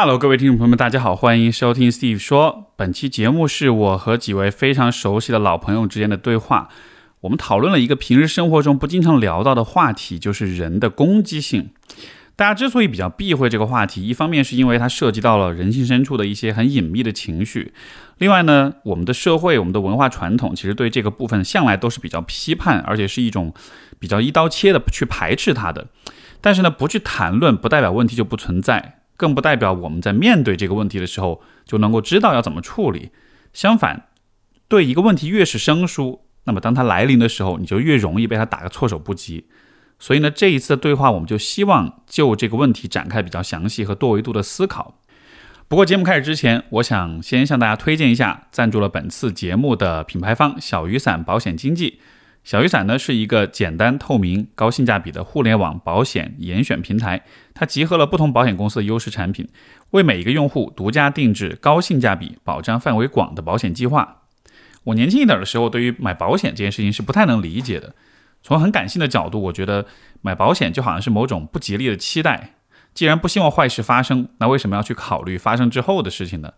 [0.00, 2.70] Hello，各位听众朋友们，大家好，欢迎收听 Steve 说。
[2.76, 6.68] 本期节目是我和几位非常熟悉的老朋友之间的对话。
[7.22, 11.70] 我们讨论了一个平时生活中不经常聊到的话题，就是人的攻击性。
[12.36, 17.72] 大家之所以比较避讳这个话题，一方面是因为它涉及到了人性深处的一些很隐秘的情绪；
[18.18, 23.52] 另外呢，我们的社会、我们的文化传统其实对这个部分向来都是比较批判，而且是一种
[23.98, 25.88] 比较一刀切的去排斥它的。
[26.40, 33.10] 但是呢，不去谈论，不代表问题就不存在，更不代表我们在面对这个问题的时候就能够知道要怎么处理。
[33.52, 34.06] 相反，
[34.68, 39.46] 对一个问题越是生疏，那么当它来临的时候，你就越容易被它打个措手不及。
[39.98, 45.00] 所以呢，这一次的对话，我们就希望就这个问题展开比较详细和多维度的思考。
[45.66, 52.00] 不过节目开始之前，我想先向大家推荐一下赞助了本次节目的品牌方小雨伞保险经纪。
[52.48, 59.46] 小雨伞呢是一个简单、透明、高性价比的互联网保险严选平台，它集合了不同保险公司的优势产品，
[59.90, 64.22] 为每一个用户独家定制高性价比、保障范围广的保险计划。
[64.84, 67.94] 我年轻一点的时候，对于买保险这件事情是不太能理解的。
[68.42, 69.84] 从很感性的角度，我觉得
[70.22, 72.54] 买保险就好像是某种不吉利的期待。
[72.94, 76.54] 既然不希望坏事发生，那为什么要去考虑发生之后的事情呢？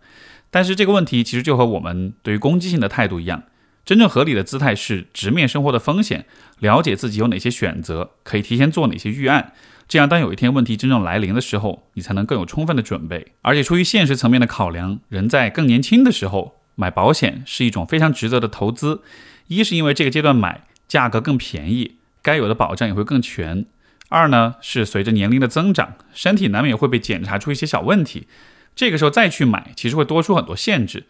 [0.49, 3.43] 但是这个问题其实就和我们对于攻击性的态度一样，
[3.85, 6.25] 真正合理的姿态是直面生活的风险，
[6.59, 9.53] 了解自己有哪些选择，可以提前做哪些预案。
[9.87, 13.33] 这样，当有一天问题真正来临的时候，你才能更有充分的准备。
[13.41, 19.01] 而且出于现实层面的考量，人在更年轻的时候买保险是一种非常值得的投资。
[19.47, 20.65] 一是因为这个阶段买。
[20.87, 23.65] 价格更便宜，该有的保障也会更全。
[24.09, 28.27] 二呢，是随着年龄的增长，身体难免会被检查出一些小问题，
[28.75, 31.05] 这个时候再去买，其实会多出很多限制。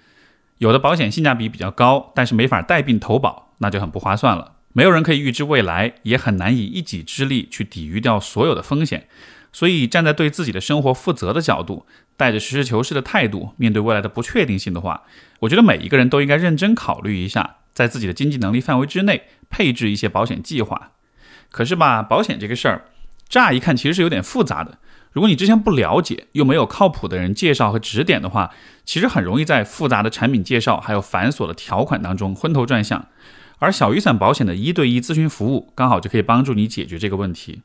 [0.62, 4.58] 有的保险性价比比较高，但是没法带病投保，那就很不划算了。
[4.74, 9.08] 没有人可以预知未来，也很难以一己之力去抵御掉所有的风险。
[9.52, 15.02] 所以，站在对自己的生活负责的角度，带着实事求是的态度，面对未来的不确定性的话，
[15.40, 17.56] 我觉得每一个人都应该认真考虑一下。
[17.74, 20.92] 在自己的经济能力范围之内配置一些保险计划，
[21.50, 22.86] 可是吧，保险这个事儿，
[23.28, 24.78] 乍一看其实是有点复杂的。
[25.12, 28.52] 如果你之前不了解，又没有靠谱的人介绍和指点的话，
[28.86, 33.08] 其实很容易在复杂的产品介绍还有繁琐的条款当中昏头转向。
[33.60, 37.62] 而小雨伞保险的一对一咨询服务，刚好就可以帮助你解决这个问题。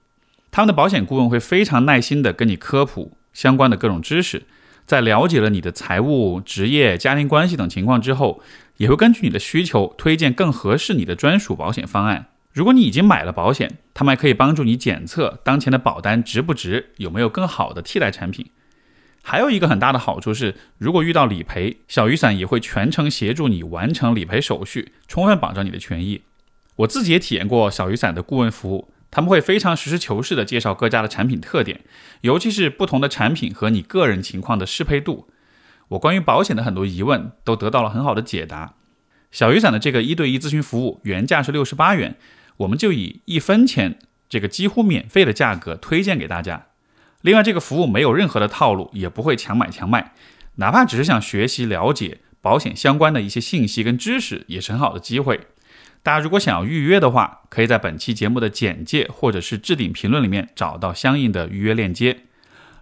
[0.51, 4.43] 他们的保险顾问会非常耐心的跟你科普相关的各种知识，
[4.85, 8.41] 在了解了你的财务、职业、家庭关系等情况之后。
[8.79, 12.27] 也会根据你的需求推荐更合适你的专属保险方案。
[12.57, 18.47] 如果你已经买了保险，他们还可以帮助你检测当前的保单值不值，有没有更好的替代产品。
[19.23, 26.23] 还有一个很大的好处是，如果遇到理赔，小雨伞也会全程协助你完成理赔手续，充分保障你的权益。
[26.77, 31.83] 我自己也体验过小雨伞的顾问服务，他们会非常实事求是地介绍各家的产品特点，
[32.23, 35.29] 尤其是不同的产品和你个人情况的适配度。
[35.89, 38.73] 我关于保险的很多疑问都得到了很好的解答。
[39.31, 42.17] 小雨伞的这个一对一咨询服务原价是六十八元，
[42.59, 46.67] 我们就以一分钱这个几乎免费的价格推荐给大家。
[47.23, 50.13] 另外，这个服务没有任何的套路，也不会强买强卖。
[50.57, 55.41] 哪怕只是想学习了解保险相关的一些信息跟知识，也是很好的机会。
[56.03, 62.21] 大家如果想要预约的话，可以在本期节目的简介或者是置顶评论里面找到相应的预约链接。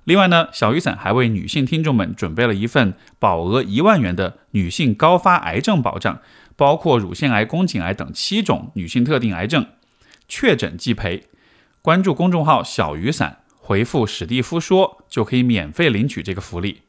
[0.04, 6.20] 另外呢，小雨伞还为女性听众们准备了一份保额一万元的女性高发癌症保障，
[6.56, 9.66] 包括乳腺癌、宫颈癌等七种女性特定癌症，
[10.28, 11.24] 确诊即赔。
[11.82, 16.82] 关注公众号“小雨伞”，回复“史蒂夫说”就可以免费领取这个福利。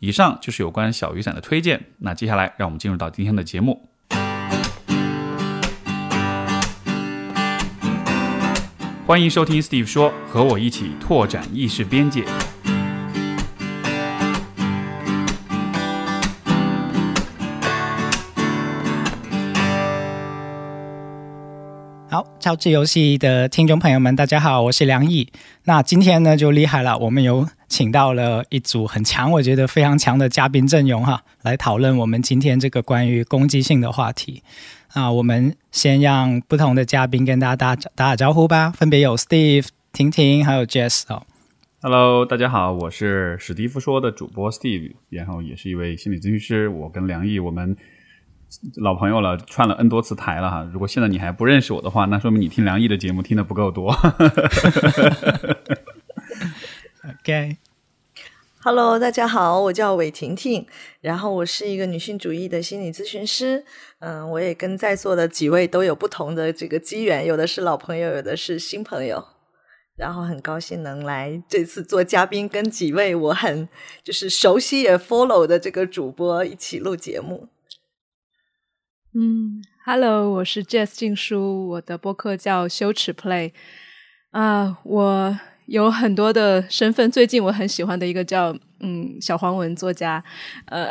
[0.00, 1.92] 以上就是有关小雨伞的推荐。
[1.98, 3.88] 那接下来让我们进入到今天的节目。
[9.06, 12.24] 欢迎收听 Steve 说，和我一起拓展意识边界。
[22.14, 25.28] 好，超智游戏的听众朋友们，大家好，我是梁毅。
[25.64, 34.44] 那今天呢就厉害了，我们有请到了一组很强，我觉得非常强的嘉宾阵容哈，来讨论我们今天这个关于攻击性的话题。
[34.92, 38.70] 啊，我们先让不同的嘉宾跟大家打打打招呼吧。
[38.70, 41.24] 分别有 Steve、婷婷还有 Jess 哦。
[41.82, 46.68] Hello，大家好，我是史蒂夫说的主播 Steve，然后也是一位心理咨询师。
[46.68, 47.76] 我跟梁毅，我们
[48.76, 50.68] 老朋友了，串了 N 多次台了哈。
[50.72, 53.92] 如果现在你还不认识我的话，那说明你听梁毅的节目听的不够多。
[57.20, 57.58] OK。
[58.62, 60.66] Hello，大家好，我叫韦婷婷，
[61.02, 63.62] 然后我是一个女性主义的心理咨询师。
[63.98, 69.22] 嗯，我也跟在座的几位都有不同的这个机缘，有的是老朋友，有的是新朋友。
[69.96, 73.68] 然后很高兴能来这次做嘉宾，跟几位我很
[74.02, 77.48] 就是熟悉也 follow 的这个主播一起录节目。
[79.16, 83.52] 嗯，Hello，我是 Jess 静书，我的播客叫羞耻 Play。
[84.32, 90.24] 啊，我有很多的身份，最近我很喜欢的一个叫嗯小黄文作家，
[90.66, 90.90] 呃，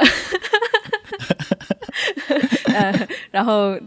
[2.73, 3.77] 呃，然后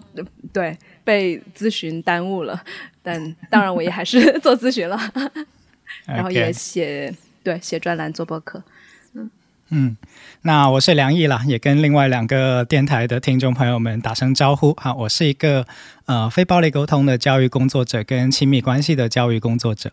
[0.53, 2.62] 对被咨询耽误了，
[3.03, 5.00] 但当然我也还是 做咨询了，
[6.05, 7.11] 然后也写
[7.43, 8.62] 对写专栏做播客。
[9.71, 9.97] 嗯，
[10.43, 14.95] 那我是梁毅啦，也跟另外两个电台的听众朋友们打声招呼哈。
[14.95, 15.67] 我是一个
[16.05, 19.91] 呃非暴力沟通的教育工作者，跟亲密关系的教育工作者。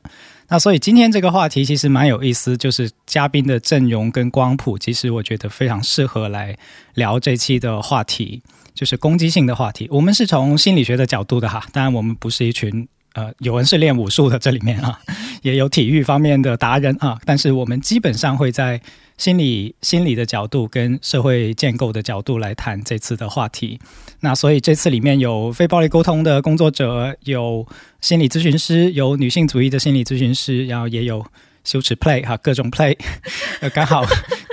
[0.50, 6.56] 那所以今天这个话题其实蛮有意思，就是嘉宾的阵容跟光谱，其实我觉得非常适合来
[6.94, 8.44] 聊这期的话题，
[8.75, 9.88] 就是攻击性的话题。
[9.90, 15.00] 我们是从心理学的角度的哈，当然我们不是一群呃有人是练武术的这里面啊，
[15.42, 18.80] 也有体育方面的达人啊，但是我们基本上会在。
[19.18, 23.80] 心理心理的角度跟社会建构的角度来谈这次的话题，
[24.21, 27.65] 那所以这次里面有非暴力沟通的工作者，有
[28.01, 31.25] 心理咨询师，有女性主义的心理咨询师，然后也有
[31.63, 32.98] 羞耻 play 哈，各种 play，
[33.74, 34.04] 刚好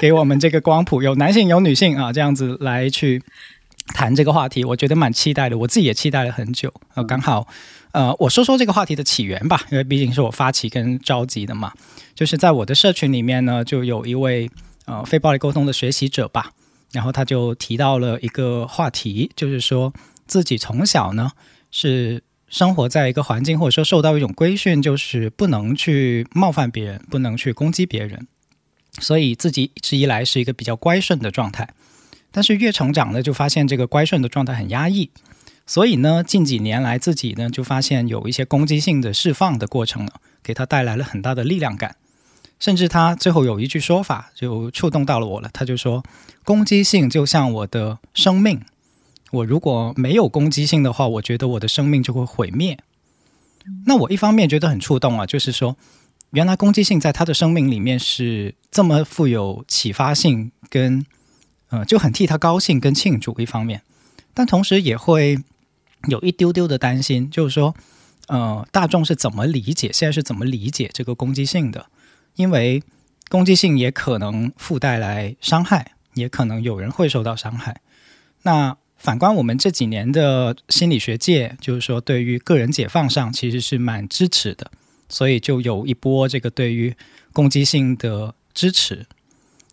[0.01, 3.23] 给我们这个光谱，有男性有女性啊，这样子来去
[3.93, 7.47] 谈这个话题，我觉得蛮期待的，我自己也期待了很久啊，刚好。
[7.93, 11.73] 呃，我说说这个话题的起源吧，因为毕竟是我发起跟召集的嘛。
[12.15, 14.49] 就是在我的社群里面呢，就有一位
[14.87, 16.53] 呃非暴力沟通的学习者吧，
[16.93, 19.93] 然后他就提到了一个话题，就是说
[20.27, 21.33] 自己从小呢
[21.73, 28.29] 是生活在一个环境，或者说受到一种规训，就是不能去冒犯别人，不能去攻击别人，
[29.01, 31.69] 所以自己一直以来是一个比较乖顺的状态。
[32.31, 35.11] 但是越成长呢，就发现这个乖顺的状态很压抑。
[35.67, 40.13] 所以呢，近几年来自己呢就发现有一些攻击性的释放的过程呢，
[40.43, 41.97] 给他带来了很大的力量感。
[42.59, 46.05] 甚至他最后有一句说法就触动到了我了，他就说
[46.45, 48.61] ：“攻击性就像我的生命，
[49.31, 52.79] 我如果没有攻击性的话，我觉得我的生命就会毁灭。”
[53.87, 55.75] 那我一方面觉得很触动啊，就是说，
[56.33, 61.07] 原来攻击性在他的生命里面是这么富有启发性，跟
[61.71, 63.83] 呃就很替他高兴跟庆祝一方面，
[64.35, 65.39] 但同时也会。
[66.09, 67.75] 有一丢丢的担心，就是说，
[68.29, 69.91] 呃，大众是怎么理解？
[69.93, 71.89] 现在是怎么理解这个攻击性的？
[72.37, 72.83] 因为
[73.29, 77.83] 攻击性也可能附带来伤害，也可能有人会受到伤害。
[78.45, 84.71] 那反观我们这几年的心理学界，就是说，对于个人解放上其实是蛮支持的，
[85.11, 86.97] 所以就有一波这个对于
[87.35, 89.05] 攻击性的支持，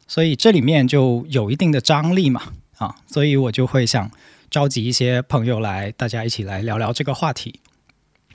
[0.08, 4.10] 所以这里面就有一定的张力嘛，啊，所以我就会想。
[4.50, 7.60] 召集一些朋友来，大家一起来聊聊这个话题。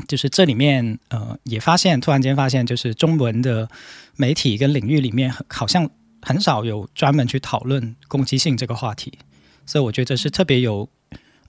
[0.06, 3.66] 就是这里面，呃，也发现，突然间发现，就是中文的
[4.16, 5.88] 媒体跟领域里面，好像
[6.20, 9.10] 很少有专门去讨论攻击性这个话题。
[9.64, 10.86] 所以我觉得是特别有，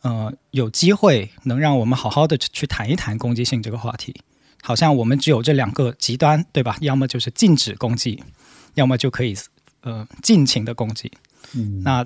[0.01, 4.15] 呃，有机会能让我们好好的去谈一谈攻击性这个话题。
[4.61, 6.77] 好像我们只有这两个极端，对吧？
[6.79, 8.23] 要么就是禁止攻击，
[8.75, 9.35] 要么就可以
[9.83, 11.11] 呃尽情的攻击。
[11.53, 12.05] 嗯，那。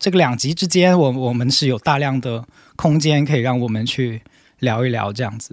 [0.00, 2.46] 这个两极之间，我我们是有大量的
[2.76, 4.22] 空间可以让我们去
[4.60, 5.52] 聊一聊这样子，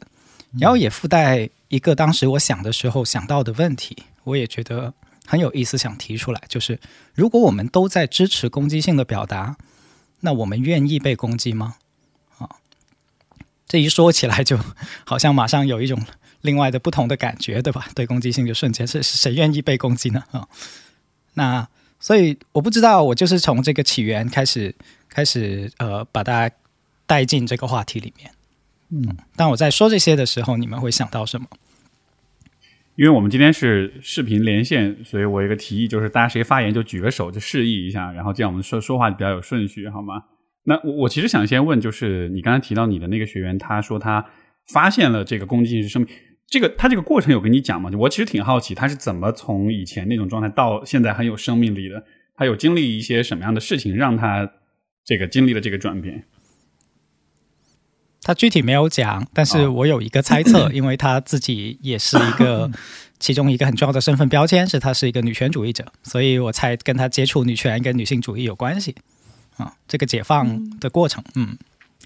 [0.59, 4.93] 然后也附带一个当时我想的时候想到的问题，我也觉得
[5.25, 6.79] 很有意思，想提出来，就是
[7.15, 9.57] 如果我们都在支持攻击性的表达，
[10.19, 11.77] 那我们愿意被攻击吗？
[12.37, 12.47] 啊，
[13.67, 14.59] 这一说起来就
[15.05, 15.99] 好像马上有一种
[16.41, 17.87] 另外的不同的感觉，对吧？
[17.95, 20.23] 对攻击性就瞬间是谁愿意被攻击呢？
[20.29, 20.47] 啊，
[21.35, 21.67] 那。
[21.97, 24.75] 所以我不知道，我就是从这个起源开始，
[25.09, 26.55] 开始呃，把大家
[27.07, 28.29] 带进这个话题里面。
[28.91, 31.47] 嗯，当我在说这些的时候，你们会想到什么？
[32.95, 40.25] 因为我们今天是视频连线，所以我有个提议，就是大家谁发言就举个手，就示意一下，然后这样我们说说话比较有顺序，好吗？
[40.65, 44.23] 那我我其实想先问，就是你刚才提到你的那个学员，他说他
[44.67, 46.11] 发现了这个攻击性是生命。
[46.47, 47.89] 这个他这个过程有跟你讲吗？
[47.97, 52.03] 我其实挺好奇，他是怎么从以前那种状态到现在很有生命力的？
[52.35, 54.51] 他有经历一些什么样的事情，让他
[55.03, 56.25] 这个经历了这个转变？
[58.21, 62.69] 他具体没有讲，但是我有一个猜测，因为他自己也是一个
[63.19, 68.95] 其中一个很重要的身份标签，是他是一个女权主义者，所以我才跟他接触女权跟女性主义有关系
[69.57, 69.73] 啊。
[69.87, 71.57] 这个解放的过程，嗯。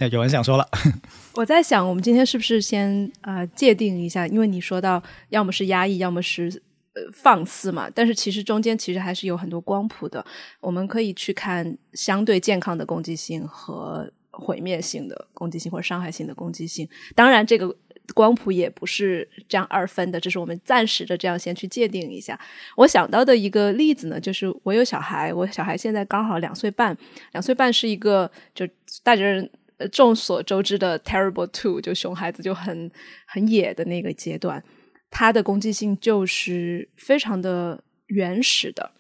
[0.08, 0.68] 有人想说了，
[1.36, 4.25] 我在想，我们今天是不是先啊界定一下？
[4.27, 6.50] 因为你说到，要么是压抑，要么是
[6.94, 7.89] 呃放肆嘛。
[7.94, 10.25] 但是其实中间其实还是有很多光谱的。
[10.62, 16.88] 我们可以去看相对健康的攻击性和毁灭性的攻击性或者伤害性的攻击性。
[17.13, 17.75] 当然，这个
[18.13, 22.39] 光谱也不是这样二分的，这是我们暂时的这样先去界定一下。
[22.77, 26.98] 我想到的一个例子呢，就是我有小孩，我小孩现在刚好两岁半，
[27.34, 28.68] 两岁半是一个就
[29.03, 29.48] 大人
[29.88, 32.91] 众所周知的 terrible two，就熊孩子就很
[33.25, 34.63] 很野的那个阶段，
[35.09, 38.91] 他的攻击性就是非常的原始的，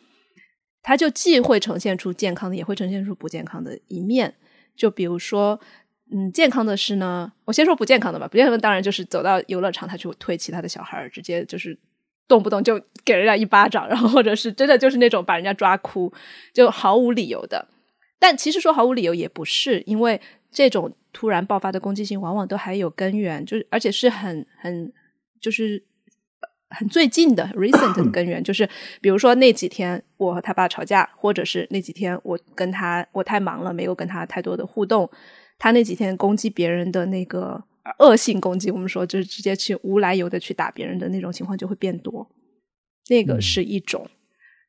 [0.81, 4.35] 他就既会呈现出健康的，也会呈现出不健康的一面，
[4.75, 5.59] 就比如说。
[6.11, 8.27] 嗯，健康的是呢，我先说不健康的吧。
[8.27, 11.77] 不健康的当然就是走到游乐场，他就推其他的小孩，直接就是
[12.27, 16.11] 动不动就给人家一巴掌，然后或者是真的就是那种把人家抓哭，
[16.51, 17.67] 就毫无理由的。
[18.17, 20.19] 但其实说毫无理由也不是，因为
[20.51, 24.91] 这种突然爆发的攻击性往往都还有根源，就是而且是很很
[25.39, 25.83] 就是
[26.69, 28.67] 很最近的 recent 的根源，就是
[29.01, 35.09] 比如说那几天我和他爸吵架，或者是那几天我跟他我太忙了，没有跟他太多的互动。
[35.57, 37.61] 他那几天攻击别人的那个
[37.97, 42.25] 恶性攻击，我们说就是直接去无来由的去打别人的那种情况就会变多，
[43.09, 44.07] 那个是一种。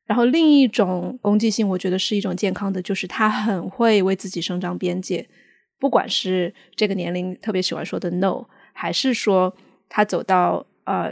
[0.05, 5.25] 然后另一种攻击性，我觉得是一种健康的，就是他很会为自己伸张边界，
[5.81, 9.51] 不管是这个年龄特别喜欢说的 no，还是说
[9.89, 11.11] 他走到呃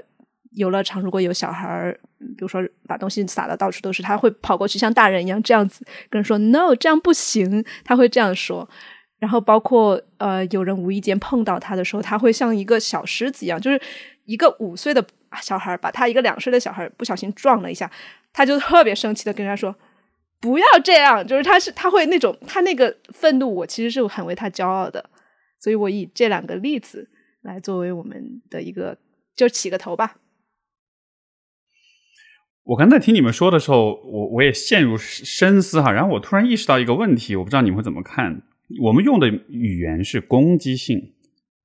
[0.51, 8.69] 游乐场，如果有小孩儿，比如说把东西撒的到处都是，他会跑过去像大人一样这样子跟人说 no，这样不行，他会这样说。
[9.17, 13.81] 然后包括呃，有人无意间碰到他的时候，他会像一个小狮子一样，就是
[14.25, 15.03] 一个五岁的
[15.41, 17.89] 小孩把他一个两岁的小孩不小心撞了一下，
[18.31, 19.75] 他就特别生气的跟人家说
[20.39, 25.09] ：“不要这样！”就是他是他会那种他那个愤怒，我其实是很为他骄傲的。
[25.59, 27.09] 所以我以这两个例子
[27.41, 28.97] 来作为我们的一个
[29.35, 30.17] 就起个头吧。
[32.63, 38.43] 我刚才听你们说的时候，我我也陷入深思哈，然后我突然意识到一个问题，我不知道你们会怎么看。
[38.83, 41.15] 我们用的语言是攻击性，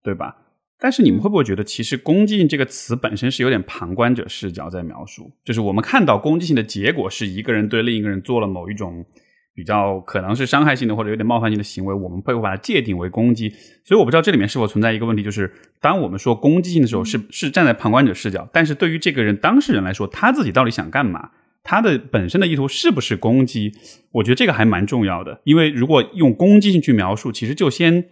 [0.02, 0.43] 对吧？
[0.84, 5.32] 但是你们会不会觉得，其实“攻击性”这个词本身是有点旁观者视角在描述？
[5.42, 9.02] 就是我们看到攻击性的结果是一个人对另一个人做了某一种
[9.54, 13.48] 比较可能是伤害性的或者有点冒犯性的行为，我们会把它界定为攻击。
[13.82, 15.50] 所以我不知道这里面是否存在一个问题，就是
[15.80, 21.30] 当我们说攻击性的时候，是是站在旁观者视角，但是对于这个人当事人来说，他自己到底想干嘛？
[21.62, 23.72] 他的本身的意图是不是攻击？
[24.12, 28.04] 我觉得这个还蛮重要的，因为如果用攻击性去描述，其实就先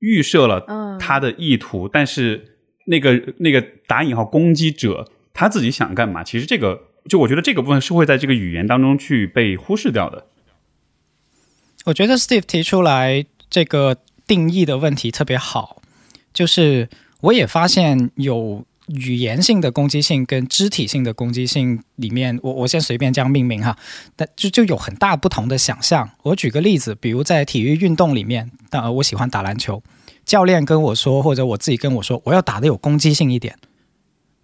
[0.00, 0.66] 预设了
[0.98, 1.88] 他的意图。
[1.88, 6.24] 但是那个那个打引号攻击者他自己想干嘛？
[6.24, 10.26] 其实这个就我觉得这个部分是会在这个语言当中去被忽视掉的。
[11.84, 15.80] 我觉得 Steve 提出来这个定义的问题特别好，
[16.34, 16.88] 就是
[17.20, 18.66] 我也发现有。
[18.94, 23.76] 语言性的攻击性跟肢体性的攻击性里面，我我先随便这样命名哈，
[24.16, 26.10] 但就就有很大不同的想象。
[26.22, 29.82] 我举个例子，比如在体育运动里面，呃，我喜欢打篮球，
[30.24, 33.56] 教练跟我说，或者我自己跟我说，我要打的有攻击性一点。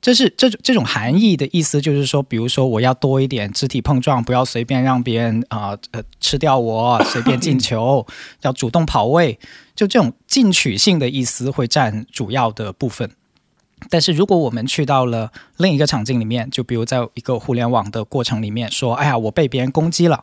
[0.01, 8.07] 这是这种这种含义的意思，就是说，比如说我要多一点肢体碰撞，不要随便让别人啊呃吃掉我，随便进球，
[8.43, 9.37] 要主动跑位，
[9.75, 13.11] 就这种进取性的意思会占主要的部分。
[13.89, 20.23] 但是如果我们去到了另一个场景里面，就比如在一个互联网的过程里面，说：“哎呀，我被别人攻击了。”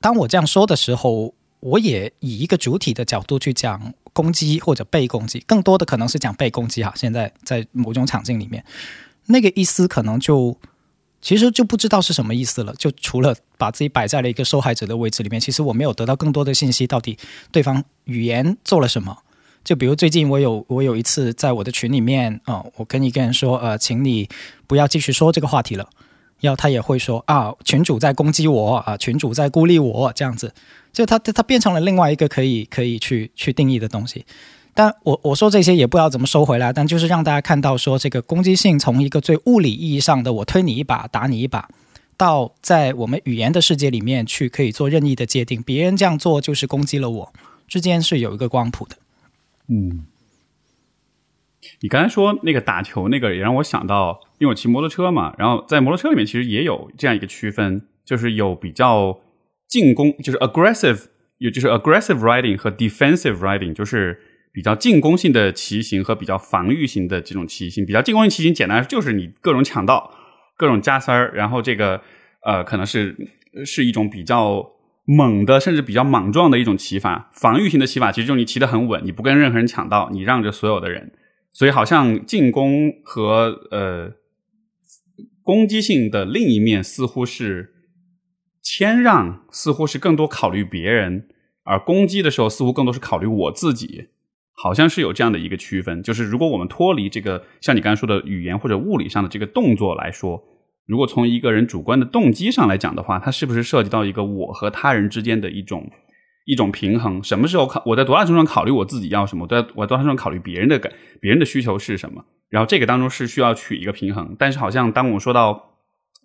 [0.00, 6.92] 当我这样说的时候，我也以一个主体的角度去讲攻击或者被攻击，更多的可能是讲被攻击哈。
[6.94, 8.64] 现在在某种场景里面，
[9.26, 10.56] 那个意思可能就
[11.20, 12.72] 其实就不知道是什么意思了。
[12.78, 17.18] 就除了把自己摆在了一个受害者的位置里面，其实我没有得到更多的信息，到底
[17.50, 19.18] 对方语言做了什么。
[19.68, 24.26] 就比如最近我有我有一次在我的群里面啊，我跟一个人说呃，请你
[24.66, 25.86] 不要继续说这个话题了，
[26.40, 30.54] 然后他也会说啊，群主在攻击我啊，群主在孤立我这样子，
[30.90, 34.24] 就他他变成了另外一个可以可以去去定义的东西。
[34.72, 41.68] 但我我说这些也不知道怎么收回来，但就是让大家看到说这个攻击性从一个最物理意义上的我推你一把打你一把，
[42.16, 47.32] 到在我们语言的世界里面去可以做任意的界定，别人这样做就是攻击了我，
[47.68, 48.96] 之间是有一个光谱的。
[49.70, 50.06] 嗯，
[51.82, 59.20] 你刚才说那个打球那个，也让我想到，因为我骑摩托车嘛，然后在摩托车里面其实也有这样一个区分，就是有比较
[59.66, 61.06] 进攻，就是 aggressive，
[61.36, 64.18] 有就是 aggressive riding 和 defensive riding，就是
[64.52, 67.84] 比较进攻性的骑行和比较防御型的这种骑行。
[67.84, 70.10] 比较进攻性骑行，简单就是你各种抢道、
[70.56, 72.00] 各种加塞儿，然后这个
[72.42, 73.14] 呃，可能是
[73.66, 74.77] 是一种比较。
[75.10, 81.12] 猛的，甚至比较莽撞的一种骑法，防御型的骑法，其实就是你骑得很稳，你不跟任何人抢道，你让着所有的人。
[81.50, 84.12] 所以，好像进攻和呃
[85.42, 87.72] 攻击性的另一面，似乎是
[88.62, 91.26] 谦让，似乎是更多考虑别人，
[91.62, 94.08] 而攻击的时候，似乎更多是考虑我自己。
[94.52, 100.44] 好像是有这样的一个区分，就是如果我们脱离这个像你刚才说的语言或者物理上的这个动作来说，
[100.88, 105.88] 如果从一个人主观的动机上来讲的话，它是不是涉及到一个我和他人之间的一种
[106.46, 107.22] 一种平衡？
[107.22, 109.46] 什么时候考我在多大程度上考虑我自己要什么？
[109.46, 110.90] 在我多大程度上考虑别人的感
[111.20, 112.24] 别人的需求是什么？
[112.48, 114.34] 然后这个当中是需要取一个平衡。
[114.38, 115.76] 但是好像当我说到，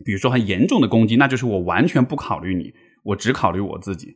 [0.05, 4.15] 比如说很严重的攻击，那就是我完全不考虑你，我只考虑我自己。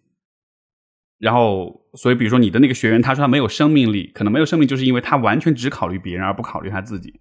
[1.20, 7.20] 然后，所以比如说你的那个学员，他说他没有生命力，可能没有生命，就是因为他完全只考虑别人而不考虑他自己。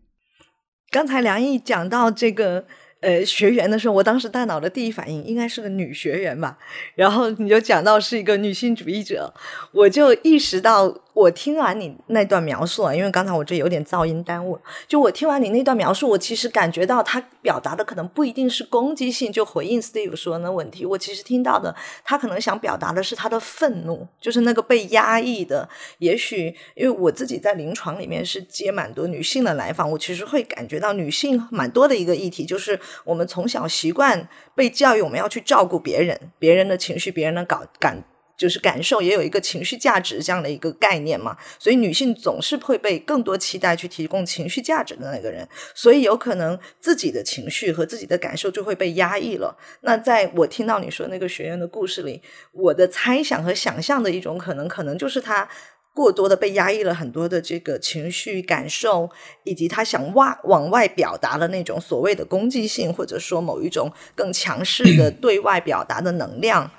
[0.91, 2.67] 刚才梁毅讲到这个
[3.01, 6.59] 呃学员的时候，我当时大脑的第一反应应该是个女学员吧，
[6.95, 9.33] 然后你就讲到是一个女性主义者，
[9.73, 11.03] 我就意识到。
[11.17, 14.61] 我听完你那段描述啊，因为刚才我这有点噪音耽误。
[14.87, 20.85] 就我听完你那段描述，我其实感觉到他表达的可能不一定是攻击性，就回应 Steve 说的问题。
[20.85, 25.67] 我其实听到的，他可能想表达的是他的愤怒，就是那个被压抑的。
[26.01, 38.05] 也许因为我自己在临床里面是接蛮多女性的来访，我其实会感觉到女性蛮多的一个议题，就是我们从小习惯被教育我们要去照顾别人，别人的情绪，别人的感感。
[38.37, 49.57] 就是感受也有一个情绪价值这样的一个概念嘛，所以女性总是会被更多期待去提供情绪价值的那个人，所以有可能自己的情绪和自己的感受就会被压抑了。
[49.81, 52.21] 那在我听到你说那个学员的故事里，
[52.53, 55.49] 我的猜想和想象的一种可能，可能就是他
[55.95, 59.09] 过多的被压抑了很多的这个情绪感受，
[59.45, 66.71] 以及他想外往外表达的那种所谓的攻击性，或者说某一种更强势的 对外表达的能量。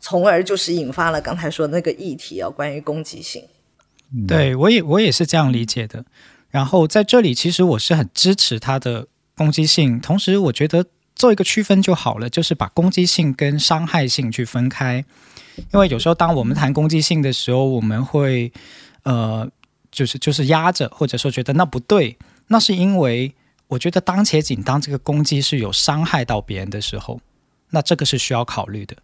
[0.00, 3.42] 从而就是引发了刚才说那个议题啊，关于攻击性。
[4.26, 6.04] 对我也我也是这样理解的。
[6.50, 15.04] 然后在这里，其实我是很支持他的攻击性，同时我觉得做一个区分就好了，就是把攻击性跟伤害性去分开。
[15.72, 18.50] 因为有时候当我们谈攻击性的时候，我们会
[19.02, 19.46] 呃，
[19.90, 23.30] 就是就是压着，或者说觉得那不对，那是因为
[23.66, 27.20] 我觉得当前仅当这个攻击是有伤害到别人的时候，
[27.68, 28.96] 那这个是需要考虑的。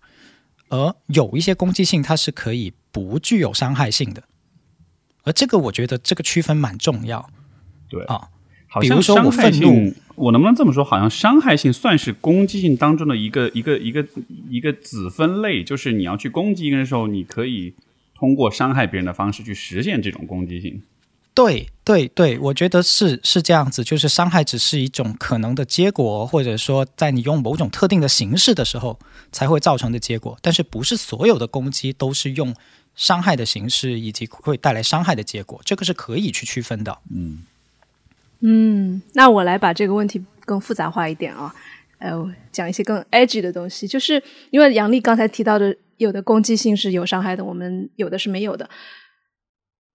[0.74, 4.24] 而有一些攻击性，它是可以不具有伤害性的，
[5.22, 7.30] 而这个我觉得这个区分蛮重要。
[7.88, 8.28] 对啊，
[8.80, 10.82] 比如说我愤怒，我能不能这么说？
[10.82, 14.04] 好像伤害性算是攻击性当中的一个一个一个
[14.50, 17.74] 一个子分类，就是你要去攻击一个人的时候，你可以
[18.16, 20.82] 通过伤害别人的方式去实现这种攻击性。
[21.34, 28.98] 对对对，我觉得是是这样子，就是伤害只是一种可能的结果，或者说在你用某种特定的形式的时候
[29.32, 32.54] 才会造成的结果，但是不是所有的攻击都是用
[32.94, 36.96] 伤害的形式以及会带来伤害的结果，这个是可以去区分的。
[37.10, 37.42] 嗯
[38.40, 41.52] 嗯，那我来把这个问题更复杂化一点啊，
[41.98, 48.70] 呃，讲一些更 edgy 的东西，就是因为杨丽刚才提到的，有的攻击性是有伤害的，我们有的是没有的，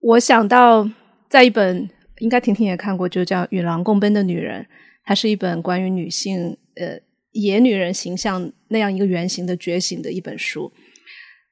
[0.02, 0.90] 我想到。
[1.30, 4.64] 在一本应该婷婷也看过，就叫《与狼共奔的女人》，
[5.04, 7.00] 它是一本关于女性呃
[7.32, 10.74] 野女人形象那样一个原型的觉醒的一本书。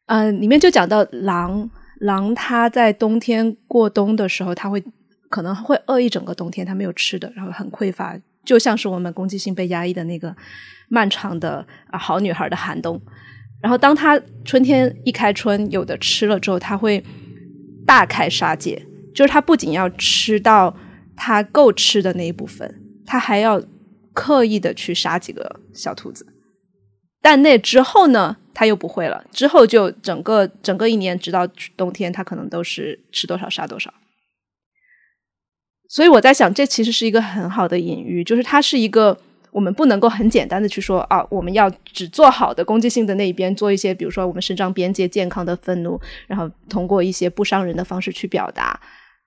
[0.08, 4.84] 嗯，里面就讲到狼，狼它在冬天过冬的时候，它会
[5.30, 10.36] 可能会饿一整个冬天，它没有吃的，然后很匮乏，就像是我们攻击性被压抑的那个
[10.90, 13.00] 漫长的啊好女孩的寒冬。
[13.62, 17.04] 然后当它春天一开春有的吃了之后，它会
[17.86, 18.87] 大开杀戒。
[19.18, 20.78] 就是他不仅要吃到
[21.16, 23.60] 他够吃的那一部分，他还要
[24.14, 26.24] 刻意的去杀几个小兔子。
[27.20, 29.26] 但那之后呢，他又不会了。
[29.32, 33.92] 之后就整个整个一年，直到冬天，他可能都是吃多少杀多少。
[35.90, 48.80] 所以我在想，这其实是一个很好的隐喻，就是它是一个我们不能够很简单的去说啊，我们要只做好的攻击性的那一边，做一些比如说我们伸张边界、健康的愤怒，然后通过一些不伤人的方式去表达。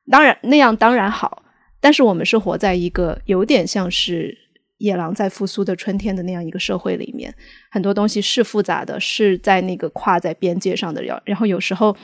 [0.09, 1.43] 当然，那样当然好，
[1.81, 4.37] 但是我们是活在一个有点像是
[4.79, 7.35] 野狼在复苏的春天的那样一个社会里面，
[7.71, 11.03] 很多东西是复杂的，是在那个跨在边界上的。
[11.03, 11.97] 然后有时候，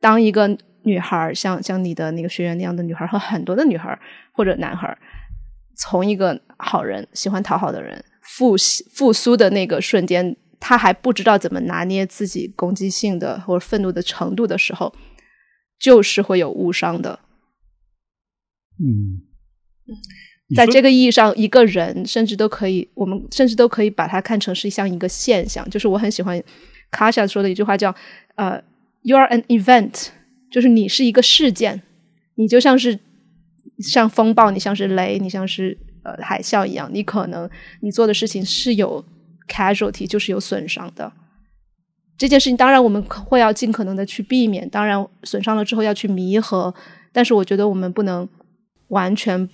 [0.00, 3.98] 当一个女孩像像你的那个学员那样的女孩和很多的女孩
[4.32, 4.96] 或者男孩，
[5.76, 8.54] 从一个好人喜欢讨好的人复
[8.94, 14.94] 复苏的那个瞬间，他还不知道怎么拿捏自己攻击性的或者愤怒的程度的时候，
[15.78, 17.18] 就是会有误伤的。
[18.82, 19.20] 嗯，
[20.56, 25.68] 在这个意义上，一个人甚至都可以，我们甚至都可以把它看成是像一个现象。
[25.68, 26.42] 就是我很喜欢
[26.90, 27.94] 卡夏说的一句话，叫
[28.36, 28.62] “呃
[29.02, 30.08] ，you are an event”，
[30.50, 31.82] 就是你是一个事件，
[32.36, 32.98] 你就像是
[33.78, 37.48] 像风暴，你像是雷，你像是呃海啸一样，你可能
[37.80, 39.04] 你做的事情是有
[39.46, 41.12] casualty，就是有损伤的。
[42.18, 46.74] 这件事情，当然我们会要尽可能的去避免，当然损伤了之后要去弥合，
[47.12, 48.28] 但是我觉得我们不能
[48.90, 49.48] 完全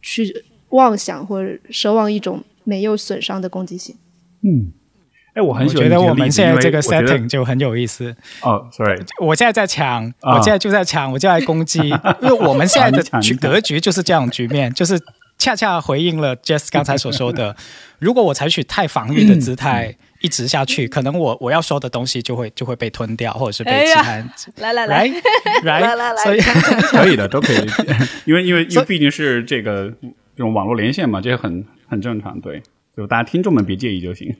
[0.00, 3.96] 去妄想或者奢望一种没有损伤的攻击性。
[4.42, 4.70] 嗯，
[5.34, 8.14] 哎，我很我觉得我们现在这个 setting 就很有意思。
[8.42, 11.80] 哦，sorry，我现在在抢，我现在就在抢，我就在攻击，
[12.22, 15.00] 因为我们现在的局格局就是这样局面，就是
[15.38, 17.56] 恰恰回应了 Jess 刚才所说的，
[17.98, 19.96] 如果我采取太防御的姿态。
[20.24, 25.04] 一直下去，可能我我要说的东西就会就会被吞掉，或者是被其他人来 来来。
[25.62, 26.40] 来来 来来，所以
[26.88, 27.66] 可以的，都可以，
[28.24, 29.92] 因为因为因为毕竟是这个
[30.34, 32.62] 这种网络连线嘛，这些很很正常，对，
[32.96, 34.34] 就大家听众们别介意就行。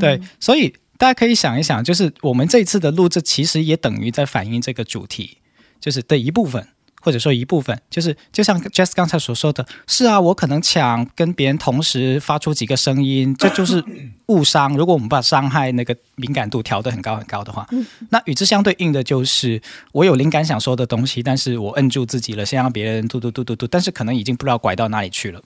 [0.00, 5.38] 对，所以大家可以想一想，就是我们这一次的录制，其实也等于在反映这个主题，
[5.80, 6.66] 就是的一部分。
[7.02, 13.84] 或者说一部分，就是就像 Jess 刚才所说的，是啊，我可能抢跟别人同时发出几个声音，这就是
[14.26, 14.76] 误伤。
[14.76, 17.68] 如果我们把伤害那个敏感度调得很高很高的话，
[18.10, 19.60] 那与之相对应的就是
[19.90, 25.42] 我有灵感想说的东西，但是我摁住自己了，先让别人嘟嘟嘟嘟嘟，但是可能已经不知道拐到哪里去了。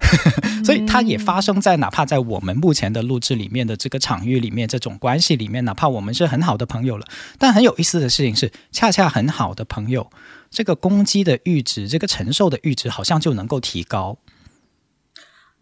[0.64, 7.04] 所以它也发生在哪怕在我们目前的录制里面的这个场域里面，这种关系里面，哪怕我们是很好的朋友了，
[7.36, 10.08] 但很有意思的事情是，恰恰很好的朋友。
[10.50, 14.18] 这个攻击的阈值，这个承受的阈值，好像就能够提高，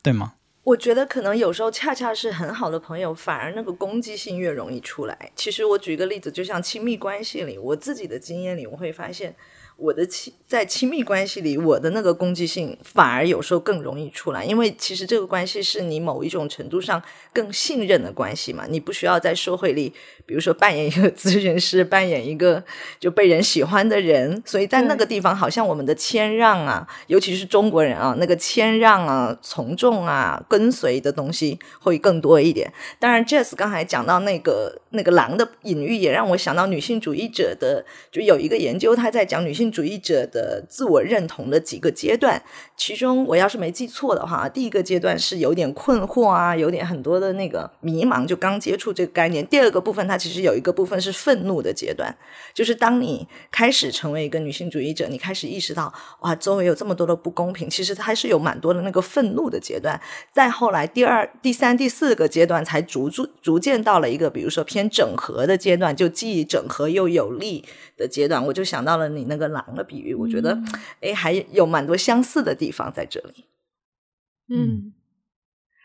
[0.02, 0.34] 对吗？
[0.64, 5.30] 我觉得可能有时候恰恰是很好的朋友，反而那个攻击性越容易出来。
[5.36, 9.34] 其实我举一个例子，就像亲密关系里，我自己的经验里，我会发现。
[9.78, 19.92] 我的亲在亲密关系里，我的那个攻击性反而有时候更容易出来，因为其实这个关系是你某一种程度上更信任的关系嘛，你不需要在社会里，
[20.26, 22.62] 比如说扮演一个咨询师，扮演一个
[22.98, 32.72] 就被人喜欢的人，所以在那个地方，好像我们的谦让啊，尤其是中国人啊，那个谦让啊、从众啊、跟随的东西会更多一点。
[32.98, 39.66] 当然，Jess 刚才讲到那个那个狼的隐喻，也让我想到女性主义者的，就有一个研究，他在讲女性。
[39.76, 42.40] 主义者的自我认同的几个阶段，
[42.78, 49.46] 其中我要是没记错的话，第一个阶段是有点困惑啊，有点很多的那个迷茫，就刚接触这个概念。
[49.46, 52.16] 第二个部分，他它其实有一个部分是愤怒的阶段，
[52.54, 60.00] 就是当你开始成为一个女性主义者，你开始意识到哇，周围有这么多的不公平，其实它是有蛮多的那个愤怒的阶段。
[60.32, 67.64] 再后来，第二、第三、第四个阶段才逐逐逐渐到了一个，比如说偏整合的阶段，就既整合又有力
[67.96, 68.46] 的阶段。
[68.46, 69.46] 我就想到了你那个。
[69.56, 70.58] 狼的比喻，我觉得，
[71.00, 73.44] 哎，还有蛮多相似的地方在这里。
[74.50, 74.92] 嗯，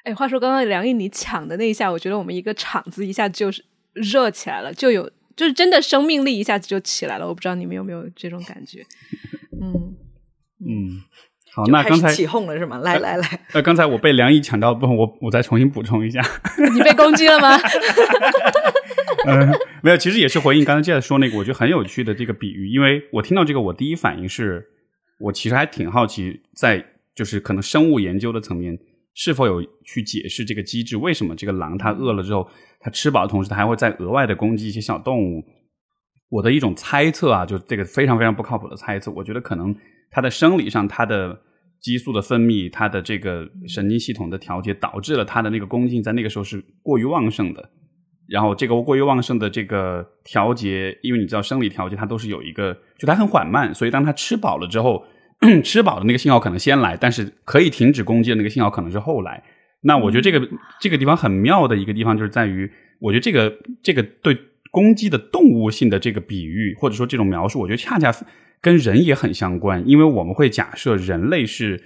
[0.04, 3.64] 哎，话说刚刚梁毅你抢的那一下，我觉得我们一个场子一下就是
[3.94, 7.28] 热起来了，就有就是真的生命力一下子就起来了。
[7.28, 8.86] 我不知道你们有没有这种感觉？
[9.62, 9.96] 嗯
[10.64, 11.02] 嗯，
[11.54, 12.78] 好，那刚才起哄了是吗？
[12.80, 16.22] 来来来，那刚才我被梁毅抢到部分，我我再重新补充一下。
[16.74, 17.58] 你被攻击了吗？
[19.28, 19.52] 嗯，
[19.82, 24.68] 没有，其实也是回应刚才接着说那个，我觉得很有趣的这个比喻，因为我听到这个，我第一反应是，
[25.20, 28.78] 我其实还挺好奇，在就是可能生物研究的层面，
[29.14, 32.48] 是否有去解释这个机制，为什么这个狼它饿了之后，
[32.80, 35.44] 它吃饱的同时，它还会再额外的攻击一些小动物。
[36.30, 39.76] 我的一种猜测啊，就这个非常非常不靠谱的猜测，我觉得可能
[40.10, 41.38] 它的生理上，它的
[41.82, 47.70] 激素的分泌，它的这个神经系统的调节，导致了它的那个攻击在那个时候是过于旺盛的。
[48.30, 55.04] 然后这个过于旺盛的这个调节，因为你知道生理调节它都是有一个，就它很缓慢，所以当它吃饱了之后，
[55.64, 59.44] 吃饱的那个信号可能先来，但是可以停止攻击的那个信号可能是后来。
[59.82, 60.48] 那我觉得这个
[60.80, 63.52] 这个地方很妙的一个地方就是在于，我觉得这个
[63.82, 64.38] 这个对
[64.70, 68.14] 攻击的动物性的这个比喻或者说这种描述，我觉得恰恰
[68.62, 71.82] 跟人也很相关，因为我们会假设人类是。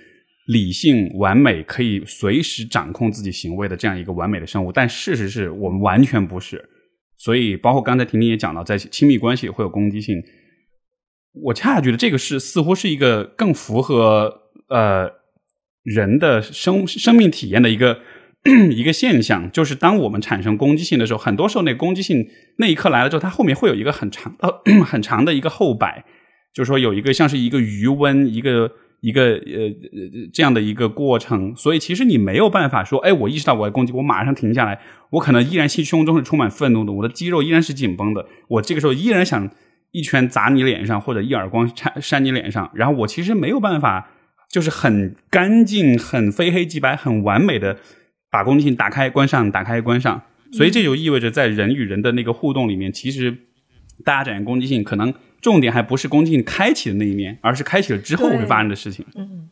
[0.48, 6.64] 理性完美可以随时掌控自己行为的这样一个完美的生物，但事实是我们完全不是。
[7.18, 10.22] 所以，包括刚才婷婷也讲到，在亲密关系会有攻击性。
[11.44, 15.10] 我恰恰觉得这个是似乎是一个更符合呃
[15.84, 18.00] 人的生生命体验的一个
[18.72, 26.06] 一个现象，就是当我们产生攻击性的时候，很多时候那攻击性那一刻来了之后，它后面会有一个很长的很长的一个后摆，
[26.54, 28.72] 就是说有一个像是一个余温一个。
[29.02, 29.40] 一个呃
[30.34, 34.80] 这样的一个过程，所以其实你没有办法说，哎，我意识到我要攻击，我马上停下来，
[35.12, 39.48] 我可能依然心胸中是充满愤怒的，我的肌肉依然是紧绷的，我这个时候依然想
[39.98, 44.10] 一拳砸你脸上，或者一耳光扇扇你脸上，然后我其实没有办法，
[44.50, 47.78] 就是很干净、很非黑即白、很完美的
[48.30, 53.36] 把攻击性打开关上、打开关上，所以这就意味着在人与人的那个互动里面，其实
[54.04, 55.14] 大家展现攻击性可能。
[55.42, 59.06] 重点还不是攻击性开启的那一面，而是开启了之后会发生的事情。
[59.14, 59.48] 嗯，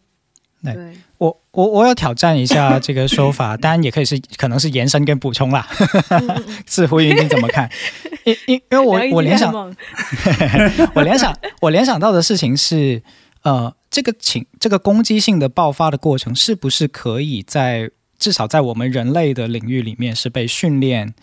[0.64, 0.76] 对，
[1.18, 5.68] 我我我要挑战一下这个说法， 当然也可以是可能是延伸跟补充啦。
[6.66, 7.70] 似乎你怎么看？
[8.24, 9.54] 因因因为我我联想，
[10.96, 13.04] 我联想我联想到的事情是，
[13.42, 21.14] 呃，这个情这个攻击性的爆发的过程，是不是可以在至少在我们人类的领域里面是被训练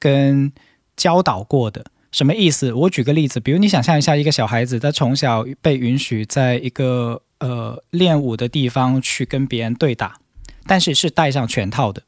[0.00, 0.50] 跟
[0.96, 1.84] 教导过的？
[2.10, 2.72] 什么意思？
[2.72, 7.22] 我举个例子，比如你想象一下，一个小孩子，他从小被允许在一个。
[7.40, 10.18] 呃，练武的地方去跟别人对打，
[10.66, 12.02] 但是是戴上全套的；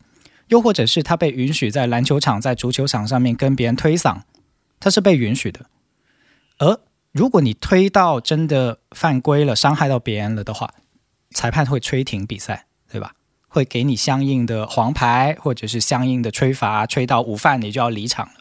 [0.48, 4.22] 又或者是他被允许在篮球场、在足球场上面跟别人推搡，
[4.80, 5.66] 他是被允许的。
[6.58, 6.80] 而
[7.12, 10.74] 如果你推到真的犯规了、伤害到别人了的话，
[11.30, 13.14] 裁判会吹停比赛，对吧？
[13.46, 18.34] 会给你相应的黄牌，或者是相应的吹罚，吹到午饭你就要离场了。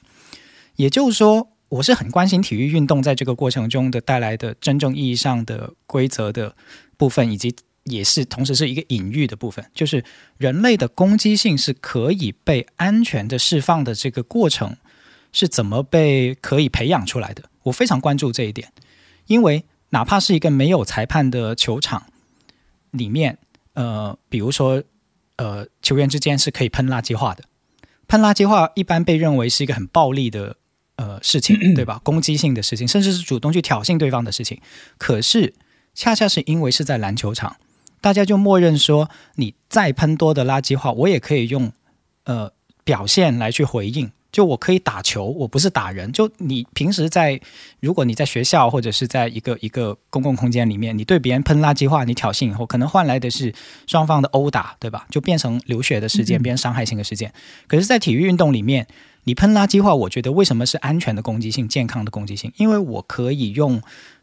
[0.76, 1.50] 也就是说。
[1.70, 6.56] 我是很关心体育运动在这个过程中的带来的真正意义上的规则的
[6.98, 10.04] 部分，以及也是同时是一个隐喻的部分，就是
[10.38, 14.76] 人类的攻击性是可以被安全的释放的这个过程
[15.32, 17.44] 是怎么被可以培养出来的？
[17.64, 18.74] 我非常关注这一点，
[19.28, 22.08] 因为哪怕是一个没有裁判的球场
[22.90, 23.38] 里面，
[23.74, 24.84] 呃，比如说
[25.36, 27.44] 呃，球员之间是可以喷垃圾话的，
[28.08, 30.56] 喷垃圾话一般被认为是一个很暴力的。
[31.00, 31.98] 呃，事情 对吧？
[32.04, 34.60] 攻击性的事情，甚至是主动去挑衅对方的事情。
[34.98, 35.54] 可是，
[35.96, 37.56] 恰恰是因为是在篮球场，
[38.02, 41.72] 大家就默认说，你再喷多的垃圾话，我也可以用
[42.26, 42.52] 呃
[42.84, 44.12] 表现来去回应。
[44.30, 46.12] 就我可以打球，我不是打人。
[46.12, 47.40] 就你平时在，
[47.80, 53.54] 如果你在学校或者是在一个一个公共空间里面，你对别人喷垃圾话，你挑衅以后，可能换来的是
[53.88, 55.08] 双方的殴打，对吧？
[55.10, 57.34] 就变成流血的事件，变成伤害性的事件。
[57.68, 58.86] 可是，在体育运动里面。
[59.26, 62.52] 你喷垃圾话，我觉得为什么是安全的攻击性、健康的攻击性？
[62.58, 63.82] 因为我可以用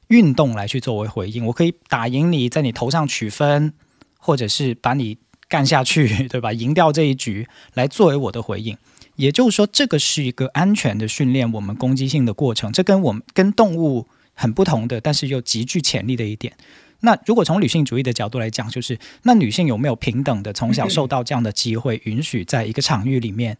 [0.08, 3.72] 运动来去作为回应，我可以打赢你，在你头上取分，
[4.18, 6.52] 或者是把你干下去， 对吧？
[6.52, 8.76] 赢掉这一局来作为我的回应。
[9.14, 12.72] 也就是说，这个是一个安全的训练我们攻击性的过程。
[12.72, 16.52] 这跟我们跟动物很不同的，但是又极具潜力的一点。
[17.00, 23.56] 那如果从女性主义的角度来讲，就是那女性有没有平等的从小受到这样的机会，允许在一个场域里面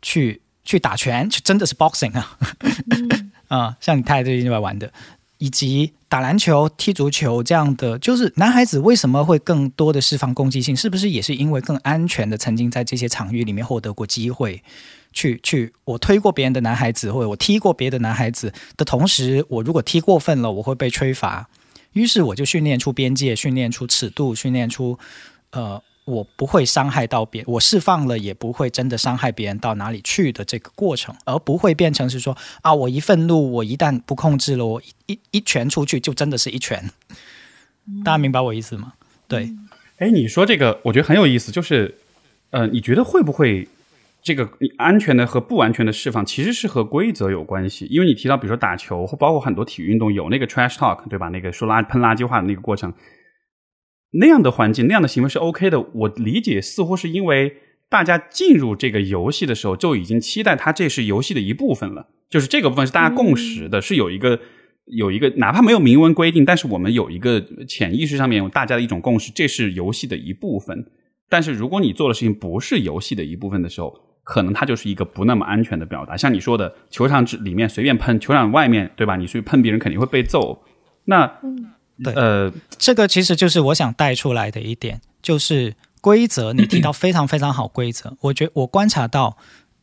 [0.00, 0.40] 去？
[0.64, 2.38] 去打拳，就真的是 boxing 啊，
[3.48, 4.92] 啊，像你太太最近在玩的，
[5.38, 10.76] 以及打篮球、踢足球这样的，就是男孩子为什么会更多的释放攻击性？
[10.76, 14.62] 是不是也是因为更安全的曾经在这些场域里面获得过机会？
[15.12, 21.48] 去去，我推过别人的男孩子，或者我踢过别的男孩子的同时，我如果踢过分了，我会被吹罚。
[21.92, 24.98] 于是我就训练出边界，训练出尺度，训练出
[25.50, 25.82] 呃。
[26.04, 36.90] 我不会伤害到别，我释放了也不会真的伤害别人到哪里去的这个过程，而不会变成是说啊，我一愤怒，我一旦不控制了，我一一拳出去就真的是一拳。
[38.04, 38.94] 大家明白我意思吗？
[39.28, 39.52] 对。
[39.98, 41.96] 哎，你说这个我觉得很有意思，就是
[42.50, 43.68] 呃，你觉得会不会
[44.22, 47.86] 这个安全的和不安全的释放其实是和规则有关系？
[47.86, 51.28] 因为你提到比如说打球或包括很多体育运动有那个 trash talk 对吧？
[51.28, 52.92] 那个说垃喷垃圾话的那个过程。
[54.12, 55.80] 那样的环境，那样的行为是 OK 的。
[55.80, 57.56] 我理解，似乎是因为
[57.88, 64.38] 大家进入这个游戏的时候就已经期待它这是游戏的一部分了，就是这个部分是大家共识的，是有一个
[64.86, 70.86] 有一个哪怕没有明文规定，但是我们有一个潜意识上面有大家的一种共识，这是游戏的一部分。
[71.28, 76.16] 但是如果你做的事情不是游戏的一部分的时候，可能它就是一个不那么安全的表达。
[76.16, 79.16] 像你说的，球场里面随便喷，球场外面对吧？
[79.16, 80.62] 你去喷别人肯定会被揍。
[81.06, 81.40] 那。
[82.02, 86.52] 对，呃，这个其实就是我想带出来的一点，就是规则。
[86.52, 88.16] 你提到非常非常好，规则。
[88.20, 89.36] 我觉我观察到，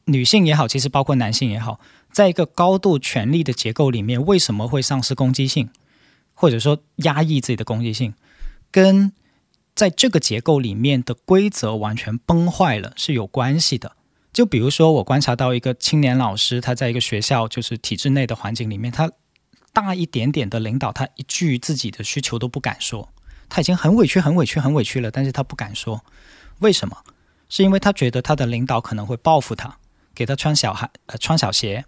[0.06, 1.80] 女性也好，其实包括男性也好，
[2.12, 5.69] 在一个高度权力的结构里面，为什么会丧失攻击性，
[6.34, 8.13] 或者说压抑自己的攻击性，
[8.72, 9.13] 跟
[9.76, 13.93] 在这个结构里面的规则完全崩坏了是有关系的。
[14.34, 19.10] 就比如说，我观察到一个青年老师，他在一个学校，就是体制内的环境里面，他。
[19.82, 23.10] 大一点点的领导，他一句自己的需求都不敢说，
[23.48, 26.04] 他已经很委屈、很委屈、很委屈了，但是他不敢说，
[26.60, 26.98] 为什么？
[27.50, 29.78] 是因为他觉得他的领导可能会报复他，
[30.13, 31.84] 给他穿小孩呃穿小鞋，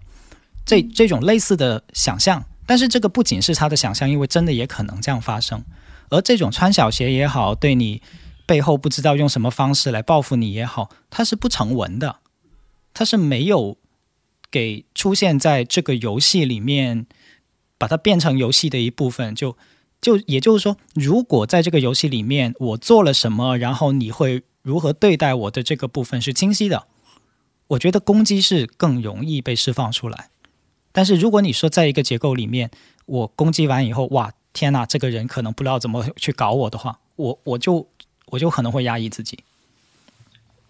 [0.65, 2.43] 这这种类似的想象。
[2.65, 5.63] 但是这个不仅是他的想象，因为真的也可能这样发生。
[6.09, 8.01] 而这种穿小鞋也好，对你
[8.45, 12.17] 背后不知道用什么方式来报复你也好，它是不成文的，
[12.93, 13.77] 它是没有
[14.49, 17.05] 给出现在这个游戏里面。
[17.81, 19.57] 把它变成游戏的一部分，就
[19.99, 26.85] 就也就是说，如果在这个游戏里面我做了什么，然后你会如何对待我的这个部分是清晰的，
[27.69, 30.29] 我觉得攻击是更容易被释放出来。
[30.91, 32.69] 但是如果你说在一个结构里面，
[33.07, 37.87] 我攻击完以后，哇，天哪，这个人可能不知道怎么去搞我的话，我我就
[38.27, 39.39] 我就可能会压抑自己。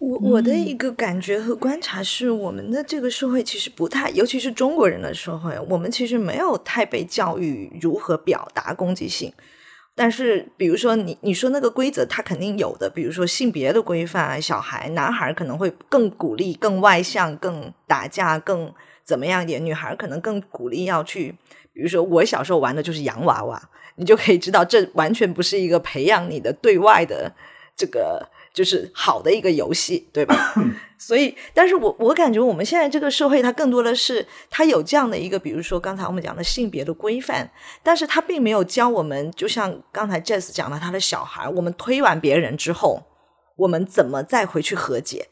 [0.02, 9.32] 我我的一个感觉和观察是，我们的这个社会其实不太，尤其是中国人的社会，我们其实没有太被教育如何表达攻击性。
[9.94, 21.32] 但是，比如说你你说那个规则，它肯定有的，比如说性别的规范，小孩男孩可能会更鼓励、更外向、更打架、更怎么样一点，女孩可能更鼓励要去，
[21.72, 23.62] 比如说我小时候玩的就是洋娃娃，
[23.94, 27.32] 你就可以知道，这完全不是一个培养你的对外的
[27.76, 28.28] 这个。
[28.52, 30.54] 就是好的一个游戏，对吧？
[30.98, 37.50] 所以，但是我我感觉我们现在这个社会，它更多的是它有这样的一个，比如说刚才我们讲的性别的规范，
[37.82, 43.02] 但是它并没有教我们，就像刚才 Jess 讲的，他的小孩，我们推完别人之后，
[43.56, 45.26] 我们怎么再回去和解，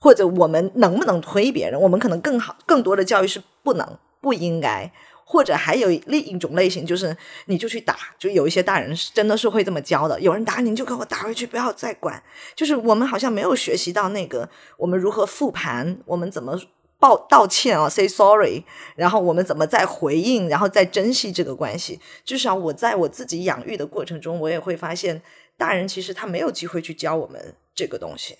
[0.00, 1.80] 或者我们能不能推别人？
[1.80, 4.90] 我们可能更好更多的教育是不能不应该。
[5.32, 7.16] 或者还有另一种类型，就是
[7.46, 10.20] 你就去打，就有一些大人是真的是会这么教的。
[10.20, 12.22] 有人打你，就给我打回去，不要再管。
[12.54, 16.60] 就是我们好像没有学习到那个，我们如何复盘，我们怎么
[16.98, 18.62] 报道歉啊，say sorry，
[18.94, 21.98] 然后我们怎么再回应，然后再珍惜这个关系。
[22.26, 25.22] 至少我在我自己养育的过程中，我也会发现，
[25.56, 28.36] 大人其实他没有机会去教我们这个东西。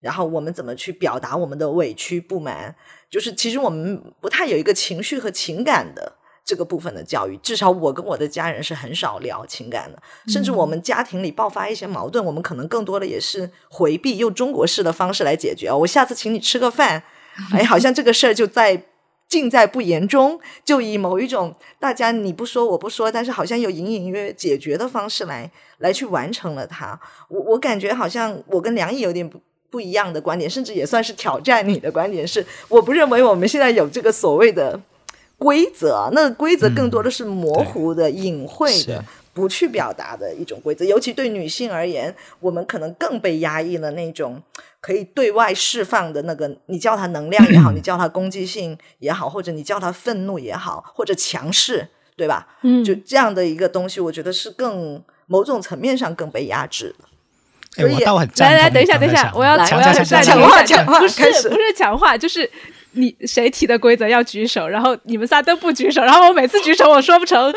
[0.00, 2.76] 然后我们怎么去表达我们的委屈不满？
[3.10, 6.15] 就是其实我们不太有一个情绪和情感的。
[6.46, 15.72] 这个部分的教育，至少我跟我的家人是很少聊情感的，甚至我们家庭里爆发一些矛盾，我们可能更多的也是回避，用中国式的方式来解决。
[15.72, 17.02] 我下次请你吃个饭，
[17.52, 18.80] 哎，好像这个事儿就在
[19.28, 27.00] 尽在不言中，就以某一种大家你不说我不说，但是好像有隐隐约约解决的方式来来去完成了它。
[27.28, 34.80] 我我感觉好像我跟梁毅有点不不一样的观点，甚至也算是挑战你的观点，是我不认为我们现在有这个所谓的。
[35.38, 40.84] 规则，那规则更多的是模糊的、隐晦的、不去表达的一种规则。
[40.84, 44.42] 尤其对女性而言，我们可能更被压抑了那种
[44.80, 52.48] 可以对外释放的那个，你叫它能量也好， 你叫它攻击性也好，或者你叫它愤怒也好，或者强势，对吧？
[52.62, 57.08] 嗯，就这样的一个东西，我觉得是更某种层面上更被压制了。
[57.74, 58.02] 所以，
[58.38, 62.50] 来来，等一下，等一下，我要我要强化强化，不是不是强化，就是。
[62.96, 67.52] 你谁提的规则要举手，然后你们仨都不举手，然后我每次举手我说不成，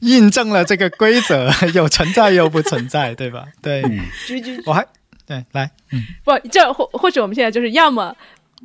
[0.00, 3.44] 印证了这个规则有存在又不存在，对吧？
[3.60, 3.82] 对，
[4.26, 4.86] 举举，我还
[5.26, 8.14] 对来，嗯，不，这或或者我们现在就是要么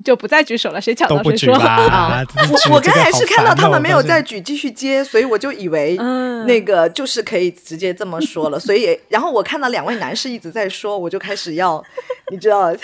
[0.06, 1.56] 就不再举手了，谁抢到谁说。
[1.58, 2.24] 啊。
[2.70, 5.98] 我我刚才是看到他们没有再举，继续接，所以我就以为
[6.46, 11.84] 那个就是可以直接这么说了，所以然后我看到两位男士一直在说，我就开始要，
[12.32, 12.76] 你知道。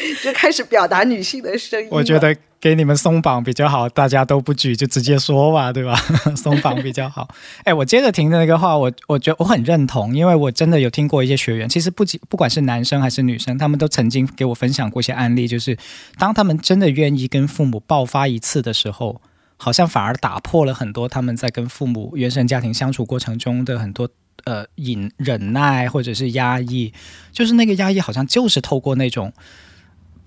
[0.22, 1.88] 就开始表达女性的声音。
[1.90, 5.94] 我觉得给你们松绑比较好，大家都不举就直接说吧，对吧？
[6.36, 7.28] 松绑比较好。
[7.64, 15.76] 哎，我接着听的那个话，我我觉得我很认同，因为我真的有听过一些学员，其实不仅不管是男生还是女生，他们都曾经给我分享过一些案例，就是
[16.18, 19.20] 当他们真的愿意跟父母爆发一次的时候，
[19.56, 24.08] 好像反而打破了很多他们在跟父母原生家庭相处过程中的很多
[24.44, 26.92] 呃隐忍耐或者是压抑，
[27.32, 29.32] 就是那个压抑好像就是透过那种。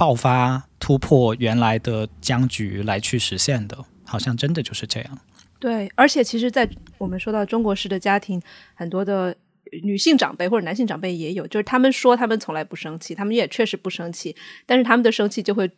[0.04, 5.18] 爆发突破原来的僵局来去实现的，好像真的就是这样。
[5.62, 8.42] 对，而且其实，在我们说到中国式的家庭，
[8.76, 9.34] 很多的
[9.82, 14.36] 女性长辈或者男性长辈也有，就是他们说他们从来不生气，他们也确实不生气，
[14.66, 15.72] 但是他们的生气就会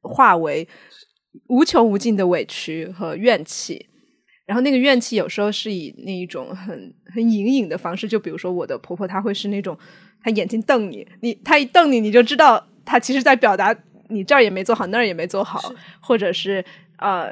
[0.00, 0.66] 化为
[1.48, 3.86] 无穷无尽的委屈和怨气。
[4.46, 9.78] 然后那个怨气有时候是以那一种很很隐隐的方式，就比如说我的婆婆，她会是那种
[10.22, 12.66] 她眼睛瞪你，你她一瞪你，你就知道。
[12.86, 13.76] 他其实在表达
[14.08, 15.60] 你这儿也没做好，那儿也没做好，
[16.00, 16.64] 或者是
[16.98, 17.30] 呃，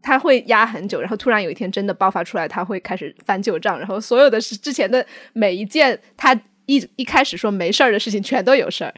[0.00, 6.32] 他会压很久，然后突然有一天真的爆发出来，他会开始翻旧账，然后所有的是之前的每一件他
[6.66, 8.94] 一一开始说没事儿的事情全都有事儿，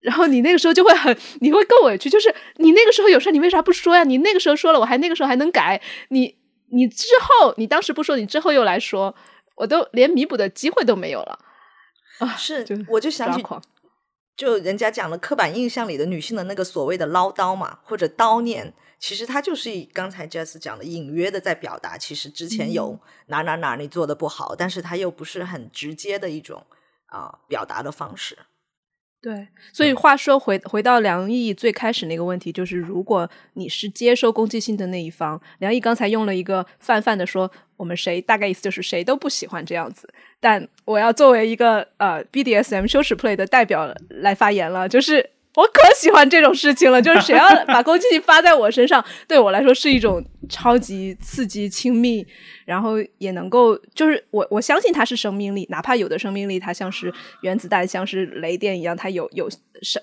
[0.00, 4.02] 然后你那个时候就会很，你会更委屈，就是你那个时候有事儿，你为啥不说呀？
[4.02, 6.34] 你那个时候说了，我还那个时候还能改，你
[6.72, 9.14] 你之后你当时不说，你之后又来说，
[9.56, 11.38] 我都连弥补的机会都没有了
[12.18, 12.28] 啊！
[12.36, 13.44] 是，我就想起。
[14.40, 26.64] 就人家讲的刻板印象里的女性的那个所谓的唠叨嘛，或者叨念，其实它就是以刚才 Jess 讲的隐约的在表达，其实之前有哪哪哪你做的不好，但是它又不是很直接的一种
[27.08, 28.38] 啊表达的方式。
[29.22, 40.06] 对，所以话说回回到梁毅最开始那个问题，就是如果你是接收攻击性的那一方，梁毅刚才用了一个泛泛的说，我们谁大概意思就是谁都不喜欢这样子。
[40.38, 52.26] 但我要作为一个呃 BDSM 羞耻 play 的代表来发言了，就是我可喜欢这种事情了，就是谁要把攻击性发在我身上，对我来说是一种超级刺激、亲密，
[52.66, 57.10] 然后也能够，就是我我相信它是生命力，哪怕有的生命力它像是
[57.40, 59.48] 原子弹、像是雷电一样，它有有
[59.80, 60.02] 伤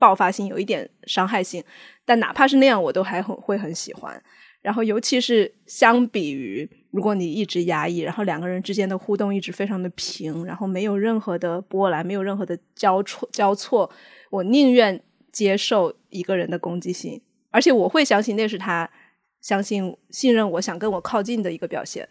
[0.00, 1.62] 爆发性，有一点伤害性，
[2.04, 4.20] 但哪怕是那样，我都还很会很喜欢。
[4.64, 13.90] 然后，尤其是相比于如果你一直压抑，然后两个人之间的互动一直非常的平，然后没有任何的波澜，没有任何的交错交错，
[14.30, 14.98] 我宁愿
[15.30, 18.88] 接受一个人的攻击性，而且我会相信那是他
[19.42, 22.08] 相信信任我想跟我靠近的一个表现。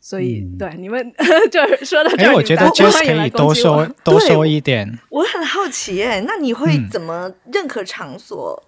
[0.00, 1.12] 所以，对你们
[1.50, 4.98] 就是说到这哎，我觉得 Jess 可以多说 多说一点。
[5.10, 8.62] 我很好奇，哎，那你会怎么任何场所？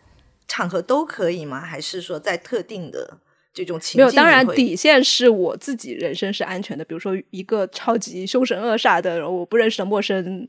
[0.48, 1.60] 场合都可以吗？
[1.60, 3.18] 还是说在特定的
[3.52, 4.04] 这种情境？
[4.04, 6.84] 没有，当然底线是我自己人身是安全的。
[6.84, 10.48] 比如说一个超级凶神恶煞的我不认识的陌生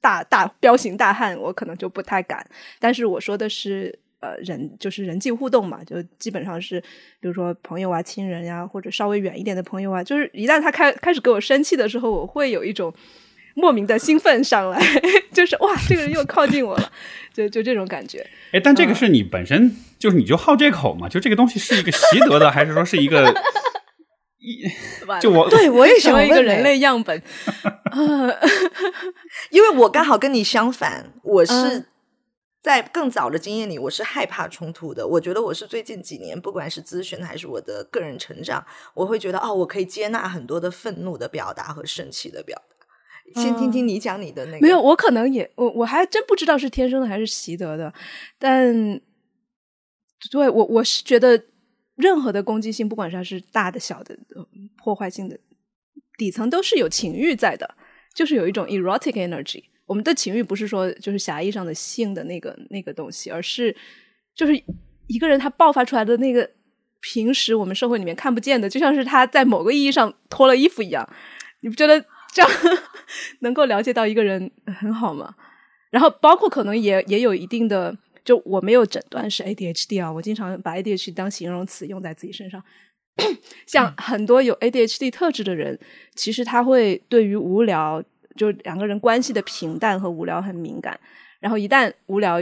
[0.00, 2.48] 大大彪形大汉，我可能就不太敢。
[2.78, 6.80] 但是我说的是呃人，就是人际互动嘛，就基本上是
[7.20, 12.94] 比如说朋友啊、亲人呀，或者稍微远一点的朋友啊，就是一旦他开开始给我生气的时候，我会有一种。
[13.54, 14.80] 莫名的兴奋上来，
[15.32, 16.92] 就是哇，这个人又靠近我了，
[17.34, 18.26] 就就这种感觉。
[18.52, 21.08] 哎，但这个是你本身就是你就好这口嘛？
[21.08, 23.32] 就这个东西是一个习得的，还是说是一个
[24.38, 24.62] 一？
[25.20, 27.20] 就我 对我也想问一个人类样本，
[29.50, 31.86] 因为我刚好跟你相反，我是
[32.62, 35.06] 在更早的经验里，我是害怕冲突的。
[35.06, 42.69] 我觉得我是最近几年，不管是咨询还是我的个人成长，我会觉得哦，我可以接纳很多的愤怒的表达和生气的表达。
[43.34, 47.92] 先听听你讲你的那个，没有，我可能也我我还真不知道是天生的还是习得的，
[48.38, 49.00] 但
[50.30, 51.40] 对我我是觉得
[51.94, 54.18] 任何的攻击性，不管是它是大的小的
[54.76, 55.38] 破坏性的，
[56.18, 57.72] 底层都是有情欲在的，
[58.14, 59.62] 就是有一种 erotic energy。
[59.86, 63.74] 我们的情欲不是说就是狭义上的性的那个那个东西，而是
[64.34, 64.60] 就是
[65.06, 66.50] 一个人他爆发出来的那个
[67.00, 71.08] 平时我们社会里面看不见的，就像是他在某个意义上脱了衣服一样，
[71.60, 72.04] 你不觉得？
[72.32, 72.50] 这样
[73.40, 75.34] 能够了解到一个人很好嘛？
[75.90, 82.62] 然后包括可能也也有一定的，就我没有诊断是 ADHD 啊，我经常把 ADHD 当形容词用在自己身上。
[83.66, 85.78] 像很多有 ADHD 特质的人，
[86.14, 88.02] 其实他会对于无聊，
[88.36, 90.98] 就两个人关系的平淡和无聊很敏感。
[91.40, 92.40] 然后一旦无聊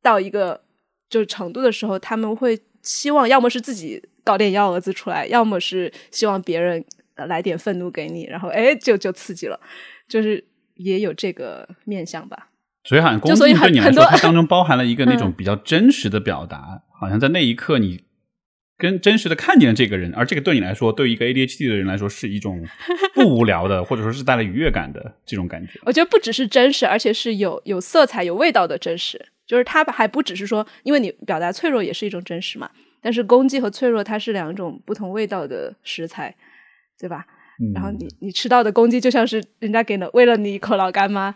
[0.00, 0.62] 到一个
[1.10, 6.84] 就是程度的时候，他们会希望要么是自己搞点幺蛾子出来，要么是希望别人。
[7.16, 9.58] 来点愤怒给你，然后哎，就就刺激了，
[10.08, 10.44] 就是
[10.74, 12.48] 也有这个面相吧。
[12.84, 18.02] 所以好像攻击对你来说，它当中包含了一个那种比较真实的表达，好像在那一刻你
[18.76, 22.66] 跟真实的看见了这个人，而这个对你来说，对于一个 ADHD 的人来说，是一种
[23.14, 25.78] 不无聊的，或者说是带来愉悦感的这种感觉。
[25.84, 29.26] 我觉得不只是真实，而且是有有色彩、有味道的真实。
[29.46, 32.70] 就是它还不只是说，因为你表达脆弱也是一种真实嘛。
[33.00, 36.34] 但是攻击和脆弱，它是两种不同味道的食材。
[37.02, 37.26] 对吧？
[37.74, 41.34] 然后你你吃到的攻击就像是人家给了喂了你一口老干妈。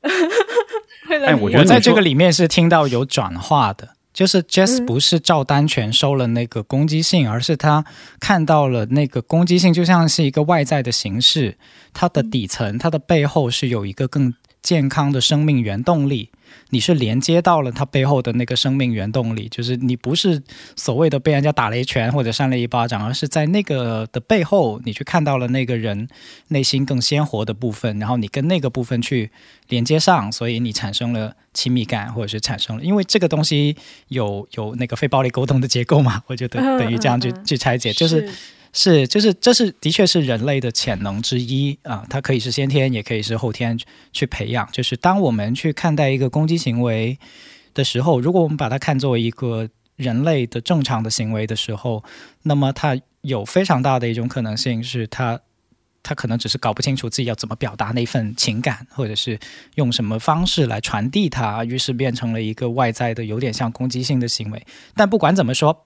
[1.08, 7.84] 哎，我觉得在这个里面是听到有转化的，就是 Jess 不是照单全收了那个攻击性，而是他
[8.18, 11.58] 看到了那个攻击性就像是一个外在的形式，
[11.92, 14.32] 它的底层、它的背后是有一个更
[14.62, 16.30] 健康的生命原动力。
[16.70, 20.42] 你是连接到了他背后的那个生命原动力，就是你不是
[20.76, 26.08] 所谓的被人家打了一拳或者扇了一巴掌，而是在那个的背后，你去看到了那个人
[26.48, 29.30] 内心更鲜活的部分，然后你跟那个部分去
[29.68, 33.76] 连接上，所以你产生了亲密感，或者是产生了，因为这个东西
[34.08, 38.12] 有有那个非暴力沟通的结构嘛，我觉得等于这样去去拆解，就是。
[38.12, 38.32] 是，
[38.74, 43.78] 是就是这是的确是人类的潜能之一啊，它可以是先天，也可以是后天
[44.12, 44.66] 去培养。
[44.72, 47.18] 就是当我们去看待一个攻击行为
[47.74, 52.02] 的时候，如果我们把它看作为一个人类的正常的行为的时候，
[52.44, 55.38] 那么它有非常大的一种可能性是，他
[56.02, 59.38] 他可能只是搞不清楚自己要怎么表达那份情感，或者是
[59.74, 64.66] 用什么方式来传递它，于是变成了一个外在的有点像攻击性的行为。
[64.94, 65.84] 但不管怎么说。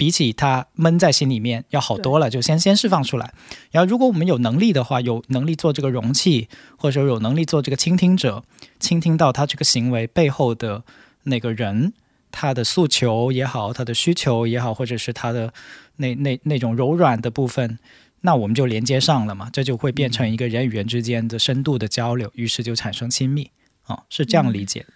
[0.00, 3.34] 比起他闷在心里面要好多了，就先先释放出来。
[3.70, 6.48] 然后，如果我们有能力的话，有能力做这个容器，
[6.78, 8.42] 或者说有能力做这个倾听者，
[8.78, 10.82] 倾听到他这个行为背后的
[11.24, 11.92] 那个人，
[12.32, 15.52] 他的诉求也好，他的需求也好，或者是他的
[15.96, 17.78] 那那那种柔软的部分，
[18.22, 23.50] 那我们就连接上了嘛，这就会变成一个人与人之间的深度的交流，于是就产生亲密。
[23.84, 24.86] 哦，是这样理解。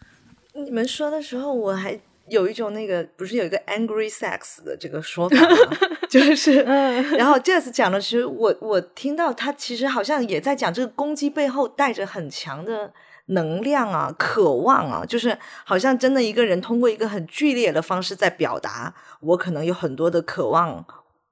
[0.54, 2.00] 你们说的时候，我还。
[2.28, 5.56] 有一种那个不是有一个 angry sex 的这个说法吗？
[6.08, 12.92] 就是，然后 Jess 讲的，其实我我听到他其实好像也在讲这个攻击背后带着很强的
[13.26, 20.84] 能量啊、渴望啊，就是好像真的一个人通过一个很剧烈的方式在表达，我可能有很多的渴望，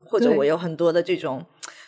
[0.05, 1.45] 或者我有很多的这种，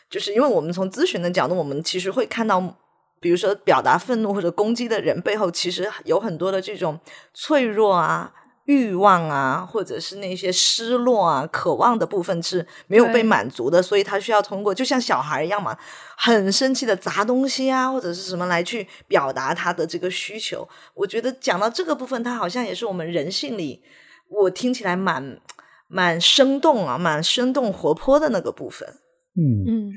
[0.09, 2.77] 就是因为我们从咨询的角度，我们其实会看到。
[3.21, 7.01] 比如说，表达愤怒或者攻击的人背后，其实有很多的这种
[7.33, 8.31] 脆弱啊、
[8.65, 15.77] 欲望啊，或者是那些失落啊、渴望的部分是没有被满足的，所以他需要通过，就像小孩一样嘛，
[16.17, 20.67] 很生气的砸东西啊，或者是什么来去表达他的这个需求。
[20.95, 23.83] 我觉得讲到这个部分，他好像也是我们人性里，
[24.29, 25.39] 我听起来蛮
[25.87, 28.89] 蛮生动啊，蛮生动活泼的那个部分。
[29.37, 29.65] 嗯。
[29.67, 29.93] 嗯，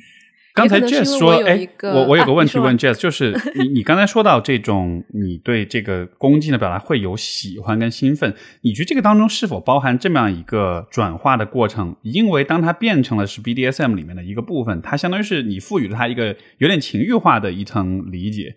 [0.57, 11.95] 刚才 Jess 说，哎我我我有个问题问 Jess，、就是你你刚才说到这种，你对这个恭敬的表达会有喜欢跟兴奋，你觉得这个当中是否包含这么样一个转化的过程？
[12.01, 18.55] 因为当它变成了是 BDSM 里面的一个部分，它相当于是你赋予了它一个有点情欲化的一层理解，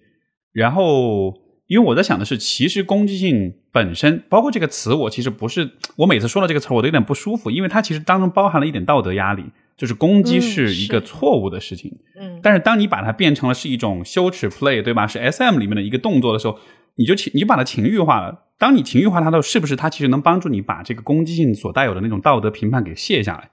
[0.53, 1.50] 然后。
[1.71, 9.45] 因为我在想的是，其实攻击性本身，包括这个词，我其实不是，我每次说到这个词，我都有点不舒服，因为它其实当中包含了一点道德压力，
[9.77, 11.97] 就是攻击嗯是一个错误的事情。
[12.19, 15.07] 嗯，但是当你把它变成了是一种羞耻 play，对吧？
[15.07, 16.59] 是 SM 里面的一个动作的时候，
[16.97, 18.47] 你就情你就把它情欲化了。
[18.59, 23.49] 当你情欲化它的时候，是不是它其实能帮助你把这个攻击性所带有的那种道德评判给卸下来，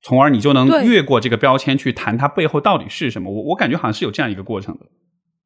[0.00, 3.32] 从而你就能越过这个标签去谈它背后到底是什么？
[3.32, 4.86] 我我感觉好像是有这样一个过程的。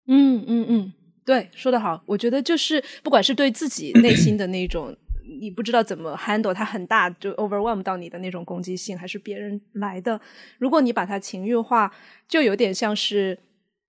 [0.09, 0.93] 嗯嗯嗯，
[1.25, 2.03] 对，说得好。
[2.07, 4.97] 我觉得就是不管是对自己内心的那种，
[5.41, 10.21] 你不知道怎么 handle 它很大就 overwhelm 到你的那种攻击性，还是别人来的，
[10.59, 11.93] 如果你把它情欲化，
[12.27, 13.39] 就有点像是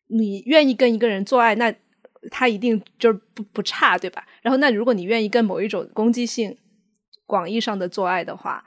[0.07, 1.73] 你愿意跟一个人做爱，那
[2.29, 4.25] 他一定就是不不差，对吧？
[4.41, 6.55] 然后那如果你愿意跟某一种攻击性
[7.25, 8.63] 广义上的做爱的话，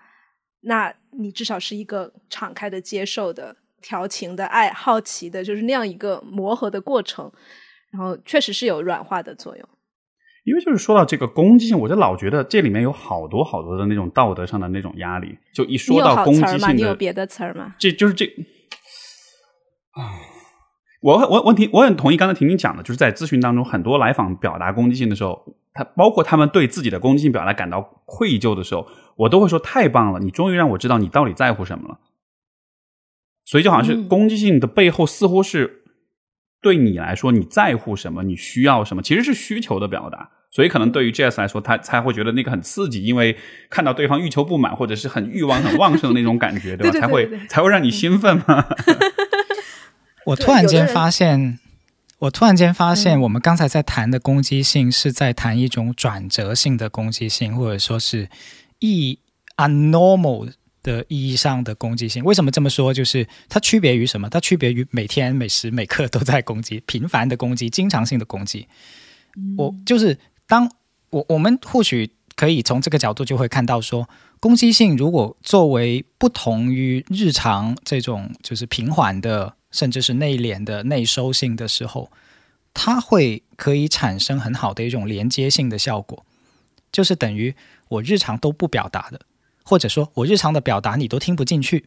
[0.62, 7.30] 那你至少是一个敞开的、接受的、调情的、爱好奇的，就是那样一个磨合的过程。
[7.96, 9.68] 然后确实是有软化的作用。
[10.44, 15.36] 因为就是说到这个攻击性，我就老觉得这里面有好多好多的那种道德上的那种压力。
[15.52, 16.40] 就一说到攻击？
[16.40, 17.74] 性的，你有别的词儿吗？
[17.78, 18.26] 这就是这
[19.92, 20.12] 啊，
[21.00, 28.86] 我我问题我很同意刚才婷婷讲的，就是在咨询当中，很多来访表达攻击性的时候，他包括他们对自己的攻击性表达感到愧疚的时候，
[29.16, 31.98] 我都会说太棒了，你终于让我知道你到底在乎什么了。
[33.44, 35.84] 所以就好像是嗯攻击性的背后，似乎是
[36.66, 40.30] 对你来说你在乎什么，你需要什么，其实是需求的表达。
[40.50, 43.36] 所以可能对于 Jess 来说，他才会觉得那个很刺激，因为
[43.70, 46.90] 看到对方欲求不满，或者是很欲望很旺盛的那种感觉， 对吧？
[46.90, 48.62] 对对对才会才会让你兴奋嘛。
[48.84, 48.96] 对
[50.26, 51.60] 我突然间发现，
[52.18, 58.28] 我突然间发现，嗯我们刚才在谈的攻击性是在谈一种转折性的攻击性，或者说是
[58.80, 59.18] 一
[59.56, 60.52] unnormal
[60.86, 62.22] 的意义上的攻击性。
[62.22, 62.94] 为什么这么说？
[62.94, 64.30] 就是它区别于什么？
[64.30, 68.68] 它区别于每天每时每刻都在攻击，频繁的攻击，经常性的攻击。
[69.58, 70.16] 我就是
[70.46, 70.70] 当
[71.10, 74.08] 我我们或许可以从这个角度就会看到说，
[74.38, 82.10] 攻击性如果作为不同于日常这种就是平缓的，甚至是内敛的内收性的时候，
[82.72, 86.24] 它会可以产生很好的一种连接性的效果，
[86.92, 87.54] 就是等于
[87.88, 89.20] 我日常都不表达的，
[89.68, 91.86] 或者说我日常的表达你都听不进去。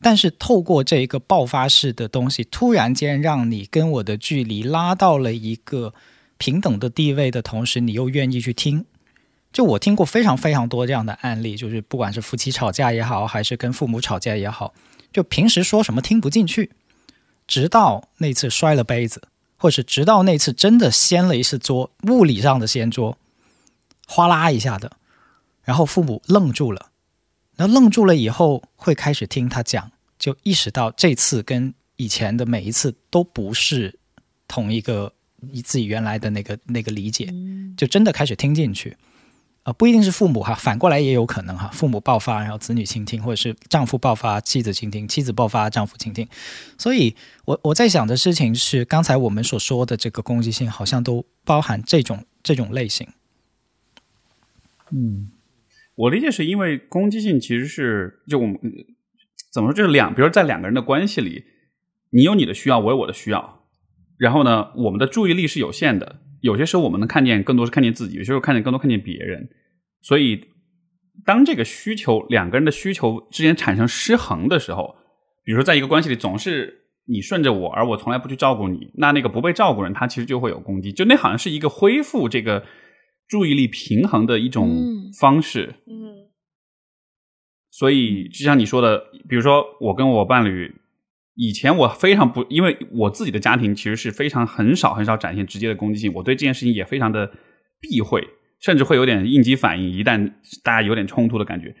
[0.00, 5.92] 但是透过这一个爆发式的东西，突然间让你跟我的距离拉到了一个
[6.38, 8.84] 平等的地位的同时，你又愿意去听。
[9.52, 14.74] 就我听过非常非常多这样的案例，就是不管是夫妻吵架也好，还是跟父母吵架也好，
[15.12, 16.70] 就平时说什么听不进去，
[17.46, 19.22] 直到那次摔了杯子，
[19.56, 23.16] 或是直到那次真的掀了一次桌，物理上的掀桌，
[24.06, 24.92] 哗啦一下的，
[25.64, 26.90] 然后父母愣住了，
[27.56, 33.98] 然后愣住了以后会开始听他讲，就意识到这次跟以前的每一次都不是
[34.46, 37.32] 同一个你自己原来的那个那个理解，
[37.76, 38.96] 就真的开始听进去。
[39.62, 46.28] 啊、不一定是父母哈，反过来也有可能哈，父母爆发，然后子女倾听，或者是丈夫爆发，妻子倾听，妻子爆发，丈夫倾听。
[46.78, 53.08] 所以我我在想的事情是，刚才我们所说的这个攻击性，好像都包含这种这种类型。
[55.96, 58.56] 我理解是因为攻击性其实是就我们
[59.52, 61.42] 怎么说，就是两，比如在两个人的关系里，
[62.10, 63.64] 你有你的需要，我有我的需要，
[64.18, 69.48] 然后呢，我们的注意力是有限的，有些时候我们能看见更多是看见自己，有些时候看见更多看见别人，
[70.02, 70.44] 所以
[71.24, 74.94] 当这个需求两个人的需求之间产生失衡的时候，
[75.44, 76.82] 比如说在一个关系里总是。
[77.08, 82.64] 你顺着我，而我从来不去照顾你，那那个不被照顾人，他其实就会有攻击，就那好像是一个恢复这个
[83.28, 85.74] 注意力平衡的一种嗯方式。
[85.86, 86.26] 嗯
[87.70, 90.74] 所以，就像你说的，比如说我跟我伴侣
[91.34, 97.30] 以前我非常不，因为我自己的家庭其实是非常很少很少展现直接的攻击性，我对这件事情也非常的
[97.78, 98.26] 避讳，
[98.60, 101.76] 甚至会有点应激反应，一旦大家有点冲突的感觉。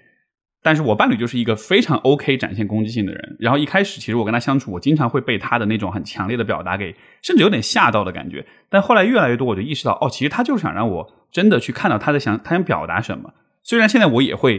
[0.62, 8.44] 但是我伴侣就是一个非常 OK 展现攻击性的人，然后一开始其实我跟他相处，我经常会被他的那种很强烈的表达给，甚至有点吓到的感觉。
[8.68, 13.34] 但后来越来越多，我就意识到，哦，其实他就是想让我真的去看到他在想他想表达什么。
[13.62, 14.50] 虽然现在我也会。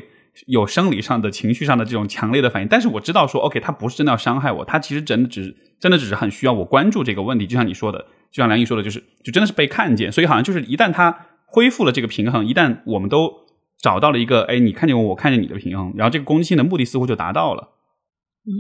[0.46, 7.48] 有生理上的情绪上的这种强烈的反应，但是我知道说，OK，他不是真的要伤害我，他其实真的只真的只是很需要我关注这个问题。
[7.48, 10.12] 就像你说的，就像梁毅说的，就是就真的是被看见。
[10.12, 13.34] 所以好像就是一旦他恢复了这个平衡，一旦我们都
[13.82, 17.70] 找到了一个，哎，你看见我，我看见你的平衡，然后这个攻击性的目的似乎就达到了。
[18.46, 18.54] 嗯，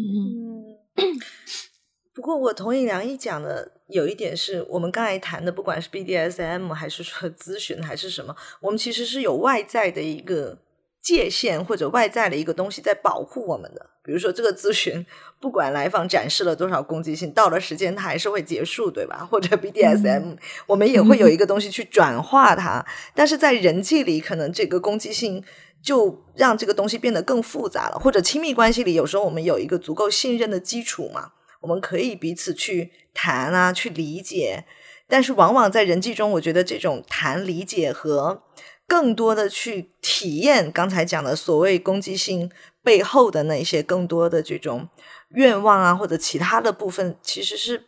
[2.17, 10.57] 不过我同意梁毅讲的，有一点是我们刚才谈的，不管是 BDSM 还是说咨询还是什么，我们其实是有外在的一个。
[10.99, 15.05] 界限或者外在的一个东西在保护我们的，比如说这个咨询，
[15.39, 19.25] 不管来访展示了多少攻击性，到了时间它还是会结束，对吧？
[19.31, 25.41] 或者 BDSM，我们也会有一个东西去转化它，但是在人际里，可能这个攻击性
[25.81, 27.97] 就让这个东西变得更复杂了。
[27.97, 34.65] 或者亲密关系里，有时候我们有一个足够信任的基础嘛，我们可以彼此去谈啊，去理解。
[35.07, 38.43] 但是往往在人际中，我觉得这种谈理解和
[38.87, 42.51] 更多的去体验刚才讲的所谓攻击性
[42.83, 44.89] 背后的那些更多的这种
[45.29, 47.85] 愿望啊，或者其他的部分，其实是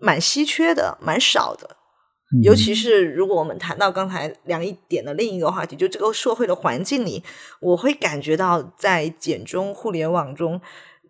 [0.00, 1.76] 蛮稀缺的，蛮少的。
[2.42, 7.22] 尤其是如果我们谈到刚才梁一点的另一个话题，就这个社会的环境里，
[7.60, 10.60] 我会感觉到在简中互联网中，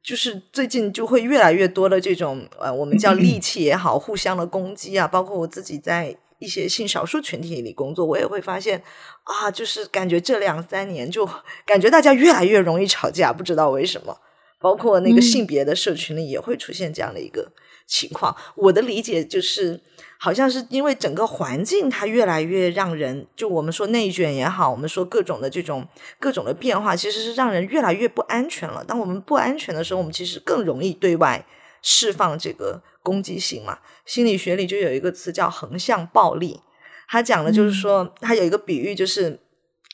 [0.06, 6.16] 就是最近就会越来越多的这种呃，我们叫戾气也好，互相的攻击啊，包括我自己在。
[6.38, 8.82] 一些性少数群体里工作，我也会发现
[9.22, 11.26] 啊，就是感觉这两三年就
[11.64, 14.14] 感觉大家越来越容易吵架，不知道为什么。
[14.60, 17.50] 包括那个性别的社群里也会出现这样的一个
[17.86, 18.36] 情况。
[18.54, 19.80] 我的理解就是，
[20.18, 25.86] 好像是因为整个环境它越来越让人，就我们说内卷也好，我们说各种的这种
[26.18, 28.84] 各种的变化，其实是让人越来越不安全了。
[28.84, 31.46] 当我们不安全的时候，我们其实更容易对外
[31.82, 32.82] 释放这个。
[33.06, 36.60] 攻击性嘛，心理学里就有一个词叫横向暴力，
[37.06, 39.38] 他讲的就是说，他有一个比喻，就是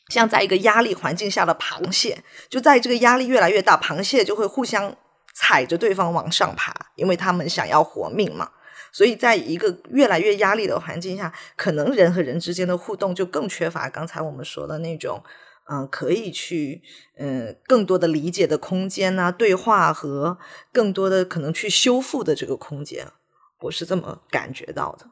[0.09, 4.97] 像在一个压力环境下的螃蟹，就在这个压力越来越大，螃蟹就会互相
[5.33, 8.51] 踩着对方往上爬，因为他们想要活命嘛。
[8.93, 15.22] 所以在一个越来越压力的环境下，可能人和人之间的互动就更缺乏刚才我们说的那种。
[15.70, 16.83] 嗯，可以去
[17.16, 20.37] 嗯更多的理解的空间呐，对话和
[20.72, 23.07] 更多的可能去修复的这个空间，
[23.61, 25.07] 我是这么感觉到的。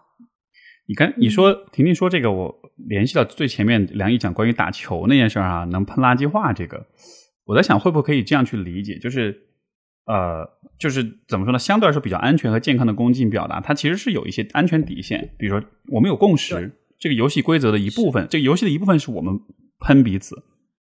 [0.89, 2.53] 你看，你说婷婷说这个，我
[2.89, 6.85] 联系到最前面梁毅讲关于打球那件事啊，能喷垃圾话这个，
[7.45, 9.50] 我在想会不会可以这样去理解，就是
[10.07, 10.49] 呃，
[10.79, 11.59] 就是怎么说呢？
[11.59, 19.41] 相对来说比较安全和健康的攻击表达，它其实是有一些安全底线，比如说我们有共识，这个游戏规则的一部分，这个游戏的一部分是我们。
[19.83, 20.45] 喷彼此，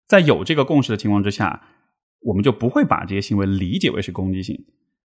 [0.07, 1.59] 在有这个共识的情况之下，
[2.21, 4.63] 我们就不会把这些行为理解为是攻击性。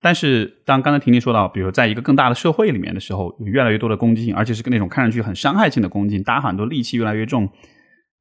[0.01, 7.49] 但是，当刚才婷婷说到，比如在一个更大的社会里面的时候，有越来越多的攻击性，而且是那种看上去很伤害性的攻击，大家很多戾气越来越重，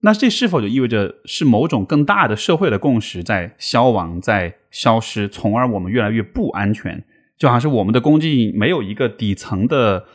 [0.01, 7.03] 那这是否就意味着是某种更大的社会的共识在消亡、在消失，从而我们越来越不安全？
[7.37, 10.05] 就好像是我们的攻击没有一个底层的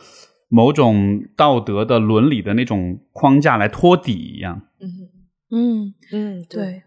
[0.49, 4.61] 某种道德的伦理的那种框架来托底一样。
[4.79, 5.09] 嗯。
[5.51, 6.81] 嗯嗯，对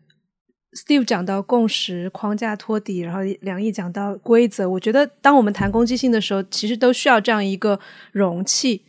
[0.73, 4.69] ，Steve 讲到共识框架托底，然后梁毅讲到规则。
[4.69, 7.79] 我觉得，当我们谈攻击性的时候，其实都需要这样一个
[8.11, 8.83] 容器。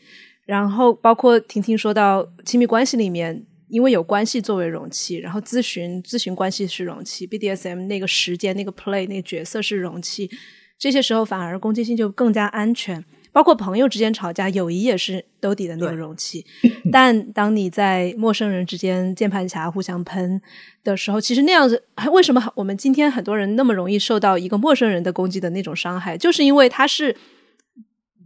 [0.47, 10.30] 然后，包括婷婷说到亲密关系里面，因为有关系作为容器，然后咨询咨询关系是容器，BDSM 那个时间那个 play 那个角色是容器，
[10.78, 13.03] 这些时候反而攻击性就更加安全。
[13.32, 16.43] 包括朋友之间吵架，友谊也是兜底的那个容器。
[16.91, 20.41] 但当你在陌生人之间键盘侠互相喷
[20.84, 26.17] 的时候，其实那样子，为什么我们今天很多人那么容易受到一个陌生人的攻击的那种伤害？
[26.17, 27.15] 就是因为他是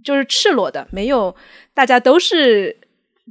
[0.06, 1.36] 就是赤裸的，没有
[1.74, 2.78] 大家都是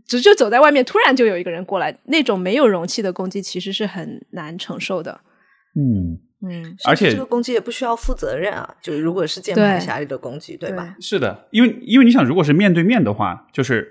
[0.07, 5.21] 只就走在外面，突然就有一个人过来，那种没有容器的攻击，其实是很难承受的。
[5.75, 6.19] 嗯。
[6.45, 10.97] 嗯，而且这个攻击也不需要负责任啊，就如果是键盘侠里的攻击，对吧？
[11.01, 13.87] 是的，因为因为你想，如果是面对面的话，就是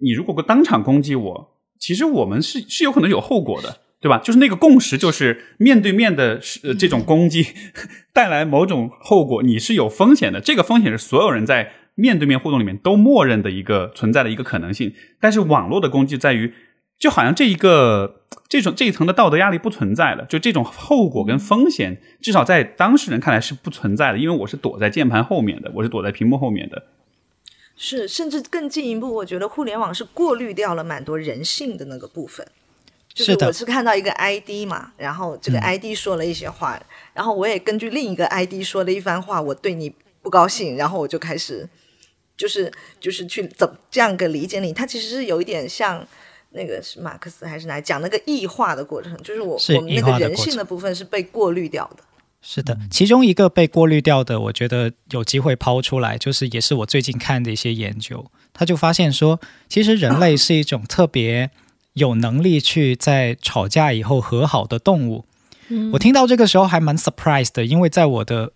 [0.00, 4.18] 你如果当场攻击我，其实我们是是有可能有后果的，对吧？
[4.18, 6.40] 就是那个共识，就是面对面的
[6.76, 7.46] 这种攻击
[8.12, 10.40] 带来某种后果，你是有风险的。
[10.40, 14.94] 这个风险是所有人在面对面互动里面都默认的一个存在的一个可能性。
[15.20, 16.52] 但是网络的攻击在于。
[16.98, 26.84] 就好像这一个这种这一层的道德压力不存在了，就这种后果跟风险，至少在当事人看来是不存在的，因为我是躲在键盘后面的，我是躲在屏幕后面的。
[27.74, 32.46] 是，甚至更进一步，我觉得互联网是过滤掉了蛮多人性的那个部分。
[33.12, 36.80] 就是我是看到一个 ID 嘛，然后这个 ID 说了一些话，
[37.12, 41.68] 然后我也根据另一个 ID 说了一番话，我对你不高兴，然后我就开始
[42.36, 46.06] 就是就是去怎这样个理解你，它其实是有一点像
[46.50, 52.02] 那个是马克思还是哪讲那个异化的过程，就是我我们那个人性的部分是被过滤掉的。
[52.44, 61.50] 是的，其中一个被过滤掉的，我觉得有机会抛出来，就是也是我最近看的一些研究，他就发现说，其实人类是一种特别
[61.92, 65.24] 有能力去在吵架以后和好的动物。
[65.92, 68.52] 我听到这个时候还蛮 surprised 的，因为在我的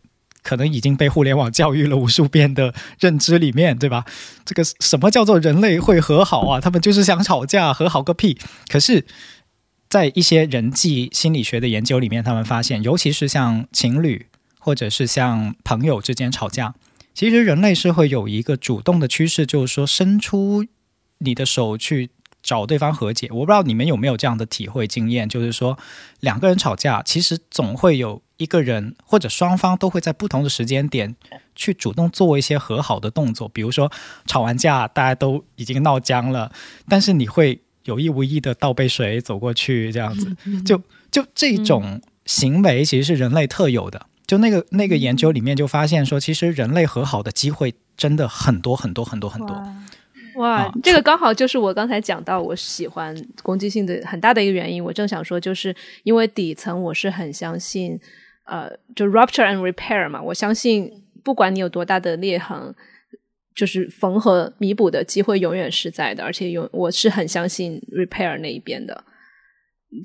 [0.47, 4.05] 可能已经被互联网教育了无数遍的认知里面，对吧？
[4.44, 6.61] 这个什么叫做人类会和好啊？
[6.61, 8.38] 他们就是想吵架，和好个屁！
[8.68, 9.05] 可是。
[9.88, 14.26] 在一些人际心理学的研究里面，他们发现，尤其是像情侣
[14.59, 16.74] 或者是像朋友之间吵架，
[17.14, 20.66] 其实人类是会有一个主动的趋势，就是说伸出
[21.18, 22.11] 你的手去
[22.42, 23.28] 找对方和解。
[23.30, 25.78] 我不知道你们有没有这样的体会经验，就是说
[26.18, 31.14] 两个人吵架，其实总会有一个人或者双方都会在不同的时间点
[31.55, 33.49] 去主动做一些和好的动作。
[33.49, 33.91] 比如说
[34.26, 36.51] 吵完架，大家都已经闹僵了，
[36.89, 37.61] 但是你会。
[37.87, 40.28] 有意无意的倒杯水走过去，这样子，
[40.64, 40.76] 就
[41.09, 44.07] 就这种行为其实是人类特有的。
[44.26, 49.64] 就那个那个研究里面就发现说，其实人类和好的机会真的很多很多很多很多。
[50.39, 54.82] 哇，这个刚好就是我刚才讲到我喜欢攻击性的很大的一个原因。
[54.82, 55.72] 我正想说，就是
[56.03, 57.97] 因为底层我是很相信，
[58.47, 60.90] 呃，就 rupture and repair 嘛，我相信
[61.22, 62.74] 不管你有多大的裂痕。
[63.57, 69.03] 就是缝合弥补的机会永远是在的，而且有我是很相信 repair 那一边的，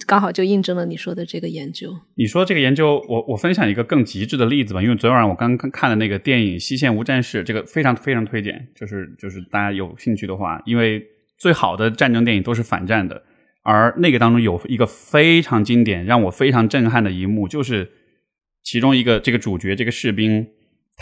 [0.08, 1.94] 刚好就印证了你说的这个研究。
[2.16, 11.06] 你说这个研究，我我分享一个更极致的例子吧，因为昨天晚上我刚刚看的那个电影《西线无战事》，这个非常非常推荐，就是就是大家有兴趣的话，因为
[11.38, 13.22] 最好的战争电影都是反战的，
[13.64, 17.92] 而那个当中有一个非常经典、让我非常震撼的一幕，就是
[18.64, 20.48] 其中一个这个主角这个士兵。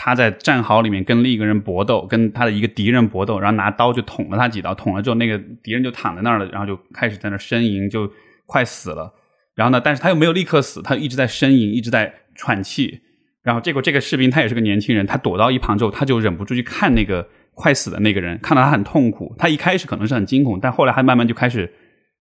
[0.02, 8.10] 他在战壕里面跟另一个人搏斗，跟他的一个敌人搏斗，然后拿刀就捅了他几刀，捅了之后，那个敌人就躺在那儿了，然后就开始在那呻吟，就
[8.46, 9.12] 快死了。
[9.54, 12.98] 然后呢，但是他又没有立刻死，他一直在呻吟，一直在喘气。
[13.42, 19.34] 然后结果这个士兵他也是个年轻人，他躲到一旁之后，他就忍不住去看那个快死的那个人，看到他很痛苦。
[19.36, 21.70] 他一开始可能是很惊恐，但后来他慢慢就开始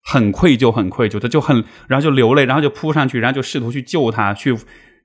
[0.03, 4.53] 很愧疚，很愧疚，他就很，然后就流泪，然后就扑上去，然后就试图去救他，去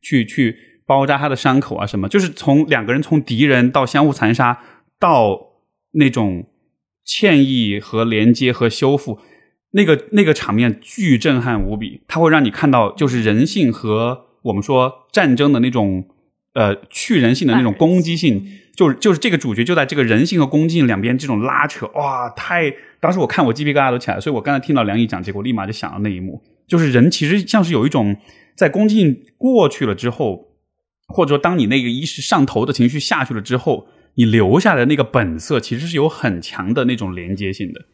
[0.04, 0.58] 去去。
[0.86, 2.10] 包扎他的伤口啊，什么？
[2.10, 4.62] 就是从两个人从敌人到相互残杀，
[5.00, 5.40] 到
[5.94, 6.46] 那种
[7.06, 9.18] 歉意和连接和修复，
[9.72, 12.02] 那个那个场面巨震撼无比。
[12.06, 16.06] 它会让你看到，就是人性和我们说战争的那种
[16.54, 18.46] 呃去人性的那种攻击性，
[18.76, 22.30] 就是就是这个主角就在这个人性和攻击性两边这种拉扯，哇！
[22.32, 28.18] 太当时我看我鸡皮疙瘩都起来，所以我刚才听到梁毅讲，结果立马就想到那一幕，就是人其实像是有一种
[28.56, 30.50] 在攻击过去了之后。
[31.06, 37.86] 或者说，当你那个一时上头的情绪下去了之后，你留下的那个本色其实是有很强的那种连接性的。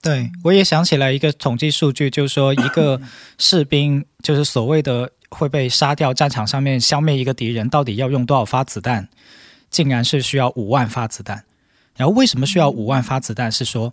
[0.00, 2.98] 对，我也想起来一个统计数据，就是说一个
[3.38, 9.08] 士兵，就是所谓的会被杀掉，战场上面消灭一个敌人，到底要用多少发子弹？
[9.68, 11.44] 竟然是需要五万发子弹。
[11.96, 13.50] 然后为什么需要五万发子弹？
[13.50, 13.92] 是说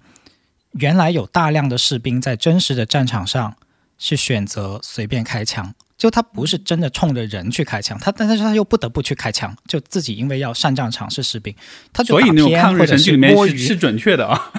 [0.74, 3.58] 原来有大量的士兵在真实的战场上
[4.00, 5.76] 是选择随便开枪。
[5.98, 11.54] 就他不是真的冲着人去开枪，他但是他又不得不去开枪，就自己因为要上战场是士兵，
[11.92, 14.50] 他就所以那种抗日神剧里面是是准确的啊，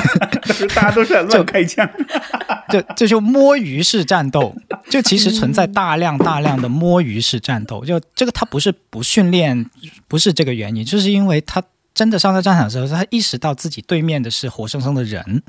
[0.74, 1.86] 大家都是乱开枪，
[2.72, 4.56] 就这就摸鱼式战斗，
[4.88, 9.68] 就其实存在大量大量的摸鱼式战斗，就这个他不是不训练，
[10.08, 15.42] 不是这个原因，就是因为他真的上到战场的时候，他意识到自己对面的是活生生的人。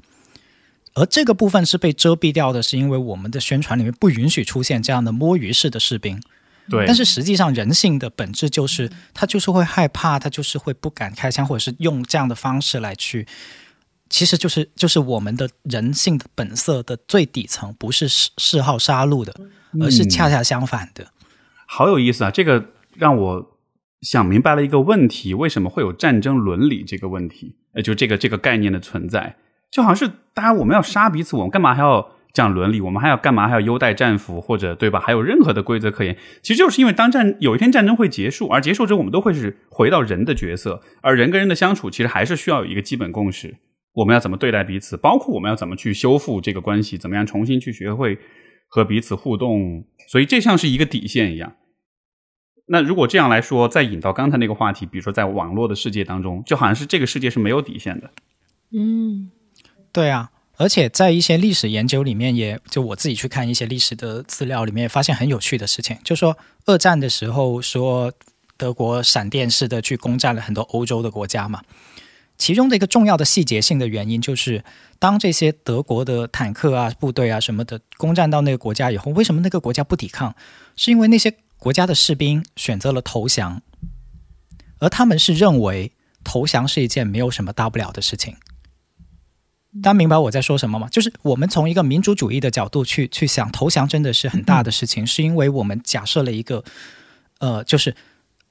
[0.97, 6.19] 而这个部分是被遮蔽掉的，是因为我们的宣传里面不允许出现这样的摸鱼式的士兵。
[6.69, 13.27] 对，但是实际上人性的本质就是，他就是会害怕，他就是会不敢开枪，或者是用这样的方式来去，
[14.09, 19.33] 其实就是就是我们的人性的本色的最底层，不是嗜嗜好杀戮的，
[19.79, 21.07] 而是恰恰相反的。
[21.67, 22.31] 好有意思啊！
[22.31, 23.57] 这个让我
[24.01, 27.55] 想明白了一个问题：为什么会有战争伦理这个问题？
[27.73, 29.35] 呃，就这个这个概念的存在。
[29.71, 32.79] 就好像是大家我们要杀彼此，我们干嘛还要讲伦理？
[32.81, 34.99] 我们还要干嘛还要优待战俘或者对吧？
[34.99, 36.17] 还有任何的规则可言？
[36.41, 43.57] 其实就是因为当战有一天战争会结束，而结束之后我们都会是回到人的角色，而人跟人的相处其实还是需要有一个基本共识。
[43.93, 48.19] 我们要怎么对待彼此，包括我们要怎么去修复这个关系，怎么样重新去学会
[48.67, 49.85] 和彼此互动。
[50.07, 51.53] 所以这像是一个底线一样。
[52.67, 58.11] 那如果这样来说，再引到刚才那个话题，比如说在网络的世界当中，就好像是这个世界是没有底线的。
[58.77, 59.31] 嗯，
[59.91, 68.11] 对啊，而且在一些历史研究里面，也就我自己去看一些历史的资料里面，发现很有趣的事情，就说二战的时候，说
[68.57, 71.61] 德国闪电式的去攻占了很多欧洲的国家嘛。
[72.37, 74.63] 其中的一个重要的细节性的原因，就是
[74.99, 80.35] 当这些德国的坦克啊、部队啊什么的攻占到那个国家以后，为什么那个国家不抵抗？
[80.75, 83.63] 是因为那些国家的士兵选择了投降，
[84.77, 85.91] 而他们是认为
[86.23, 88.35] 投降是一件没有什么大不了的事情。
[89.83, 90.87] 大家明白我在说什么吗？
[90.89, 96.63] 就是我们从一个民主主义的角度去去想，投降真的是很大的事情，是因为我们假设了一个，
[97.39, 97.95] 呃，就是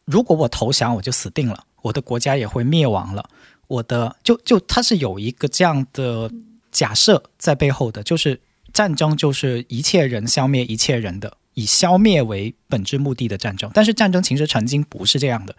[0.04, 3.28] 如果我投降，我就死定了，我的国家也会灭亡了。
[3.66, 6.30] 我的就就它是有一个这样的
[6.70, 8.40] 假设在背后的，就是
[8.72, 13.68] 战争就是一切人消灭一切人的，以消灭为本质目的的战争。
[13.74, 15.56] 但是战争其实曾经不是这样的。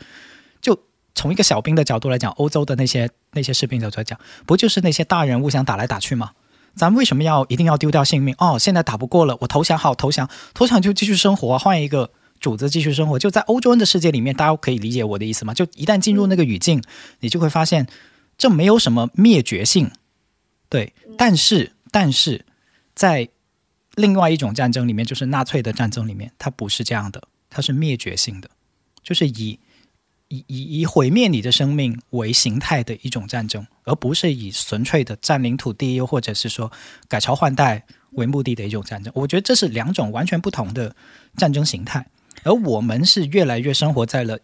[0.62, 0.80] 就
[1.18, 6.32] 从一个小兵的角度来讲，欧洲的那些那些士兵角度讲，不就是那些大人物想打来打去吗？
[6.76, 8.34] 咱为什么要一定要丢掉性命？
[8.38, 12.10] 哦，现在打不过了，我投降，好投降，投降就继续生活，换一个。
[12.40, 15.56] 主子继续生活，就在欧洲人的世界里面，大家可以理解我的意思吗？
[15.56, 16.80] 就一旦进入那个语境，
[17.20, 17.88] 你就会发现，
[18.38, 19.90] 这没有什么灭绝性，
[20.70, 20.94] 对。
[21.18, 22.46] 但是，但是
[22.94, 23.28] 在
[23.96, 28.48] 另外一种战争里面，就是纳粹的战争里面，它不是这样的，它是灭绝性的，
[29.02, 29.60] 就是以
[30.30, 36.72] 以以以毁灭你的生命为形态的一种战争，而不是以纯粹的占领土地又或者是说
[37.08, 39.12] 改朝换代为目的的一种战争。
[39.16, 40.96] 我觉得这是两种完全不同的
[41.38, 42.06] 战争形态。
[42.44, 44.38] 而我们是越来越生活在了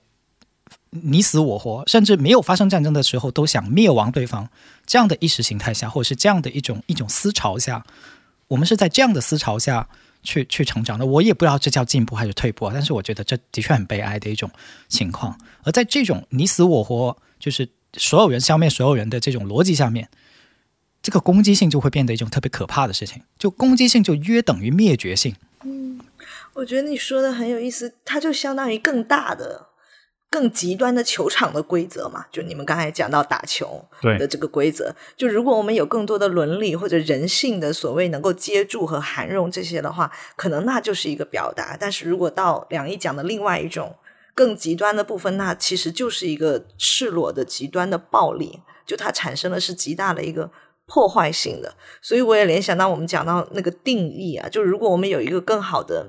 [0.90, 4.50] 你死我活，甚至没有发生战争的时候都想灭亡对方
[4.86, 7.86] 这样的意识形态下，或者是这样的一种一种思潮下，
[8.48, 9.88] 我们是在这样的思潮下
[10.24, 11.06] 去去成长的。
[11.06, 14.50] 我也不知道这叫进步还是退步，但是我觉得这的确很悲哀的一种
[14.88, 15.38] 情况。
[15.64, 20.10] 而在这种你死我活，就是所有人消灭所有人的这种逻辑下面，
[21.02, 23.22] 这个攻击性就会变得一种特别可怕的事情。
[23.38, 25.36] 就攻击性就约等于灭绝性。
[25.64, 26.00] 嗯。
[26.54, 29.70] 我觉得你说的很有意思，它就相当于更大的、
[30.34, 32.26] 更极端的球场的规则嘛。
[32.32, 33.86] 就你们刚才讲到打球
[34.18, 41.78] 的这个规则，就如果我们有更多的伦理或者人性的所谓能够接住和涵容这些的话，可能那就是一个表达。
[41.80, 43.96] 但是如果到梁毅讲的另外一种
[44.34, 50.50] 更极端的部分，那其实就是一个赤裸的极端的暴力，就它产生的是极大的一个
[50.88, 51.76] 破坏性的。
[52.02, 56.08] 所以我也联想到我们讲到那个定义啊，就如果我们有一个更好的。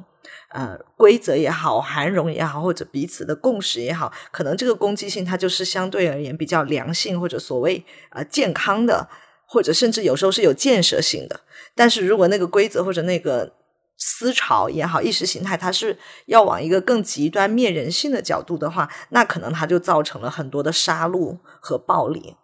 [0.54, 9.08] 呃，规则也好，涵容也好，或者彼此的共识也好，可能这个攻击性它就是相对而言比较良性或者所谓呃健康的，
[9.48, 11.40] 或者甚至有时候是有建设性的。
[11.74, 13.52] 但是如果那个规则或者那个
[13.96, 22.36] 思潮也好，意识形态它是要往一个更极端灭人性的角度的话，那可能它就造成了很多的杀戮和暴力。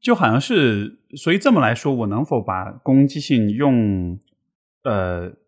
[0.00, 4.18] 就好像是，所以这么来说，我能否把攻击性用
[4.84, 5.43] 呃？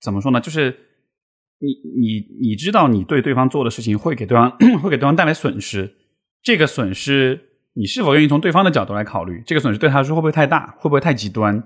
[0.00, 0.40] 怎么说呢？
[0.40, 0.76] 就是
[1.58, 1.68] 你
[2.00, 4.50] 你你知道你对对方做的事情会给对方
[4.82, 5.94] 会给对方带来损失，
[6.42, 7.38] 这个损失
[7.74, 9.42] 你是否愿意从对方的角度来考虑？
[9.46, 10.74] 这个损失对他来说会不会太大？
[10.78, 11.62] 会不会太极端？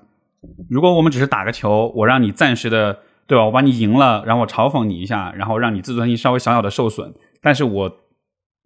[0.68, 3.44] 如果我们只是打个球，我让你暂时的对吧？
[3.44, 7.98] 我把你赢了，然后我嘲讽你一下，然后让你自尊心稍微小小的受损，但是我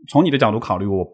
[0.08, 1.06] 从你的角度考虑，我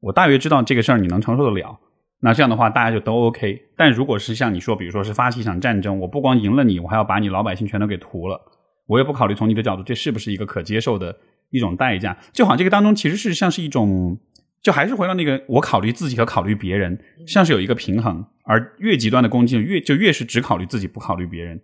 [0.00, 1.78] 我大约知道这个事儿你能承受得了。
[2.24, 3.64] 那这样的话，大家就都 OK。
[3.76, 8.40] 但如果是像你说，比如说是发起一场战争，我不光赢了你，我还要把你老百姓全都给屠了，
[8.86, 11.14] 我也不考虑从你的角度，这是不是一个可接受的
[11.50, 12.16] 一种代价？
[12.32, 14.18] 就好像这个当中其实是像是一种，
[14.62, 18.24] 就还是回到那个我考虑自己和考虑别人，像是有一个平衡。
[18.44, 21.60] 而越极端的攻击，越就越是只考虑自己，不考虑别人。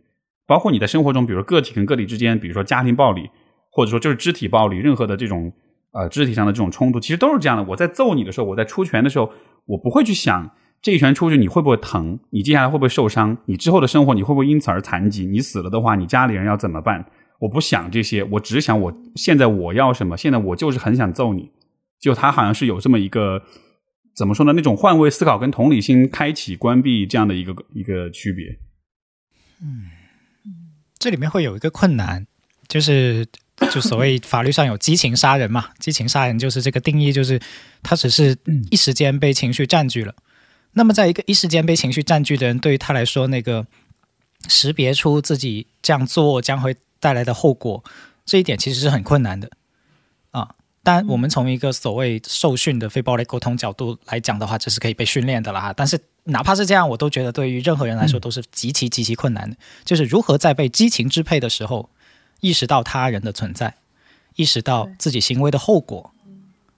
[0.47, 3.31] 包括你在生活中，比如说个体跟个体之间，比如说家庭暴力，
[3.71, 5.51] 或者说就是肢体暴力，任何的这种
[5.93, 7.65] 呃肢体上的这种冲突，其实都是这样的。
[7.65, 9.33] 我在揍你的时候，我在出拳的时候。
[9.67, 10.51] 我不会去想
[10.83, 17.07] 这一拳出去你会不会疼，你接下来会不会受伤，你之后的生活你会不会因此而残疾，你死了的话，你家里人要怎么办？
[17.39, 20.17] 我不想这些，我只想我现在我要什么？
[20.17, 21.53] 现在我就是很想揍你。
[22.01, 23.43] 就他好像是有这么一个
[24.17, 24.55] 怎么说呢？
[24.55, 28.47] 那种换位思考跟同理心开启、关闭这样的一个一个区别。
[29.63, 29.87] 嗯，
[30.99, 32.27] 这里面会有一个困难，
[32.67, 33.25] 就是
[33.73, 35.71] 就所谓法律上有激情杀人嘛？
[35.79, 37.41] 激情杀人就是这个定义，就是。
[37.83, 38.37] 他只是
[38.71, 40.15] 一时间被情绪占据了，
[40.75, 43.67] 那么在一个一时间被情绪占据的人，对于他来说，那个
[44.49, 47.83] 识别出自己这样做将会带来的后果，
[48.27, 49.51] 这一点其实是很困难的
[50.31, 50.47] 啊。
[50.83, 55.73] 但我们从一个所谓受训的非暴力沟通角度来讲的话，这是可以被训练的啦。
[55.75, 59.57] 但是哪怕是这样，我都觉得对于任何人来说都是极其极其困难的。
[59.87, 61.89] 就是如何在被激情支配的时候，
[62.41, 63.75] 意识到他人的存在，
[64.37, 66.13] 意识到自己行为的后果。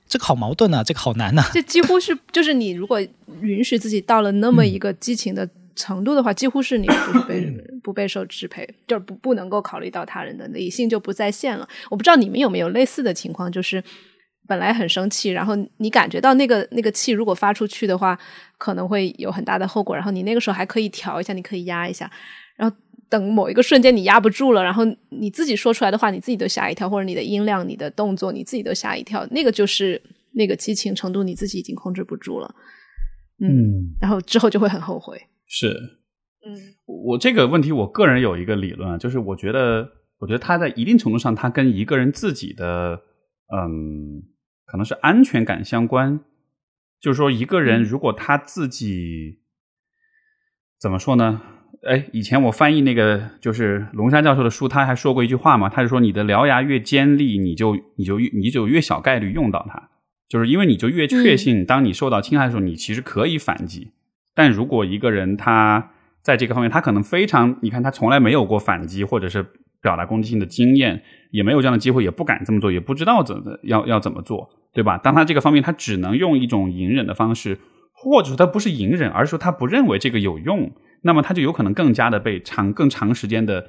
[0.08, 3.00] 这个好矛盾啊，这个好难呐、这几乎是 就是你如果
[3.40, 7.50] 允许自己到了那么一个激情的程度的话，几乎是你不被
[7.82, 11.66] 不被受支配， 就是不不能够考虑到他人的理性就不在线了。
[11.88, 13.82] 我不知道你们有没有类似的情况，就是
[14.46, 18.18] 本来很生气，然后你感觉到那个那个气如果发出去的话，
[18.58, 22.10] 可能会有很大的后果，然后你那个时候还可以调一下，你可以压一下，
[22.56, 22.76] 然后。
[23.12, 30.00] 等某一个瞬间你压不住了，然后你自己说出来的话，你自己都吓一跳，或者你的音量、你的动作，你自己都吓一跳，那个就是
[30.32, 32.54] 那个激情程度，你自己已经控制不住了，
[33.38, 35.20] 嗯，然后之后就会很后悔。
[35.46, 35.68] 是，
[36.46, 36.56] 嗯，
[36.86, 39.86] 我这个问题，我个人有一个理论啊，就是我觉得，
[40.18, 42.98] 我觉得他在一定程度上，他跟一个人自己的，
[43.54, 44.22] 嗯，
[44.64, 46.18] 可能是安全感相关。
[46.98, 49.42] 就是说，一个人如果他自己
[50.80, 51.42] 怎么说呢？
[51.84, 59.88] 哎，以前我翻译那个就是龙山教授的书，他还说过一句话嘛，他就说你的獠牙越尖利，你就你就越你就越小概率用到它，
[60.28, 63.90] 就是因为你就越确信，当你受到侵害的时候，你其实可以反击。
[64.34, 65.90] 但如果一个人他
[66.22, 69.44] 在这个方面，他可能非常，你看他从来没有过反击或者是
[69.80, 71.02] 表达攻击性的经验，
[71.32, 74.98] 也没有这样的机会，也不敢这么做，也不知道怎么要要怎么做，对吧？
[74.98, 77.58] 当他这个方面，他只能用一种隐忍的方式，
[77.92, 80.70] 或者说他不是隐忍，而是说他不认为这个有用。
[81.02, 83.68] 那么他就有可能更加的被长更长时间的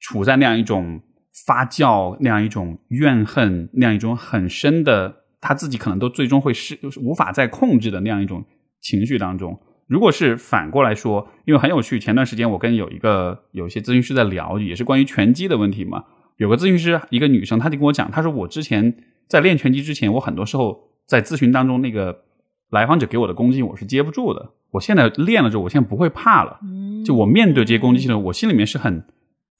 [0.00, 1.00] 处在那样一种
[1.46, 8.44] 发酵、那样一种怨恨、那样一种很深的他自己可能都最终会是无法再控制的那样一种
[8.80, 9.60] 情绪当中。
[9.86, 16.04] 如果是反过来说，因为很有趣，前段时间我跟有一个有些咨询师在聊，也是关于拳击的问题嘛。
[16.38, 22.24] 有个咨询师，一个女生，她就跟我讲，她说我之前在练拳击之前，我很多时候在咨询当中那个。
[22.72, 24.50] 来访者给我的攻击，我是接不住的。
[24.70, 26.58] 我现在练了之后，我现在不会怕了。
[27.04, 29.04] 就我面对这些攻击性的，我心里面是很，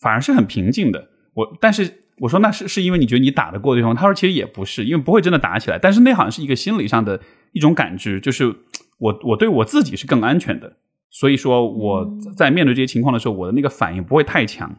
[0.00, 1.08] 反而是很平静的。
[1.34, 3.94] 我但是我说那是是因为你觉得你打得过对方？
[3.94, 5.78] 他说其实也不是，因为不会真的打起来。
[5.78, 7.20] 但是那好像是一个心理上的
[7.52, 8.46] 一种感知，就是
[8.98, 10.78] 我我对我自己是更安全的。
[11.10, 14.74] 所以说我在面对这些情况的时候，我的那个反应不会太强。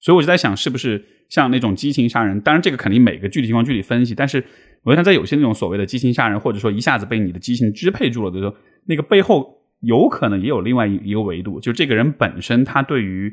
[0.00, 2.40] 所以我就在想，是不是像那种激情杀人？
[2.40, 4.44] 当然这个肯定每个具体情况具体分析，但是。
[4.84, 8.54] 我想在有些那种所谓的激情杀人，或者说一下子被你的激情支配住了的时候，
[8.86, 13.30] 那个背后有可能也有另外一个维度，就这个人本身他对于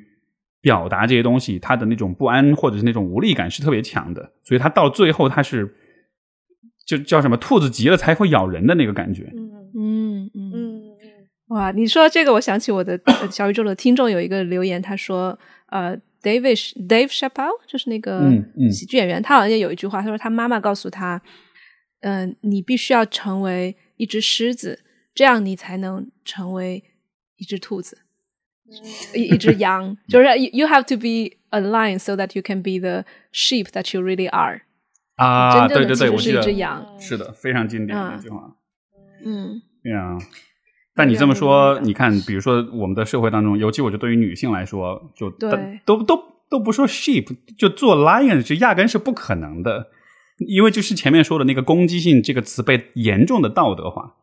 [0.60, 5.76] 表达这些东西，他的那种不安或者是那种无力感是特别强的，所以他到最后他是
[6.86, 9.32] 就叫什么兔子急了才会咬人的那个感觉。
[9.36, 10.82] 嗯嗯嗯嗯，
[11.50, 11.72] 哇！
[11.72, 15.38] 你说这个，我想起我的小宇宙的听众有一个留言，他说
[15.68, 15.96] 呃。
[16.26, 16.58] David
[16.88, 18.20] Dave Chappelle 就是那个
[18.72, 21.22] 喜剧演员，他好像也有一句话，他说他妈妈告诉他，
[22.02, 24.80] 嗯，你必须要成为一只狮子，
[25.14, 26.84] 这样你才能成为
[27.38, 28.00] 一只兔子，
[29.14, 33.94] 一一只羊， 就是 you have to be a lion so that you can be the sheep that
[33.96, 34.62] you really are。
[35.18, 38.58] 啊，对对对，我是一只羊，是的，非常经典的一句话。
[39.24, 40.18] 嗯，对啊。
[40.96, 45.50] 但你这么说，你看，比如说我们的社会当中，尤其我觉得对于女性来说，就都
[45.86, 49.88] 都都都不说 sheep，就做 lion，就压根是不可能的，
[50.48, 54.16] 因为就是前面说的那个攻击性这个词被严重的道德化。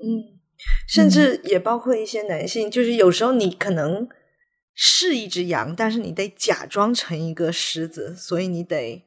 [0.00, 0.38] 嗯，
[0.86, 4.08] 甚至也包括一些男性，就是有时候你可能
[4.74, 9.04] 是一只羊，但是你得假装成一个狮子，所以你得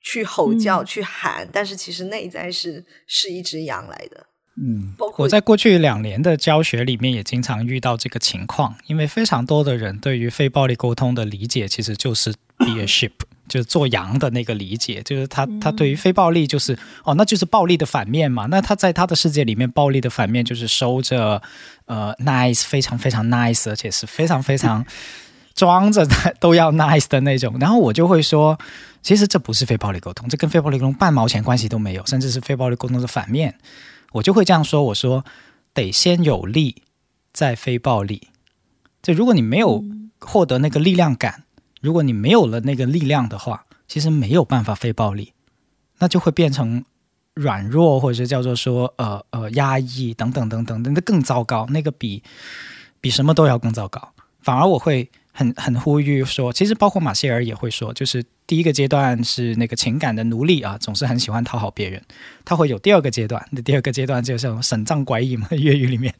[0.00, 4.28] 去吼叫、去喊，但是其实内在是是一只羊来的。
[4.54, 13.12] 嗯，我在过去两年的教学里面也经常遇到这个情况，因为非常多的人对于非暴力沟通的理解其实就是 be a sheep，
[13.48, 18.44] 就是做羊的那个理解，就是他他对于非暴力就是哦，那就是暴力的反面嘛。
[18.44, 21.40] 那他在他的世界里面，暴力的反面就是收着
[21.86, 24.84] 呃 nice，非常非常 nice，而且是非常非常
[25.56, 26.06] 装着
[26.38, 27.56] 都要 nice 的那种。
[27.58, 28.58] 然后我就会说，
[29.00, 33.54] 其实这不是非暴力沟通，这跟非暴力沟通半毛钱关系都没有，甚至是非暴力沟通的反面。
[34.12, 35.24] 我就会这样说：“我说，
[35.74, 36.82] 得先有力，
[37.32, 38.28] 再非暴力。
[39.02, 39.84] 就如果你没有
[40.18, 41.44] 获得那个力量感，
[41.80, 45.32] 如果你没有了那个力量的话，其实没有办法非暴力，
[45.98, 46.84] 那就会变成
[47.34, 52.22] 软弱，或者是叫做说呃呃压抑等等等等，那更糟糕，那个比
[53.00, 54.12] 比什么都要更糟糕。
[54.40, 62.00] 反而我会。”很很呼吁说，其实包括马歇尔也会说，就是第一个阶段是那个情感的奴隶啊，总是很喜欢讨好别人。
[62.44, 66.14] 他会有第二个阶段，那第二个阶段就是神障怪异嘛，粤语里面，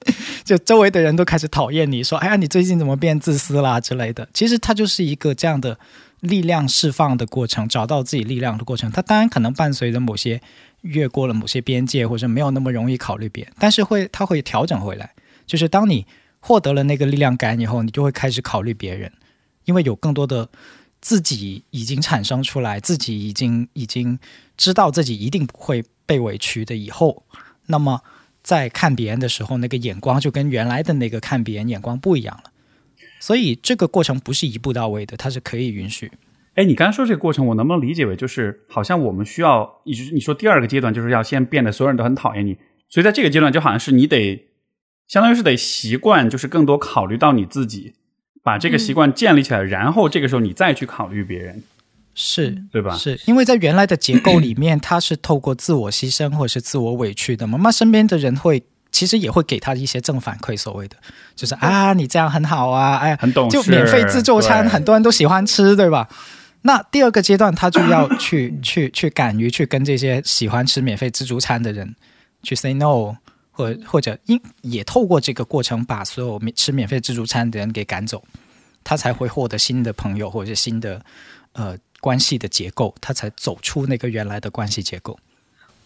[0.44, 4.26] 就周围的人都开始讨厌你，说，哎呀，你最近怎么变自私啦之类的。
[4.32, 5.78] 其实他就是一个这样的
[6.20, 10.40] 力量释放的过程，找到自己力量的过程，它当然可能伴随着某些
[10.80, 15.10] 越过了某些边界，或者没有那么容易考虑别人，但是会它会调整回来。
[15.46, 16.06] 就是当你
[16.44, 19.12] 获得了那个力量感以后，你就会开始考虑别人，
[19.64, 20.48] 因为有更多的
[21.00, 24.18] 自己已经产生出来，自己已经已经
[24.56, 27.24] 知道自己一定不会被委屈的以后，
[27.66, 28.02] 那么
[28.42, 32.50] 在看别人的时候，那个眼光就跟原来的那个看别人眼光不一样了。
[33.20, 36.10] 所以这个过程不是一步到位的，它是可以允许。
[36.54, 44.44] 哎，你刚才说这个过程，我能不能理解为就是好像我们需要，你你说第二个阶段就是要先变得所有人都很讨厌你，所以在这个阶段就好像是你得，
[45.12, 47.92] 相当于是得习惯，就是更多考虑到你自己，
[48.42, 51.62] 把这个习惯建立起来，然后这个时候你再去考虑别人，
[52.14, 52.96] 是对吧？
[52.96, 58.62] 是因为在原来的结构里面，他是透过自我牺牲或者是自我委屈的嘛，那身边的人会。
[58.90, 60.94] 其实也会给他一些正反馈，所谓的
[61.34, 66.06] 就是啊，你这样很好啊，哎，很懂就免费自助餐，很多人都喜欢吃，对吧？
[66.60, 71.96] 那第二个阶段，他就要去 去去敢于去跟这些喜欢吃免费自助餐的人
[72.42, 73.16] 去 say no，
[73.52, 78.24] 或或者因也透过这个过程把所有免吃免费自助餐的人给赶走，
[78.82, 81.04] 他才会获得新的朋友或者是新的
[81.52, 85.18] 呃关系的结构，他才走出那个原来的关系结构。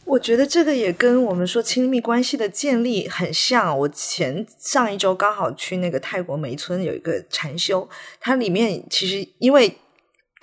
[0.04, 3.76] 我觉得这个也跟我们说亲密关系的建立很像。
[3.76, 7.88] 我前上一周刚好去那个泰国梅村有一个禅修，
[8.20, 9.76] 它里面其实因为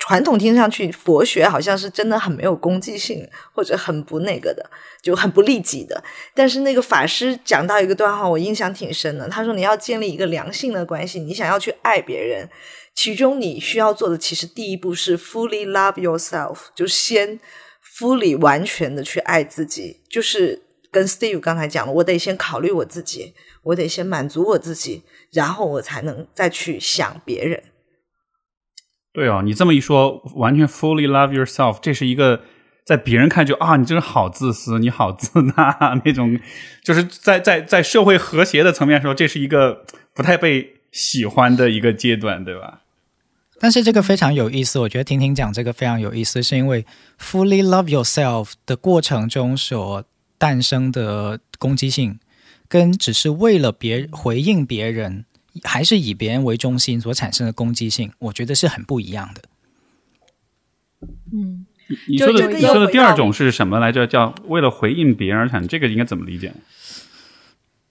[0.06, 6.04] 传统听上去佛学好像是真的很没有攻击性，或者很不那个的，就很不利己的。
[6.34, 9.26] 但是那个法师讲到一个段话，我印象挺深的。
[9.30, 12.46] 他说：“你要建立一个良性的关系，你想要去爱别人，
[12.94, 17.40] 其中你需要做的其实第一步是 fully love yourself，就先。”
[17.96, 23.32] fully 完全的去爱自己，就是跟 Steve 刚才讲的，我得先考虑我自己，
[23.62, 27.62] 我得先满足我自己，然后我才能再去想别人。
[29.14, 32.42] 对哦，你这么一说，完全 fully love yourself，这是一个
[32.84, 36.38] 在别人看就啊，你真是好自私，你好自大那种，
[36.82, 42.80] 就是在在在社会和谐的层面说，这是一个不太被喜欢的一个阶段，对吧？
[43.60, 46.84] 但是这个非常有意思，我觉得婷婷讲这个非常有意思，是因为
[47.20, 50.04] fully love yourself 的过程中所
[50.36, 52.18] 诞生的攻击性，
[52.68, 55.24] 跟只是为了别回应别人，
[55.62, 59.42] 还是以别人为中心所产生的攻击性，我觉得是很不一样的。
[61.32, 64.06] 嗯，你你说的你说的第二种是什么来着？
[64.06, 66.52] 叫为了回应别人而产，这个应该怎么理解？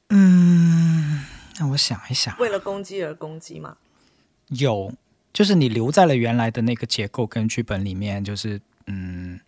[0.10, 1.24] 嗯，
[1.60, 3.78] 那我想一想，为了攻击而攻击吗？
[4.50, 4.94] 有。
[5.32, 9.40] 就是你留在了原来的那个结构跟剧本里面，就是嗯，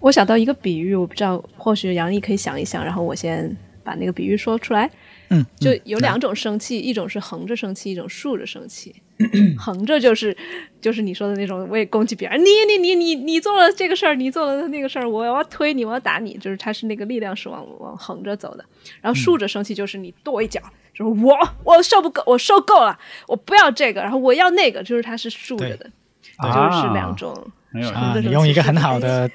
[0.00, 4.90] 我想到一个比喻，我不知道，或许杨毅可以想一想，然后我先把那个比喻说出来。
[5.28, 8.94] 嗯，就有两种生气，一种是横着生气，一种竖着生气。
[9.58, 10.36] 横着就是
[10.80, 18.64] 就是你说的那种我也攻击别人，你你你你你做了这个事儿，你做了那个事儿，我要推你，我要打你，就是他是那个力量是往往横着走的。
[19.00, 20.60] 然后竖着生气就是你跺一脚。
[20.94, 22.98] 就是我，我受不够，我受够了，
[23.28, 25.84] 我不要这个，然后我要那个，就是它是竖着的，
[26.42, 27.34] 就是两种。
[27.94, 29.30] 啊，你用一个很好的，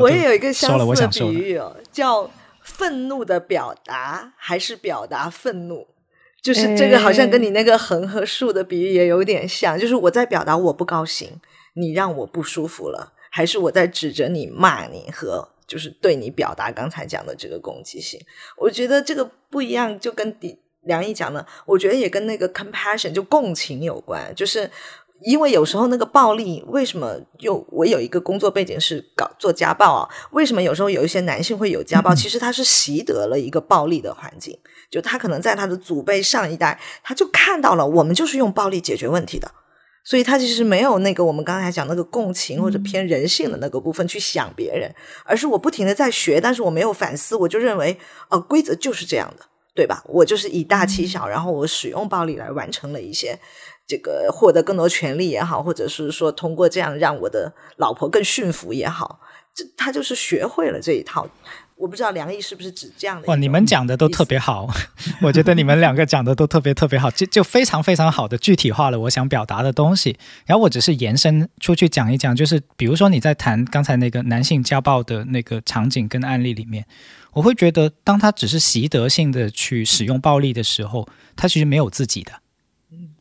[0.00, 2.30] 我也有一个相似的比喻哦，叫
[2.80, 5.86] 愤怒的表达还是表达愤怒，
[6.40, 11.38] 就是这个好像跟你那个横和竖的比喻也有点像，就是我在表达我不高兴，
[11.74, 18.18] 你让我不舒服了，还是我在指着你骂你和就是对你表达刚才讲的这个攻击性？
[18.56, 20.58] 我觉得这个不一样，就跟底。
[20.84, 24.68] 梁毅讲的，我觉得也跟那个 compassion 就共情有关，就是
[25.22, 30.08] 因为有时候那个暴力，为什么就我有一个工作背景是搞做家暴啊？
[30.30, 32.14] 为什么有时候有一些男性会有家暴？
[32.14, 34.58] 其实他是习得了一个暴力的环境，
[34.90, 39.50] 就他可能在他的祖辈上一代，他就看到了我们就是用暴力解决问题的，
[40.04, 44.94] 所以他其实没有那个我们刚才讲那个共情或者偏人性的那个部分去想别人，
[45.24, 47.98] 而是我不停的在学，但是我没有反思，我就认为
[48.30, 49.46] 呃规则就是这样的。
[49.72, 50.02] 对吧？
[50.06, 53.38] 我就是以大欺小，然后我使用暴力来完成了一些
[53.90, 59.18] 这个获得更多权利也好，或者是说通过这样让我的老婆更驯服也好，
[59.52, 61.28] 这他就是学会了这一套。
[61.74, 63.26] 我不知道梁毅是不是指这样的？
[63.26, 64.68] 哇，你们讲的都特别好，
[65.22, 70.16] 我觉得你们两个讲的都特别特别好，就就非常非常好的具体化了我想表达的东西。
[70.46, 76.86] 然后我只是延伸出去讲一讲，就是比如说你在谈刚才那个男性家暴的那个场景跟案例里面。
[77.32, 82.32] 我会觉得，当他只是习得性的去使用暴力的时候，他其实没有自己的，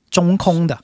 [0.10, 0.82] 中空的，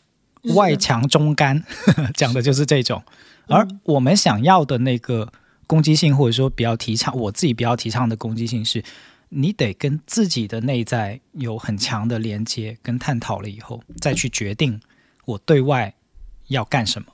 [0.55, 1.63] 外强中干，
[2.13, 3.01] 讲的就是这种。
[3.47, 5.31] 而我们想要的那个
[5.67, 8.83] 攻击性，或者说比较提倡，我自己比较提倡的攻击性，是
[9.29, 14.79] 你得跟自己的内在有很强的连接跟探讨了以后，再去决定
[15.25, 15.93] 我对外
[16.47, 17.07] 要干什么，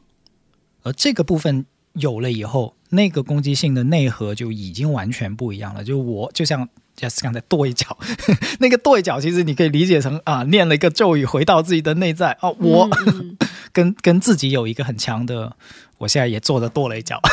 [0.83, 5.83] 而这个部分有了以后，那个攻击性的内核就已经完全不一样了。
[5.83, 6.67] 就我就像
[7.01, 7.97] Jess 刚才跺一脚，
[8.59, 12.87] 那个跺一脚，其实你可以理解成啊，念了一个咒语，回到自己的内在哦，我
[13.73, 15.55] 跟跟自己有一个很强的，
[15.97, 17.19] 我现在也做的跺了一脚。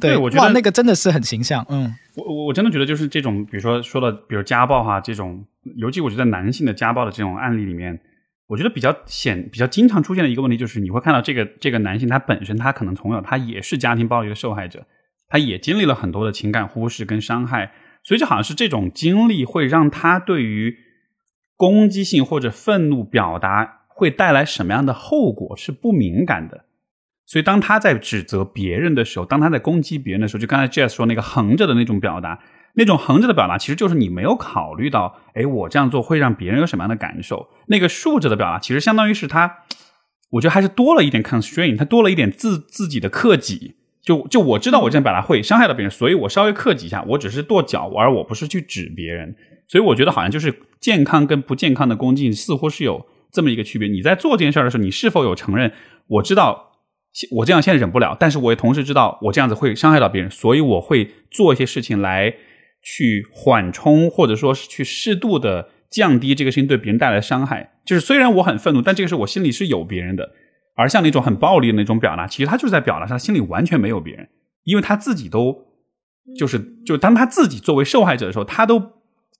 [0.00, 1.64] 对，我觉得那个真的是很形象。
[1.70, 5.42] 嗯，我我我真的觉得就是这种，比如说说的，比如家暴哈，这种，
[5.76, 7.98] 尤其我觉得男性的家暴的这种案例里面，
[8.46, 14.86] 我觉得比较显、比较经常出现的一个问题就是，你会看到这个这个男性他本身他可能从小他也是家庭暴力的受害者，
[15.34, 17.72] 他也经历了很多的情感忽视跟伤害，
[18.04, 20.76] 所以就好像是这种经历会让他对于
[21.56, 26.66] 攻击性或者愤怒表达会带来什么样的后果是不敏感的。
[27.26, 32.38] 所以，当他在指责别人的时候，当他在攻击别人的时候，就刚才 Jess 说那个横着的那种表达，
[32.74, 37.48] 那种横着的表达，其实就是你没有考虑到，哎，我这样做会让别人有什么样的感受。
[37.66, 39.64] 那个竖着的表达，其实相当于是他，
[40.30, 43.78] 我觉得还是多了一点 constraint，他多了一点自自己的克己。
[44.04, 49.34] 就就我知道我这样表达会伤害到别人，所以我稍微克己一下，我只是跺脚，而我不是去指别人。
[49.66, 53.88] 所以我觉得好像就是健康跟不健康的恭敬似乎是有这么一个区别。
[53.88, 55.72] 你在做这件事的时候，你是否有承认？
[56.06, 56.70] 我知道。
[57.30, 62.34] 我这样现在忍不了，但是我也同时知道我这样子会伤害到别人，所以我会做一些事情来
[62.82, 67.74] 去缓冲，或者说是去适度的降低这个事情对别人带来的伤害。
[67.86, 70.32] 就是虽然我很愤怒，但这个时候我心里是有别人的。
[70.74, 74.28] 而像那种很暴力的那种表达，其实他就是在表达他心里完全没有别人，
[74.64, 75.66] 因为他自己都
[76.36, 78.82] 就是就当他自己作为受害者的时候，他都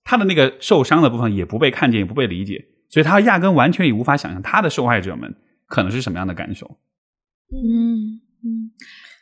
[0.04, 5.34] 他的那个受伤的部分也不被看见，也不被理解，所以他压根完全也无法想象他的受害者们
[5.66, 6.78] 可能是什么样的感受。
[7.50, 8.70] 嗯嗯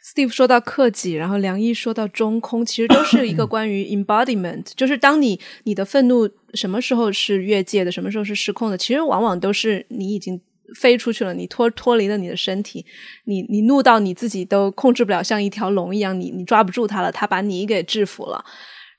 [0.04, 10.40] ，Steve 说到克己，然后梁毅说到中空，其实都是一个 关于 embodiment，就是当你你的愤怒什么时候是越界的，什么时候是失控的，其实往往都是你已经
[10.74, 12.84] 飞出去了，你脱脱离了你的身体，
[13.24, 18.44] 你你怒到你自己都控制不了，像一条龙一样，你你抓不住它了，它把你给制服了，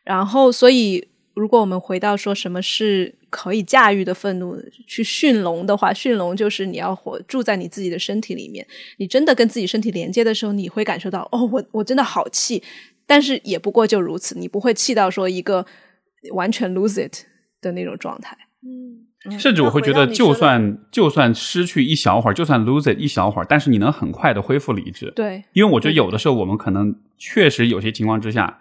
[0.04, 1.08] 然后所以。
[1.36, 4.56] 如果我们回到说什么是可以驾驭的愤怒，
[4.86, 8.64] 去驯龙的话，驯龙就是你要活住在你自己的身体里面。
[8.98, 12.62] 你真的跟自己身体连接的时候，你会感受到哦，我我真的好气，
[13.08, 15.66] 但是也不过就如此，你不会气到说一个
[16.34, 17.26] 完全 lose it
[17.60, 18.38] 的那种状态。
[18.62, 19.08] 嗯，
[19.40, 25.12] 甚至我会觉得，就算就算失去一小会儿，就算 lose it 一小会儿，但是你能很快的恢复理智。
[25.16, 28.60] 对，因为我觉得有的时候我们可能确实有些情况之下。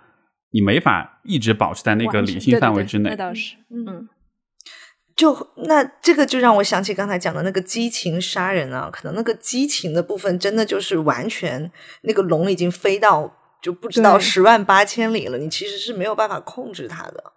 [0.54, 4.06] 你没法一直保持在那个理性范围之内，那倒是，嗯，
[5.16, 5.34] 就
[5.66, 11.72] 那这个就让我想起刚才讲的那个激情杀人啊，可能那个激情的部分真的就是完全
[12.02, 17.32] 那个龙已经飞到就不知道十万八千里了，你其实是没有办法控制它的。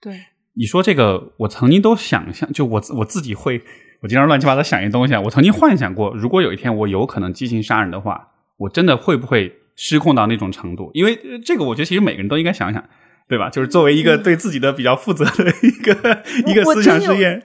[0.00, 0.20] 对，
[0.60, 3.62] 你说这个，我曾经都想象，就我我自己会，
[4.02, 5.20] 我经常乱七八糟想一些东西啊。
[5.22, 8.28] 我曾经幻想过，如果有一天我有可能激情杀人的话，
[8.58, 9.56] 我真的会不会？
[9.76, 12.84] 失控到那种程度，因为这个，我觉得其实每个人都应该想想，
[13.26, 13.48] 对吧？
[13.48, 17.42] 就是作为一个对自己的比较负责的一个一个思想实验。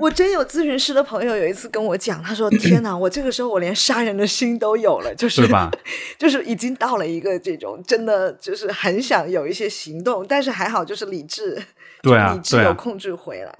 [0.00, 5.68] 我真有咨询师的朋友有一次跟我讲，他说：“天哪，我这个时候我连杀人的心都有了，就是吧？
[6.16, 11.60] 就是已经到了一个这种真的就是很想有一些行动，但是还好就是理智，
[12.10, 13.52] 对啊，你只有控制回来。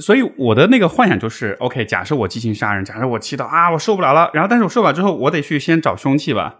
[0.00, 6.58] 所以我的那个幻想就是：OK，假设我激情杀人，假设我气到啊，我受不了了，然后但是我受不了之后，我得去先找凶器吧。”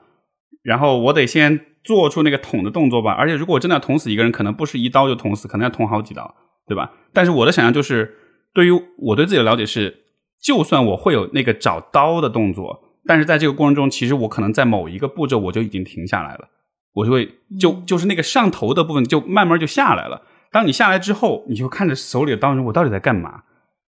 [0.65, 6.35] 然后我得先做出那个捅的动作吧，而且如果我真的要捅死一个人，可能不是一刀就捅死，可能要捅好几刀，
[6.67, 6.91] 对吧？
[7.13, 8.17] 但是我的想象就是，
[8.53, 10.03] 对于我对自己的了解是，
[10.43, 16.49] 就算我会有那个找刀的动作，但是在这个过程中，其实我可能在某一个步骤我就已经停下来了，
[16.95, 17.29] 我就会
[17.61, 20.23] 就就是那个上头的部分就慢慢就下来了。
[20.53, 23.43] 当你下来之后，你就看着手里的刀，我到底在干嘛？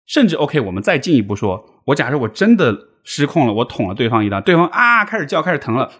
[0.06, 5.90] 甚至 OK，我们再进一步说，我假设我真的失控了，我捅了对方一刀，对方啊开始叫，开始疼了。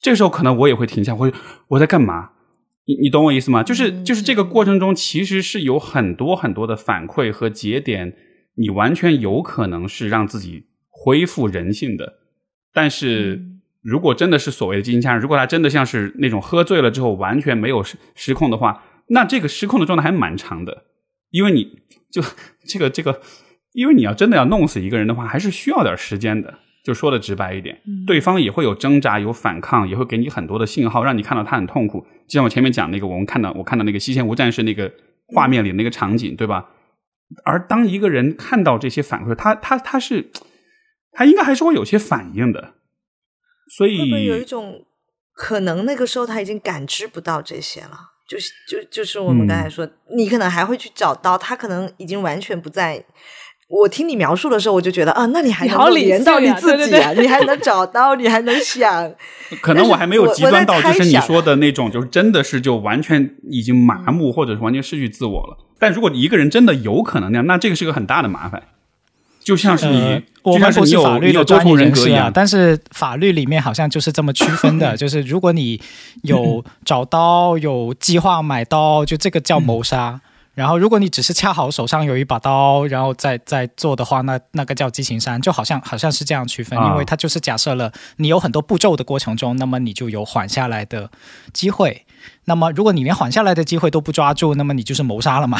[0.00, 1.30] 这个时候可能我也会停下，我
[1.68, 2.30] 我在干嘛？
[2.86, 3.62] 你你懂我意思吗？
[3.62, 8.14] 就是就是这个过程中其实是有很多很多的反馈和节点，
[8.56, 12.14] 你完全有可能是让自己恢复人性的。
[12.72, 13.40] 但是
[13.82, 18.82] 如果真的是所谓的激情杀人，如果他真的像是那种喝醉了之后完全没有失失控的话，
[19.12, 20.84] 那这个失控的状态还蛮长的，
[21.30, 22.22] 因为你就
[22.66, 23.20] 这个这个，
[23.72, 26.58] 因为你要真的要弄死一个人的话，还是需要点时间的。
[26.84, 32.04] 就说的直白一点，对方也会有挣扎、有反抗，也会给你很多的信号，让你看到他很痛苦。
[32.26, 34.92] 就像我前面讲那个，我们看到我看到那个西线无战事那个
[35.28, 36.70] 画面里那个场景，对吧？
[37.44, 40.32] 而当一个人看到这些反馈，他他他是
[41.12, 42.74] 他应该还是会有些反应的。
[43.76, 44.84] 所以会不会有一种
[45.34, 48.11] 可能，那个时候他已经感知不到这些了？
[48.28, 53.04] 就是就就是我们刚才说，你可能还会去找到他，可能已经完全不在。
[53.68, 59.10] 我听你描述的时候，我就觉得啊，那你还能你好连到你自己对啊，你还能找到，你还能想。
[59.62, 65.56] 可能我还没有极端到就是你说的那种，就是真的是就完全已经麻木，或者是完全失去自我了。
[65.78, 68.62] 但如果一个人真的有可能那样，那这个是个很大的麻烦。
[69.44, 72.30] 就像是你，呃，我们不是法律的专业人士一样。
[72.32, 75.80] 但是法律里面好像就是这么区分的， 就是如果你
[76.22, 80.20] 有 找刀、有计划买刀，就这个叫谋杀。
[80.54, 91.10] 然后，如果你只是恰好手上有一把刀，然后再再做的话，那那个叫激情杀，就好像好像是这样区分，啊因为它就是假设了你有很多步骤的过程中，那么你就有缓下来的
[91.54, 92.04] 机会。
[92.44, 95.58] 那么，如果你连缓下来的机会都不抓住，那么你就是谋杀了嘛？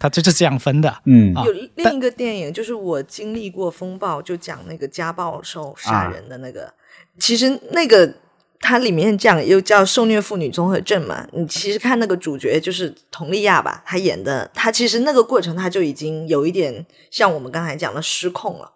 [0.00, 0.92] 它就是这样分的。
[1.04, 6.72] 嗯啊有另一个电影，就是我经历过风暴，就讲那个家暴受杀人的那个。
[7.18, 8.12] 其实那个
[8.58, 11.28] 它里面讲又叫受虐妇女综合症嘛。
[11.32, 18.72] 你其实看那个主角就是佟丽娅吧，她演的，她其实那个过程她就已经有一点像我们刚才讲的失控了，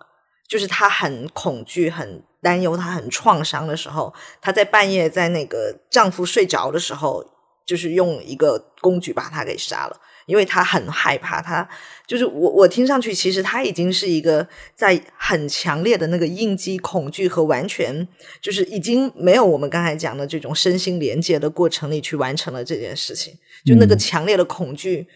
[0.46, 7.24] 就是她很恐惧、很担忧、她很创伤的时候，她在半夜在那个丈夫睡着的时候，
[7.64, 9.96] 就是用一个工具把他给杀了。
[10.26, 11.68] 因为他很害怕，他
[12.06, 18.06] 就是我，我听上去其实他已经是一个在很强烈的那个应激恐惧和完全
[18.40, 23.34] 就是已经没有我们刚才讲的这种身心连接的过程里去完成了这件事情，
[23.64, 23.98] 就那个嗯。
[23.98, 25.06] 强烈的恐惧，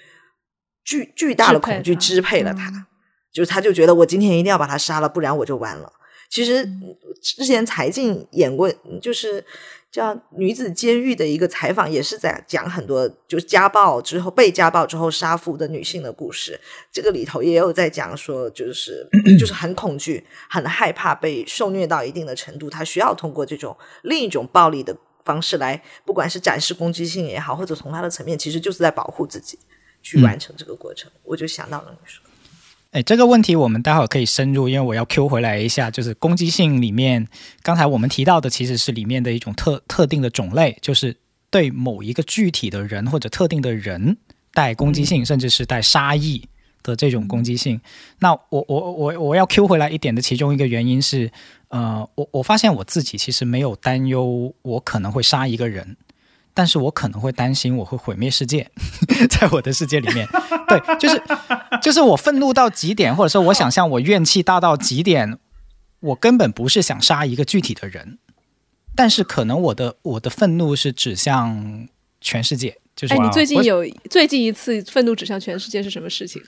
[0.84, 2.86] 巨巨大的恐惧支配了他，嗯。
[3.32, 5.92] 就是他就觉得我今天一定要把他杀了，不然我就完了。
[6.30, 6.96] 其实嗯。
[7.20, 8.72] 之前柴静演过，
[9.02, 9.44] 就是
[9.90, 16.60] 叫女子监狱的一个采访，也是在讲很多就家暴之后被家暴之后杀夫的女性的故事。
[16.92, 19.08] 这个里头也有在讲说，就是
[19.40, 24.94] 就是很恐惧、很害怕被受虐到一定的程度，她需要通过这种另一种暴力的
[25.24, 29.58] 方式来，不管是展示攻击性也好，或者从她的层面，其实就是在保护自己
[30.02, 31.10] 去完成这个过程。
[31.24, 32.22] 我就想到了你说。
[32.92, 37.28] 哎，这个问题我们待会儿可以深入，因为我要 Q 回来一下，就是攻击性里面，
[37.62, 41.14] 刚才我们提到的其实是里面的一种特特定的种类，就是
[41.50, 44.16] 对某一个具体的人或者特定的人
[44.54, 46.42] 带攻击性，甚至是带杀意
[46.82, 47.78] 的这种攻击性。
[48.20, 51.30] 那我我我我要 Q 回来一点的其中一个原因是，
[51.68, 55.94] 呃，我我发现我自己其实没有担忧我可能会杀一个人。
[56.58, 58.68] 但是我可能会担心我会毁灭世界，
[59.30, 60.26] 在我的世界里面，
[60.66, 61.22] 对，就是
[61.80, 65.38] 就是我愤怒到极点，或者说我想象我怨气大到极点，
[66.00, 68.18] 我根本不是想杀一个具体的人，
[68.96, 71.86] 但是可能我的我的愤怒是指向
[72.20, 76.42] 全世界，就是哎，你最近有最近一次愤怒指向全世界是什么事情？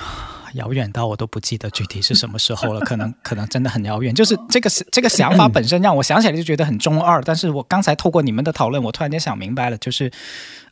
[0.54, 4.14] 遥远到我都不记得具体是什么时候了，可能 可能真的很遥远。
[4.14, 10.10] 就是这个这个想法本身让我想起来就觉得很中二，但是我刚才透过你们的讨论，我突然间想明白了，就是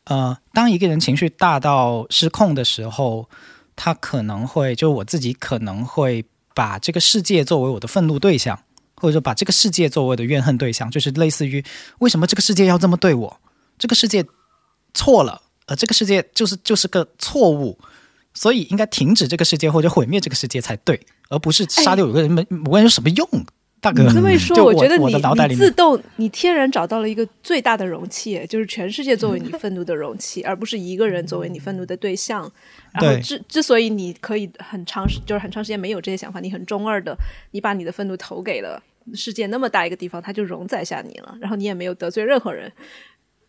[0.04, 3.28] 呃，当一个人情绪大到失控的时候，
[3.76, 6.24] 他可能会就我自己可能会
[6.54, 8.58] 把这个世界作为我的愤怒对象，
[8.96, 11.62] 或者说把这个世界作为我的怨恨对象，就是类似于
[11.98, 13.40] 为什么这个世界要这么对我？
[13.76, 14.24] 这个世界
[14.94, 17.78] 错了，呃，这个世界就是就是个错误。
[18.34, 21.00] 所以应该停止这个世界或者毁灭这个世界才对，
[21.30, 23.26] 而不是杀掉有个人没无人有什么用，
[23.80, 24.02] 大哥。
[24.02, 32.50] 你这么一说，我我觉得你的脑袋里你自动你天然找到了一个最大的容器，就是全世界作为你愤怒的容器，而不是一个人作为你愤怒的对象。
[32.92, 37.16] 然后之之所以你可以很长时就是很长时间没有这些想法，你很中二的，
[37.52, 38.82] 你把你的愤怒投给了
[39.14, 42.72] 世界那么大一个地方，它就容载下你了，然后你也没有得罪任何人。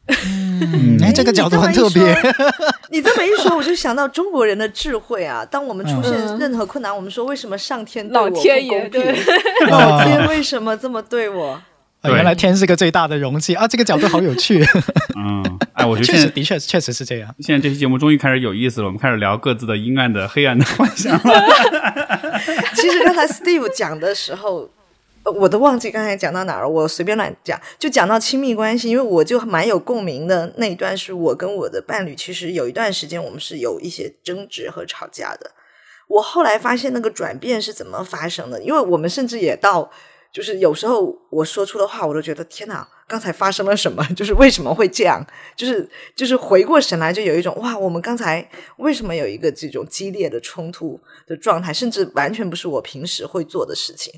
[0.08, 2.04] 嗯，哎，这个角度很特别。
[2.92, 5.46] 你这么一说，我就想到中国人的智慧啊！
[5.46, 9.16] 当我们出现嗯任何困难，我们说为什么上天对老我不天爷公平对？
[9.70, 11.62] 老天为什么这么对我？
[12.02, 14.64] 呃原来天是个最大的容器啊，这个角度好有趣。
[15.18, 17.34] 嗯，哎，我觉得确实的确确实是这样。
[17.40, 21.44] 现在这期节目终于开始有意思了，我们开始聊各自的阴暗的、黑暗的幻想了。
[22.76, 24.70] 其实刚才 Steve 讲的时候，呃
[25.32, 35.52] 我都忘记刚才讲到哪儿了，我随便乱讲，就讲到亲密关系，因为我就蛮有共鸣的那一段，是我跟我的伴侣，其实有一段时间我们是有一些争执和吵架的。
[36.08, 39.90] 我后来发现那个转变是怎么发生的，因为我们甚至也到，
[40.32, 44.06] 就是有时候我说出的话，我都觉得天哪，刚才发生了什么？
[44.16, 45.26] 就是为什么会这样？
[45.56, 48.48] 就是就是回过神来，就有一种哇，我们刚才
[48.78, 54.14] 为什么有一个这种激烈的冲突的状态，甚至完全不是我平时会做的事情。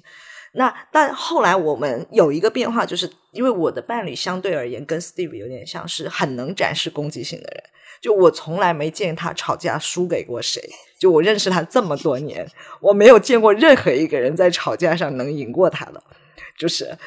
[0.58, 7.64] 那但后来我们有一个变化，就是因为我的伴侣相对而言跟 Steve 有点像是很能展示攻击性的人，
[8.02, 10.62] 就我从来没见他吵架输给过谁。
[11.00, 12.50] 就我认识他这么多年，
[12.82, 16.02] 我没有见过任何一个人在吵架上能赢过他的。
[16.58, 16.98] 就是，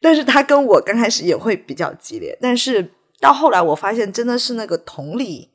[0.00, 5.50] 但是他跟我刚开始也会比较激烈，但是到后来我发现真的是那个同理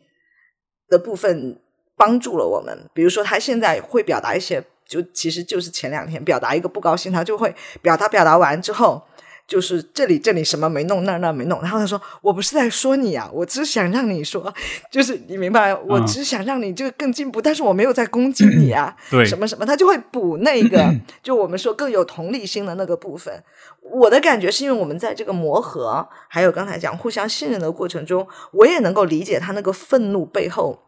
[0.90, 1.60] 的部分
[1.98, 2.88] 帮助了我们。
[2.94, 9.02] 比如说，他现在会表达一些，就其实就是前两天表达一个不高兴，他就会表达表达完之后。
[9.48, 14.54] 就是这里这里什么没弄，那那没弄，然后他说：“我不是在说你啊，我只是想让你说，
[14.90, 20.90] 就是你明白，我只是想让你这个更进步，但是我没有在攻击你啊，对，什么什么，他就会补那个，
[21.22, 23.44] 就我们说更有同理心的那个部分。
[23.82, 30.82] 我的感觉是因为我们在这个磨合，还有刚才讲互相信任的过程中，我也能够理解他那个愤怒背后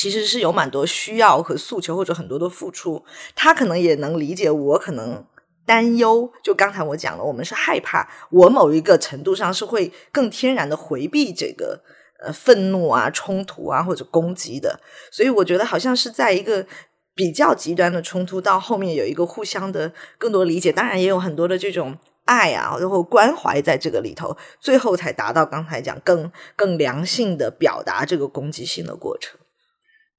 [0.00, 3.04] 其实是有蛮多需要和诉求，或者很多的付出，
[3.34, 5.24] 他可能也能理解我可能。”
[5.66, 11.80] 担忧，就刚才我讲了，我们是害怕，我某一个程度上是会更天然的回避这个
[12.24, 14.80] 呃愤怒啊、冲突啊或者攻击的，
[15.12, 16.66] 所以我觉得好像是在一个
[17.14, 29.38] 比较极端的冲突到后面有一个互相的更多理解，当然也有很多的这种爱啊，然后关怀在这个里头，最后才达到刚才讲更更良性的表达这个攻击性的过程。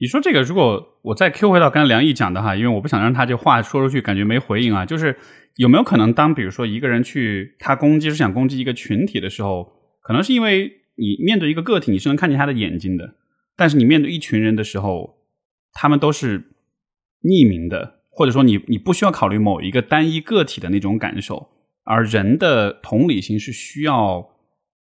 [0.01, 4.83] 你说这个，如果我再 Q 回到刚才梁毅讲的哈，因为我不想让他这话说出去，感觉没回应啊。
[4.83, 5.15] 就是
[5.57, 9.71] 有没有可能，当比如说一个人去他攻击是想攻击一个群体的时候，
[10.01, 13.13] 可能是因为你面对一个个体，你是能看见他的眼睛的，
[13.55, 15.17] 但是你面对一群人的时候，
[15.71, 16.39] 他们都是
[17.21, 21.49] 匿名的，或者说你你不需要考虑某一个单一个体的那种感受，
[21.83, 24.31] 而人的同理心是需要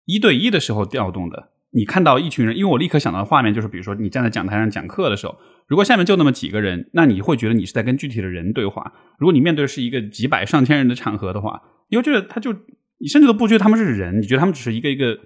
[0.05, 1.52] 一对一的时候调动的。
[1.73, 5.35] 你看到一群人，因为我立刻想到的画面就是，比如说你站在讲台上讲课的时候，
[5.67, 8.93] 如果下面就那么几个人，那你会觉得你是在跟具体的人对话。
[9.17, 12.53] 如果你面对的是一个几百上千人的场合的话，你会觉得他就
[12.99, 15.17] 你甚至都不觉得他们是人，你觉得他们只是一个一个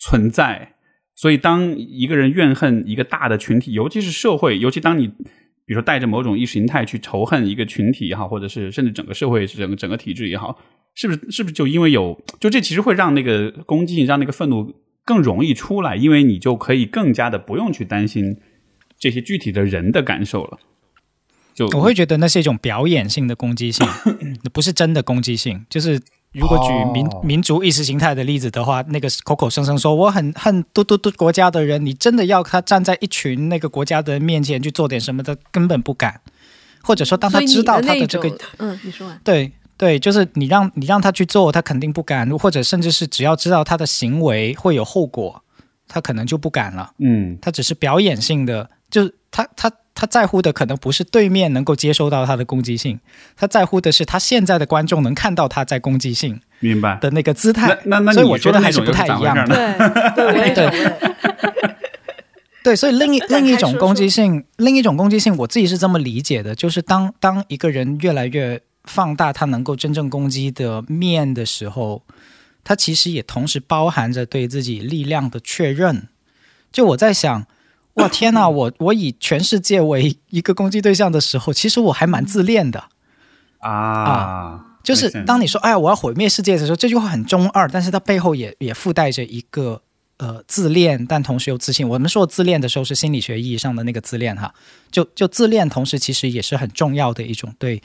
[0.00, 0.74] 存在。
[1.14, 5.14] 所以，当一个人怨恨一个大的群体，尤其是社会，尤其当你比
[5.68, 10.58] 如说带着某种意识形态去仇恨一个群体也好，或者是甚至整个社会整个整个体制也好，
[10.96, 14.74] 是不是是不是就因为有就这其实会让那个攻击性，让那个愤怒。
[15.04, 18.38] 更容易出来，因为你就可以更加的不用去担心
[18.98, 20.58] 这些具体的人的感受了。
[21.54, 23.86] 就我会觉得那是一种表演性的攻击性，
[24.52, 25.64] 不是真的攻击性。
[25.70, 26.00] 就是
[26.32, 36.20] 如果举民民族意识形态的例子的话，那个口口声声说我很恨嘟嘟嘟国家的人，你真的要他站在一群那个国家的人面前去做点什么的，根本不敢。
[36.82, 39.52] 或者说，当他知道他的这个，嗯，你说完对。
[39.76, 45.42] 对，就是你让你让他去做，他肯定不敢；或者甚至是只要知道他的行为会有后果，
[45.88, 46.92] 他可能就不敢了。
[46.98, 53.00] 嗯，他只是表演性的，就是他他他在乎的可能不是对面能够接收到他的攻击性，
[53.36, 57.76] 他在乎的是他现在的观众能看到他在攻击性，明白的那个姿态。
[57.84, 59.56] 那那所以我觉得还是不太一样的。
[60.14, 60.92] 对对对，
[62.62, 68.62] 对，所以另一另一种攻击性，另一种攻击性，我自己是这么理解的，就是当当一个人越来越。
[68.84, 72.02] 放大它能够真正攻击的面的时候，
[72.62, 76.08] 它其实也同时包含着对自己力量的确认。
[76.72, 77.46] 就我在想，
[77.94, 82.84] 哇天哪，我我以全世界为一个攻击对象的时候，其实我还蛮自恋的
[83.58, 84.64] 啊。
[84.82, 89.80] 就是当你说“哎，我要毁灭世界”的时候，这句话很中二，但是它背后也也附带着一个
[90.18, 91.88] 呃自恋，但同时又自信。
[91.88, 94.52] 我们说自恋的时候是心理学意义上的那个自恋哈，
[94.90, 97.82] 就就自恋，同时其实也是很重要的一种对。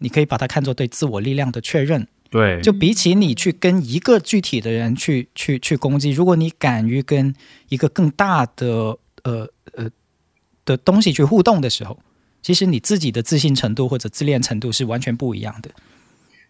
[0.00, 2.06] 你可以把它看作对自我力量的确认。
[2.28, 7.34] 对，就比起你去跟一个具体的人去去去攻击，如果你敢于跟
[7.70, 9.90] 一个更大的呃呃
[10.64, 11.98] 的东西去互动的时候，
[12.40, 15.70] 其实你自己的自信程度或者自恋程度是完全不一样的。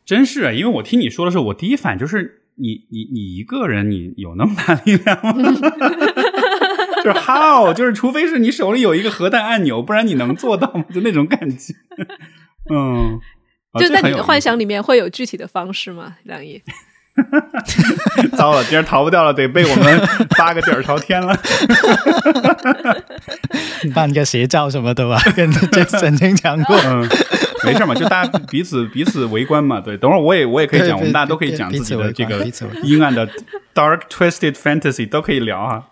[0.05, 5.33] 真是啊，因为我听你说的时候，我第一反应就是你你你一个人，你有那么大力量吗？
[7.03, 10.85] 就是 how，就是除非是你手里有一个核弹按钮，不然你能做到吗？
[10.93, 11.75] 就那种感觉。
[12.71, 13.19] 嗯。
[13.79, 16.17] 就在你的幻想里面会有具体的方式吗？
[16.25, 16.61] 梁毅，
[18.37, 20.01] 糟了，今儿逃不掉了，得被我们
[20.37, 21.39] 扒个底儿朝天了。
[23.95, 26.77] 办个邪教什么的吧，跟这曾经讲过。
[26.85, 27.09] 嗯，
[27.65, 29.81] 没事嘛，就大家彼此彼此围观嘛。
[29.81, 32.45] 对，等会儿我也我也可以讲，我们大家都可以讲自己的这个
[32.83, 33.27] 阴暗的
[33.75, 35.85] dark twisted fantasy 都可以聊啊。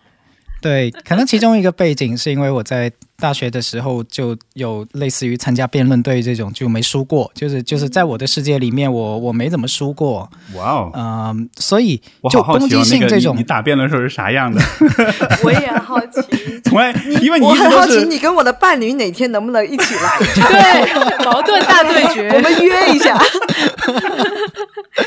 [0.61, 10.31] 对，可能其中一个背景是因为我在大学的时候就有类似于参加辩论队这种，就没输过，就是就是在我的世界里面，我我没怎么输过。
[10.55, 12.01] 哇哦，嗯，所以
[12.31, 14.63] 就攻击性这种，你打辩论时候是啥样的？
[15.43, 16.23] 我也好奇，
[16.63, 20.19] 从来 因为你我很好奇，你跟我的伴侣哪天能不能一起来？
[20.39, 23.19] 对，矛盾大对决，我们约一下。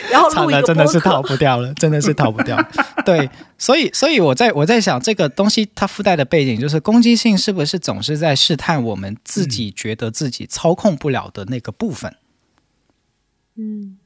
[0.10, 2.58] 然后录一个真的是逃不掉了，真的是逃不掉。
[3.06, 12.16] 对，所以，所以我在我在想，这个东西它附带的背景就是攻击性，是不是总是在试探我们自己觉得自己操控不了的那个部分？
[13.56, 13.98] 嗯，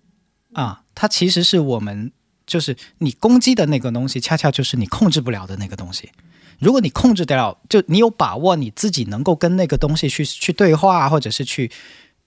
[0.54, 2.12] 啊，它其实是我们，
[2.46, 6.12] 就是你攻击的那个东西，恰恰就是你控制不了的那个东西。
[6.60, 11.72] 如果你控制得了，就你有把握你自己能够跟那个东西去去对话，或者是去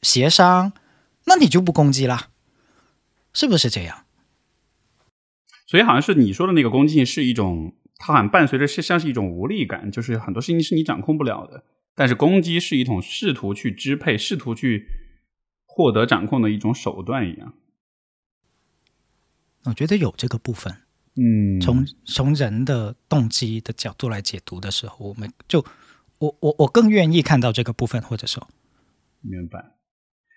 [0.03, 0.73] 协商，
[1.25, 2.29] 那你就不攻击啦，
[3.33, 4.05] 是不是这样？
[5.67, 11.65] 所以好像是你说的那个攻击性是一种，它好像伴随着是像是一种无力感，就是很多事情是你掌控不了的。
[11.95, 14.87] 但是攻击是一种试图去支配、试图去
[15.67, 17.55] 获得掌控的一种手段一样。
[19.65, 20.73] 我觉得有这个部分。
[21.17, 25.65] 嗯，从从人的动机的角度来解读的时候，我们就
[26.19, 28.49] 我我我更愿意看到这个部分，或者说，
[29.21, 29.73] 明白。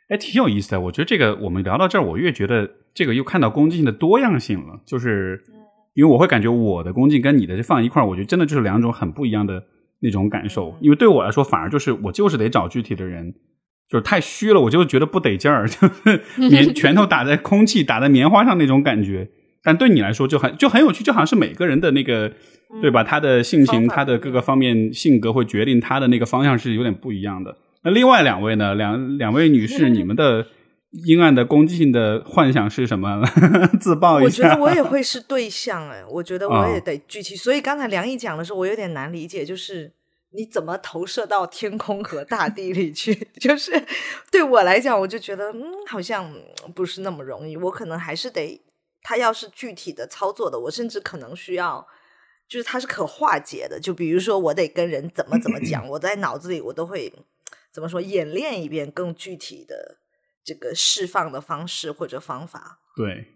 [0.10, 0.82] 哎，挺有意思的。
[0.82, 4.82] 我觉得这个我们聊到这儿，我越觉得这个又看到攻击性的多样性了。
[4.84, 5.46] 就是
[5.94, 9.64] 因为我会感觉我的恭敬跟你的放一块儿，我觉得真的就是两种很不一样的
[10.00, 10.78] 那种感受。
[10.82, 13.34] 因为对我来说，反而就是我就是得找具体的人，
[13.90, 19.30] 就是太虚了，我就觉得不得劲儿， 就是 棉拳头打在空气、打在棉花上那种感觉。
[19.64, 22.32] 但对你来说就很就很有趣，就好像是每个人的那个
[22.82, 23.04] 对吧？
[23.04, 27.56] 他的性情、他的各个方面性格会决定他的那个方向是有点不一样的。
[27.84, 28.74] 那另外两位呢？
[28.74, 30.48] 两两位女士， 你们的
[30.92, 33.22] 阴暗的攻击性的幻想是什么？
[33.80, 34.44] 自爆一下。
[34.44, 37.36] 我觉得我也会是对象哎，我觉得我也得具体。
[37.36, 39.92] 所以刚才梁毅讲的时候，我有点难理解，就是
[40.32, 43.16] 你怎么投射到天空和大地里去？
[43.40, 43.72] 就是
[44.30, 46.32] 对我来讲，我就觉得嗯，好像
[46.76, 47.56] 不是那么容易。
[47.58, 48.62] 我可能还是得。
[49.04, 51.84] 他要是具体的操作的，我甚至可能需要，
[52.48, 53.80] 就是它是可化解的。
[53.80, 57.12] 就比如说，我得跟人怎么怎么讲， 我在脑子里我都会
[57.74, 59.98] 怎么说演练一遍更具体的
[60.44, 62.80] 这个释放的方式或者方法。
[62.96, 63.28] 对，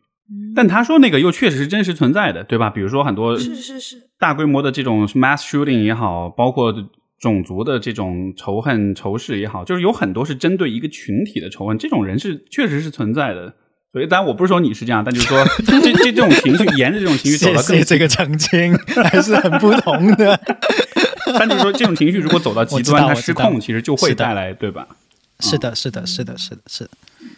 [0.55, 2.69] 但他说那个又确实是真实存在的，对吧？
[2.69, 6.73] 比如说很多是是是大规模的这种 mass shooting 也好，包括
[7.19, 13.53] 种族的这种仇恨仇视也好，就是有很多是针对一个群体的仇恨，这种人是确实是存在的。
[13.91, 20.37] 所以，当然我不是说你是这样，但就是说， 这这这种情绪，沿着这种情绪走到更这个澄清还是很不同的。
[21.39, 24.85] 但就是说，这种情绪如果走到极端，它失控，其实就会带来，对吧？
[25.39, 26.89] 是的，是的，是的，是的，是的。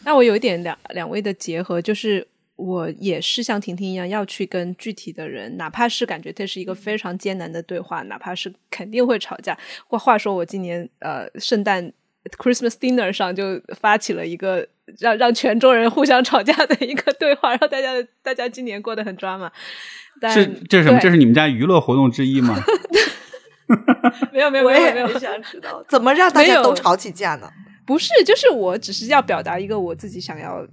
[0.03, 9.57] 那我有一点两两位的结合，就是我也是像婷婷一样，要去跟具体的人，哪怕是感觉这是一个非常艰难的对话，哪怕是肯定会吵架。
[9.87, 11.91] 话话说，我今年呃，圣诞
[12.37, 14.67] Christmas dinner 上就发起了一个。
[14.99, 17.89] 让让全州人互相吵架的一个对话，让大家
[18.23, 19.51] 大家今年过得很抓马。
[20.33, 20.97] 是这是什么？
[21.01, 22.57] 这是你们家娱乐活动之一吗？
[24.31, 27.51] 没有没有没有没有，想知道怎么让大家都吵起架呢？
[27.87, 30.63] 不是，就是我只是要表达一个我自己想要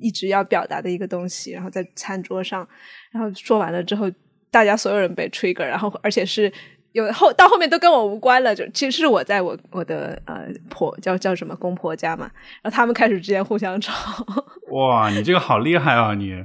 [0.00, 2.66] 一直要表达的一个东西，然后在餐桌上，
[3.12, 4.10] 然后说完了之后，
[4.50, 6.52] 大家所有人被 trigger，然后而且是。
[6.94, 12.30] 有后到后面都跟我无关了，就其实是我在我我的呃婆叫叫什么公婆家嘛，
[12.62, 13.92] 然后他们开始之间互相吵。
[14.70, 16.14] 哇，你这个好厉害啊！
[16.14, 16.36] 你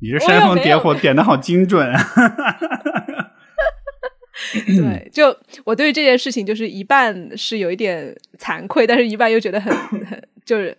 [0.00, 1.92] 你这煽风点火点的好精准。
[4.66, 9.74] 对，就我对于这件事情就是一半是有一点惭愧，但是一半又觉得很
[10.06, 10.76] 很就是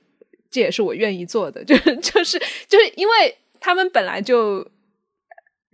[0.49, 4.69] 这也是我愿意做的，就是 就是就是因为他们本来就。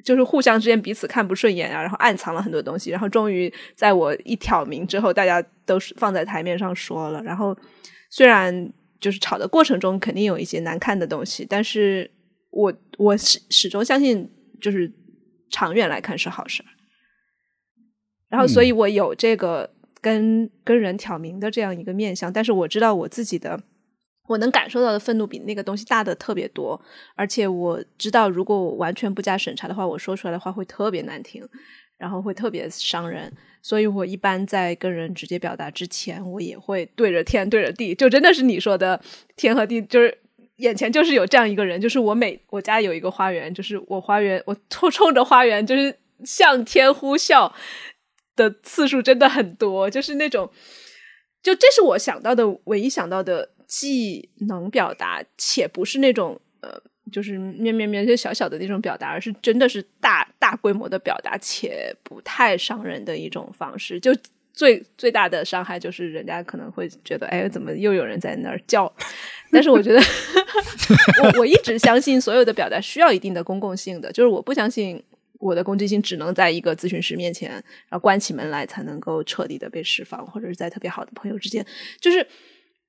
[0.03, 7.19] 就是互相之间彼此看不顺眼啊，然后暗藏了很多东西，然后终于在我一挑明之后，大家都是放在台面上说了。
[7.23, 7.57] 然后
[8.11, 12.07] 虽然就是吵的过程中肯定有一些难看的东西，但是
[12.51, 14.29] 我我始始终相信，
[14.61, 14.93] 就是
[15.49, 16.63] 长远来看是好事。
[18.35, 19.69] 然后，所以我有这个
[20.01, 23.59] 跟跟人挑明的这样一个面相，但是我知道我自己的。
[24.27, 26.81] 我能感受到的愤怒比那个东西大的特别多，
[27.15, 31.47] 而且我知道，如果我完全不加审查的话，我说出来的话会特别难听，
[31.99, 33.31] 然后会特别伤人。
[33.61, 38.99] 所以我一般在跟人直接表达之前，我也会对着天对着地，就真的是你说的
[39.35, 40.17] 天和地，就是
[40.55, 47.51] 眼前就是有这样一个人，就是我每我家有一个花园，就是我花园我冲 冲着花园，就是向天呼啸
[48.35, 50.49] 的次数真的很多，就是那种，
[51.41, 53.49] 就这是我想到的唯一想到的。
[53.67, 56.79] 既能表达，且不是那种呃，
[57.11, 63.99] 就是咩咩咩就小小的那种表达，而是真的是大大规模的表达，且不太伤人的一种方式。
[63.99, 64.15] 就
[64.53, 68.89] 最最大的伤害就是人家可能会觉得，哎，怎么又有人在那儿叫？
[69.51, 69.99] 但是我觉得，
[71.23, 75.03] 我我一直相信所有的表达需要一定的公共性的，就是我不相信
[75.39, 81.65] 我的攻击性只能在一个咨询师面前，然后关起门来才能够彻底的被释放，或者是在特别好的朋友之间，
[81.99, 82.25] 就是。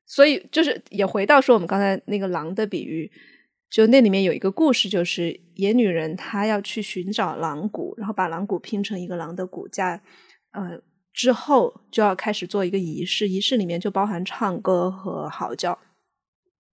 [0.09, 3.10] 所以，就是也回到说我们刚才那个狼的比喻，
[3.68, 10.01] 就那里面有一个故事，就是野女人她要去寻找狼骨，然后把狼骨拼成一个狼的骨架，
[10.52, 10.81] 呃，
[11.12, 15.77] 之后就要开始做一个仪式，仪式里面就包含唱歌和嚎叫，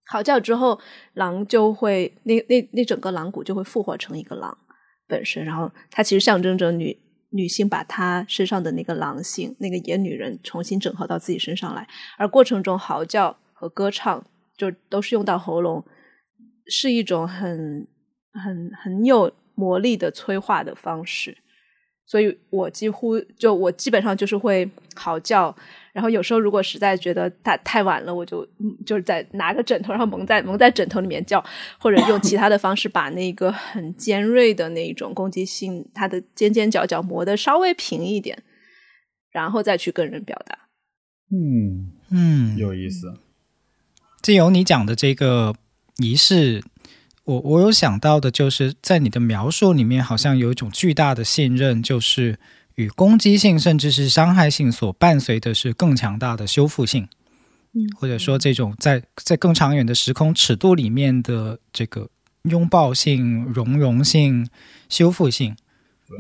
[0.06, 0.80] 嚎叫之后，
[1.16, 4.56] 狼就会那那那整个狼骨就会复活成一个狼
[5.14, 6.98] 本身，然后它其实象征着女
[7.30, 11.88] 女性把她身上的那个狼性、那个野女人重新整合到自己身上来，
[12.18, 14.26] 而过程中嚎叫和歌唱
[14.58, 15.86] 就都是用到喉咙，
[16.66, 17.88] 是一种很
[18.34, 21.38] 很很有魔力的催化的方式。
[22.06, 25.56] 所以我几乎就我基本上就是会嚎叫，
[25.94, 28.46] 然后有时候如果实在觉得太太晚了，我就
[28.86, 31.44] 就是在拿个枕头，然后蒙在蒙在枕头里面叫，
[31.78, 38.42] 或者用其他的方式把那个很尖锐的那种攻击性，它的尖尖角角磨得稍微平一点，
[39.32, 40.58] 然后再去跟人表达。
[41.32, 43.14] 嗯嗯，有意思。
[44.22, 45.56] 借由你讲的这个
[45.98, 46.64] 仪式。
[47.26, 52.38] 我我有想到的，就是在你的描述里面，好像有一种巨大的信任，就是
[52.76, 57.08] 与攻击性甚至是伤害性所伴随的是更强大的修复性，
[57.74, 62.10] 嗯，或者说这种在在更长远的时空尺度里面的这个
[62.44, 64.50] 拥抱性、融融性、
[64.90, 65.56] 修复性，
[66.08, 66.18] 对，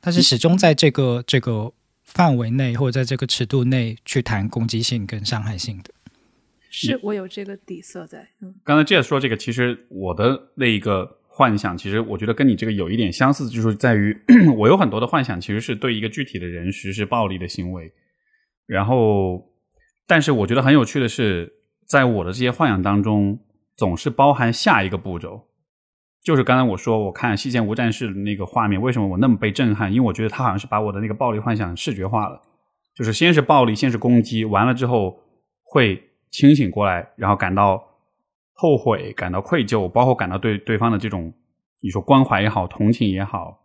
[0.00, 1.72] 它是始终在这个这个
[2.04, 5.90] 范围内或者在这个尺度内去谈攻击性跟伤害性的。
[6.70, 8.28] 是我有这个底色在。
[8.40, 14.16] 嗯，刚才 Jess 说这个，其实我的那一个幻想，其实我觉得跟你这个有一点相似，就是在于
[14.58, 17.92] 我有很多的幻想，其实是对一个具体的人实施暴力的行为。
[18.66, 19.40] 然后，
[20.08, 21.52] 但是我觉得很有趣的是，
[21.86, 23.38] 在我的这些幻想当中，
[23.76, 25.46] 总是包含下一个步骤。
[26.24, 29.92] 就是刚才我说，我看《西线无战事》那个画面，为什么我那么被震撼？
[29.92, 32.42] 因为我觉得他好像是把我的那个暴力幻想视觉化了，
[32.96, 35.20] 就是先是暴力，先是攻击，完了之后
[35.62, 36.02] 会。
[36.30, 37.82] 清醒过来，然后感到
[38.60, 41.32] 后悔，感到愧疚，包括感到对对方的这种
[41.80, 43.60] 你说关怀也好，同情也好。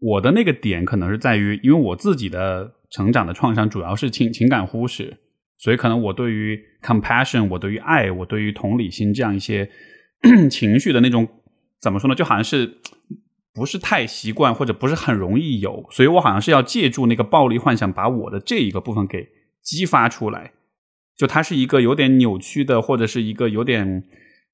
[0.00, 5.18] 我的那个点可能是在于，因为我自己的成长的创伤主要是情情感忽视，
[5.58, 9.70] 所以可能我对于 compassion，我对于爱，我对于同理心这样一些
[10.50, 11.28] 情绪的那种
[11.80, 12.16] 怎么说呢？
[12.16, 12.78] 就好像是
[13.54, 19.28] 不是太习惯，或者不是很容易有，所以我好像是要借助那个暴力幻想，把我的这一个部分给
[19.62, 20.50] 激发出来。
[21.16, 24.02] 就它是一个有点扭曲的，或者是一个有点，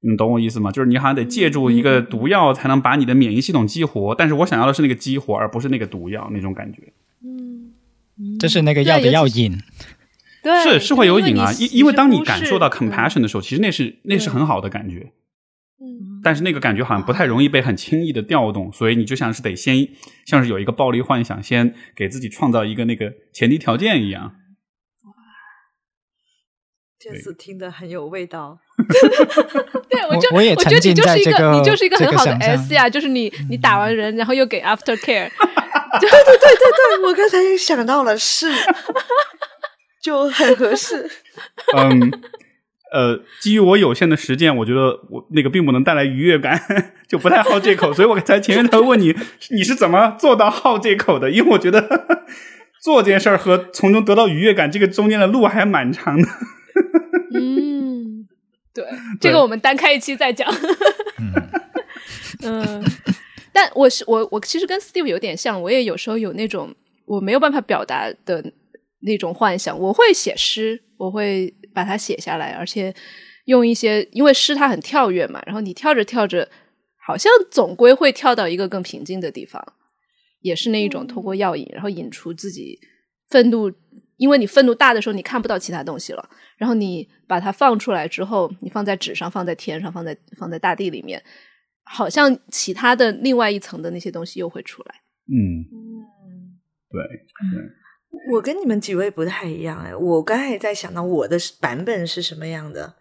[0.00, 0.70] 你懂我意思吗？
[0.70, 6.92] 就是你好像得借助一个毒药才能把你的免疫系统激活，但是我想要的是那个激活，而不是那个毒药那种感觉。
[7.24, 7.72] 嗯，
[8.38, 9.58] 这是那个药的药瘾，
[10.42, 11.50] 对，是是会有瘾啊。
[11.58, 15.12] 因因为当你感受到 compassion 嗯的时候，其实那是那是很好的感觉，
[15.80, 19.88] 嗯，但是那个感觉好像不太容易被很轻易的调动，所以你就像是得先
[20.26, 24.34] 像是有一个暴力幻想，先给自己创造一个那个前提条件一样。
[27.02, 28.58] 这次听得很有味道。
[29.88, 35.30] 对，我就我也我觉得沉浸你就是一在这个你就是一个很好的 S 呀，就是你你打完人，然后又给 after care，
[35.98, 38.52] 对对对对对，我刚才也想到了，是，
[40.02, 41.10] 就很合适。
[41.74, 42.12] 嗯，
[42.92, 46.60] 呃，基于我有限的实践，我觉得我那个并不能带来愉悦感，
[47.08, 49.16] 就不太好这口，所以我才前面才问你，
[49.52, 51.30] 你是怎么做到好这口的？
[51.30, 52.26] 因为我觉得
[52.82, 56.28] 做这件事儿和从中得到愉悦感，这个中间的路还蛮长的。
[57.34, 58.28] 嗯，
[58.74, 58.84] 对，
[59.20, 60.50] 这个我们单开一期再讲。
[61.18, 61.50] 嗯
[62.42, 62.84] 嗯，
[63.52, 66.74] 但我是我我其实跟 Steve 有点像，我也有时候有那种
[67.04, 68.52] 我没有办法表达的
[69.00, 69.78] 那种幻想。
[69.78, 72.94] 我会写诗，我会把它写下来，而且
[73.44, 76.48] 用一些，因为诗它很跳跃嘛，然后你跳着跳着，
[77.06, 79.62] 好像总归会跳到一个更平静的地方，
[80.40, 82.78] 也是那一种通过药引，然后引出自己
[83.28, 83.70] 愤怒。
[84.20, 86.28] 因为你愤怒大的时候，你看不到其他东西了，
[86.58, 91.22] 然后你把它放出来之后，你放在纸上，放在天上，放在放在大地里面，
[91.84, 94.94] 好像其他的另外一层的那些东西又会出来。
[95.26, 96.60] 嗯，嗯，
[96.90, 102.96] 对对，我跟你们几位不太一样哎，我刚才也在想到我的版本是什么样的，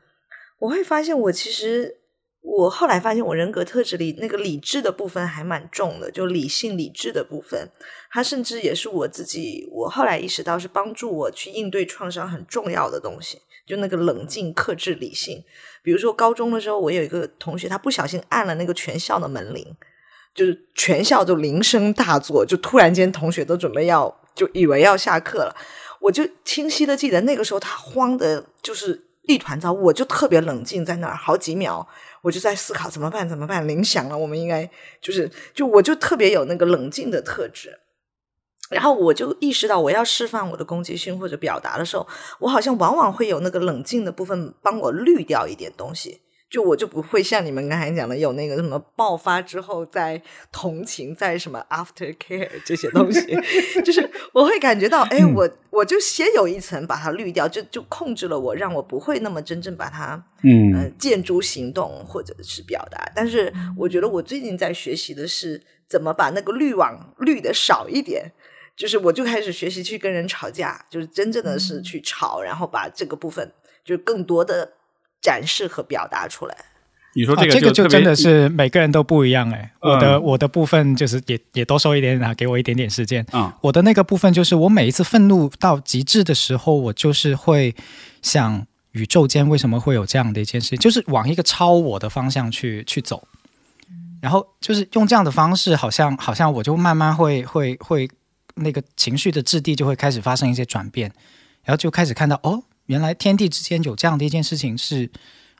[0.59, 1.97] 我会发现我其实
[2.41, 7.69] 我后来发现我人格特质里那个理智的部分还蛮重的，就理性理智的部分，
[8.11, 15.43] 它甚至也是我自己，我后来意识到是帮助我去应对创伤很重要的东西，就那个冷静、克制、理性。
[15.83, 19.75] 比如说高中的时候，我有一个同学，他不小心按了那个全校的门铃，
[20.33, 25.55] 就是全校就铃声大作，就突然间同学都准备要就以为要下课了，
[26.01, 31.87] 我就清晰的记得那个时候他慌的就是一团糟，我就特别冷静在那儿好几秒，
[32.23, 34.67] 我就在思考怎么办怎么办，铃响了，我们应该
[34.99, 37.79] 就是就我就特别有那个冷静的特质。
[38.69, 42.07] 然后我就意识到，我要释放我的攻击性或者表达的时候，
[42.39, 50.21] 我好像往往会有那个冷静的部分帮我滤掉一点东西，就我就不会像你们刚才讲的有那个什么爆发之后再
[50.51, 53.21] 同情，再什么 after care 这些东西，
[53.83, 63.11] 就是我会感觉到，哎，我我就先有一层把它滤掉，就就控制了我，让我不会那么真正把它呃嗯建筑行动或者是表达。
[63.15, 65.59] 但是我觉得我最近在学习的是。
[65.89, 68.31] 怎么把那个滤网滤的少一点。
[68.79, 73.51] 就是我就开始学习去跟人吵架，就是真正的是去吵，然后把这个部分
[73.83, 74.71] 就是更多的
[75.21, 76.55] 展示和表达出来。
[77.13, 83.25] 你说这个这个就真的是每个人都不一样哎、我的嗯我的部分就是也也多收一点点啊，给我一点点时间。
[83.31, 87.75] 啊我的那个部分就是我每一次愤怒到极致的时候，我就是会
[88.21, 93.27] 想宇宙间为什么会有这样的一件事，就是往一个超我的方向去去走。
[94.21, 98.07] 然后就是用这样的方式，好像好像我就慢慢会会会
[98.59, 101.11] 那个情绪的质地就会开始发生一些转变，
[101.63, 105.09] 然后就开始看到哦，原来天地之间有这样的一件事情是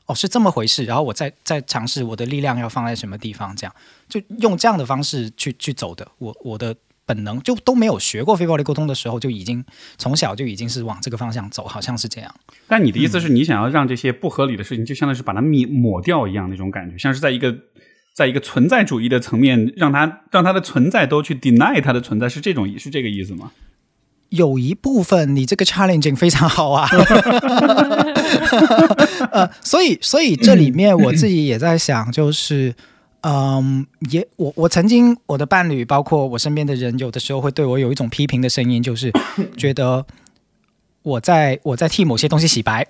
[0.06, 3.74] 哦是这么回事，然后我再再尝试我的力量要放在什么地方，这样
[4.08, 6.06] 就用这样的方式去去走的。
[6.18, 6.74] 我我的
[7.06, 9.64] 本能就都没有学过非暴力沟通的时候，就已经
[9.98, 12.34] 从小就已经是往这个方向走，好像是这样。
[12.68, 17.56] 但你的意思是你想要让这些不合理的事情，就相当于是把它抹抹掉一样那种感觉，像是在一个
[18.20, 23.50] 在一个存在主义的层面，让他让他的存在都去 deny 它的存在，是这种是这个意思吗？
[24.28, 26.86] 有一部分你这个 challenging 非常好啊，
[29.32, 32.74] 呃，所以所以这里面我自己也在想，就是。
[33.22, 39.12] 嗯，也我我曾经我的伴侣，包括我身边的人，有的时候会对我有一种批评的声音，就是
[39.58, 40.06] 觉得
[41.02, 42.86] 我在我在替某些东西洗白。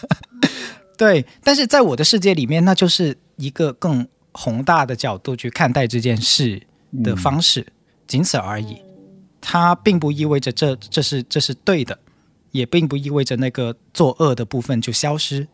[0.96, 6.60] 对，但是在我的世界里面，那就是一个更宏大的角度去看待这件事
[7.04, 7.66] 的方式，
[8.06, 8.80] 仅此而已。
[9.40, 11.98] 它并不意味着这这是这是对的，
[12.52, 15.46] 也并不意味着那个作恶的部分就消失。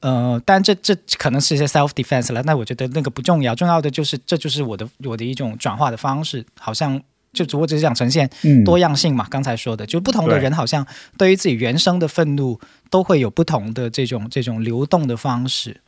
[0.00, 2.42] 呃，但这这可能是一些 self defense 了。
[2.42, 7.00] 那我觉得那个不重要，重要的就是这就是我的我的一种转化的方式，好像
[7.32, 9.26] 就只不过只是想呈现嗯多样性嘛。
[9.30, 10.84] 刚才说的，就不同的人好像
[11.16, 12.58] 对于自己原生的愤怒
[12.90, 15.80] 都会有不同的这种这种流动的方式。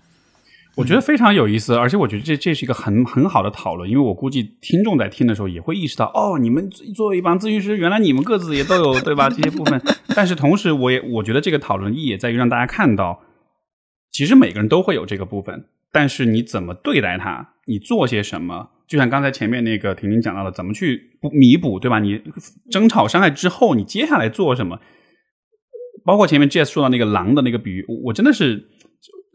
[0.77, 9.81] 我觉得非常有意思，而且我觉得这这是一个很很好的讨论，因为我估计听众在听的时候也会意识到，哦，你们作为一帮咨询师，原来你们各自也都有对吧这些部分，
[10.17, 13.21] 但是同时，我也我觉得这个讨论意义也在于让大家看到，
[14.11, 22.01] 其实每个人都会有这个部分，但是你怎么对待它，你做些什么，就像刚才前面那个婷婷讲到的，怎么去弥补，对吧？
[22.01, 22.21] 你
[22.71, 24.81] 争吵伤害之后，你接下来做什么？
[26.05, 28.69] 包括前面 Jess 说到那个狼的那个比喻，我我真的是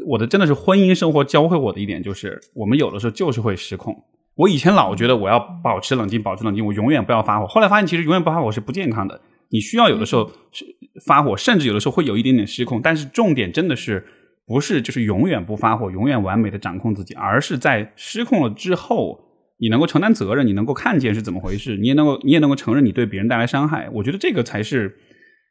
[0.05, 3.95] 我的真的是婚姻生活教会我的一点就是，我们有的时候就是会失控。
[4.35, 7.47] 我以前老觉得我要保持冷静，保持冷静，我永远不要发火。
[7.47, 9.19] 后来发现，其实永远不发火是不健康的。
[9.49, 10.65] 你需要有的时候是
[11.05, 12.81] 发火，甚至有的时候会有一点点失控。
[12.81, 14.05] 但是重点真的是
[14.47, 19.19] 不是就是永远不发火，永远完美的掌控自己，而是在失控了之后，
[19.57, 23.89] 你能够承担责任，你能够看见是怎么回事，你也能够你也能够承认你对别人带来伤害。
[23.91, 24.97] 我觉得这个才是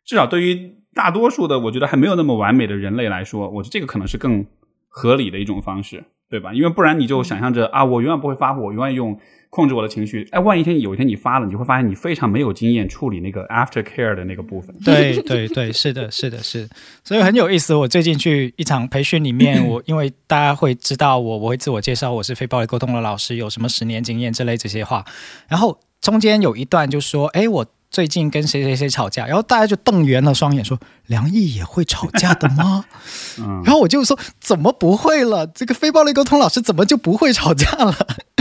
[0.06, 4.44] 至少对于大多数的我觉得还没有那么完美的人类来说，我觉得这个可能是更
[4.88, 6.52] 合理的一种方式，对吧？
[6.52, 9.16] 因为不然你就想象着啊，我永远不会发火，我永远用
[9.48, 10.26] 控制我的情绪。
[10.32, 14.74] 哎，万一一天有一天你发了，你就会发现你非常没有经验处理那个 after care 的那个部分。
[14.84, 16.68] 对对对，是的，是的，是，
[17.04, 17.72] 所以很有意思。
[17.76, 25.04] 我最近去一场培训里面，我因为大家会知道我，我会自我介绍，我是非暴力沟通的老师，有什么十年经验之类这些话。
[25.46, 32.84] 然后中间有一段就说：“哎，我最近跟谁谁谁吵架。”然后大家就瞪圆了双眼，说：“梁毅也会吵架的吗？”
[33.38, 35.46] 嗯，然后我就说：“怎么不会了？
[35.46, 37.94] 这个非暴力沟通老师怎么就不会吵架了？”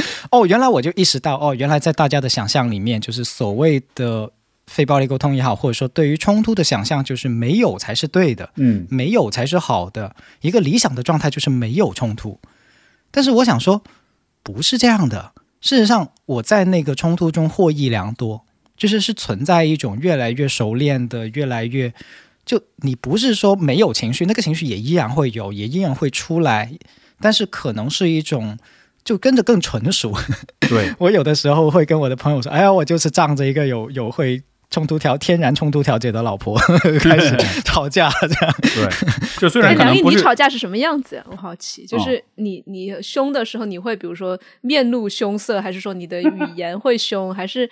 [0.32, 4.30] 哦，原来我就意识到，哦，原来在大家的想象里面，就是所谓的
[4.68, 10.16] 非暴力沟通也好，或者说对于冲突的想象，就是没有才是对的，嗯没有才是好的。
[10.42, 12.40] 一个理想的状态就是没有冲突。
[13.10, 13.82] 但是我想说，
[14.44, 15.32] 不是这样的。
[15.62, 18.44] 事实上，我在那个冲突中获益良多，
[18.78, 21.92] 就是是存在一种越来越熟练的，越来越
[22.46, 26.72] 就你不是说没有情绪，那个情绪也依然会有，也依然会出来，
[27.20, 28.58] 但是可能是一种
[29.04, 30.14] 就跟着更纯熟。
[30.62, 36.58] 对， 我有的时候会跟我的朋友说：“哎呀，我就是仗着一个有有会冲突调天然冲突调解的老婆
[37.00, 38.56] 开始吵架这样。
[38.62, 38.90] 对，
[39.40, 41.24] 就虽然，梁毅，你吵架是什么样子呀？
[41.32, 47.70] 我好奇，就哦是你你凶的时候，你会比如说面露凶色，还是说你的语言会凶，还是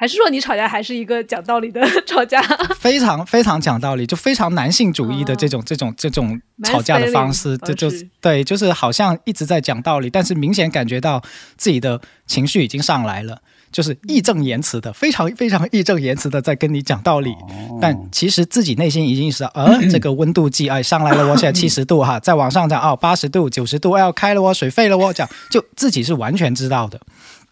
[0.00, 2.40] 还是说你吵架还是一个讲道理的 吵架？
[2.78, 11.20] 非常非常讲道理，就非常男性主义的这种、这种这种吵架的方式这就对，就是好像一直在讲道理，但是明显感觉到
[11.56, 13.42] 自己的情绪已经上来了，
[13.72, 17.78] 就是义正言辞的，非常非常义正言辞的在跟你讲道理，哦。
[17.80, 27.00] 但其实自己内心已经意识到，呃，这个温度计哎上来了我，现在七十度哈，再往上涨哦，八十度、九十度，哎要开了哦，水沸了哦，这样就自己是完全知道的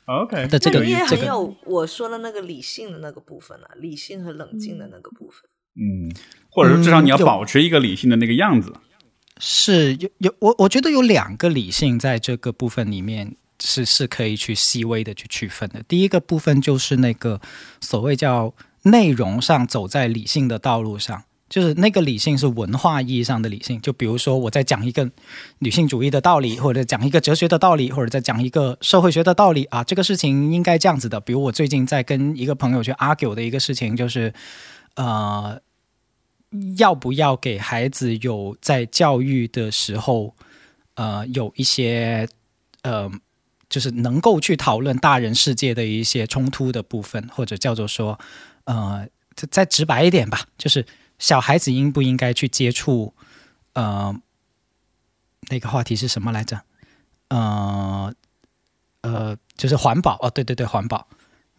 [0.06, 5.48] OK 的这个那你也这个很有我说的那个理性的那个部分啊，理性和冷静的那个部分。
[5.74, 6.10] 嗯，
[6.48, 8.72] 或者说至少你要保持一个理性的那个样子。
[9.38, 13.36] 是有有我我觉得有两个理性在这个部分里面。
[13.58, 15.82] 是是可以去细微的去区分的。
[15.84, 17.40] 第一个部分就是那个
[17.80, 23.80] 所谓叫内容上走在理性的道路上，就是那个理性是文化意义上的理性。
[23.80, 25.10] 就比如说我在讲一个
[25.58, 31.20] 女性主义的道理，或者讲一个哲学的道理，或者在讲一个社会学的道理啊，这个事情应该这样子的。
[31.20, 34.32] 比如我最近在跟一个朋友去 argue 的一个事情，就是
[34.94, 35.60] 呃，
[36.78, 40.34] 要不要给孩子有在教育的时候，
[40.94, 42.28] 呃，有一些
[42.82, 43.10] 呃。
[43.68, 48.16] 就是能够去讨论大人世界的一些冲突的部分，或者叫做说，
[48.62, 49.04] 呃，
[49.50, 50.86] 再直白一点吧，就是
[51.18, 53.14] 小孩子应不应该去接触，
[53.72, 54.14] 呃，
[55.48, 56.60] 那个话题是什么来着？
[57.28, 58.14] 呃，
[59.00, 61.06] 呃，就是环保哦，对对对，环保。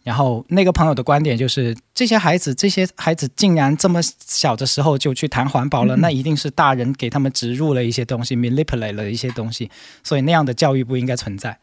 [0.04, 9.70] 然后那个朋友的观点就是，这些孩子，这些孩子竟然这么小的时候就去谈环保了，那一定是大人给他们植入了一些东西，manipulate 了一些东西，
[10.02, 11.58] 所以那样的教育不应该存在。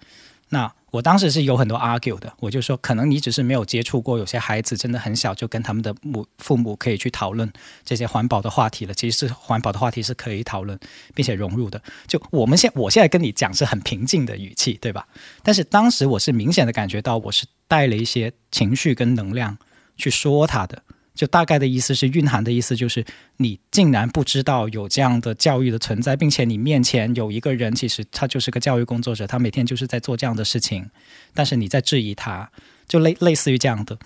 [0.50, 7.52] 那我当时是有很多 argue 的，我就说，可能你只是没有接触过，有些孩子真的很小就跟他们的母父母可以去讨论
[7.84, 8.94] 这些环保的话题了。
[8.94, 10.80] 其实是环保的话题是可以讨论
[11.14, 11.82] 并且融入的。
[12.08, 15.06] 就我们现我现在跟你讲是很平静的语气，对吧？
[15.44, 19.58] 但是当时我是明显的感觉到，我是带了一些情绪跟能量
[19.98, 20.82] 去说他的。
[21.16, 23.04] 就大概的意思是蕴含的意思就是，
[23.38, 30.88] 你竟然不知道有这样的教育的存在，并且你面前有一个人，其实他就是个教育工作者，他每天就是在做这样的事情，
[31.34, 32.52] 但是你在质疑他，
[32.88, 33.98] 就类类似于这样的。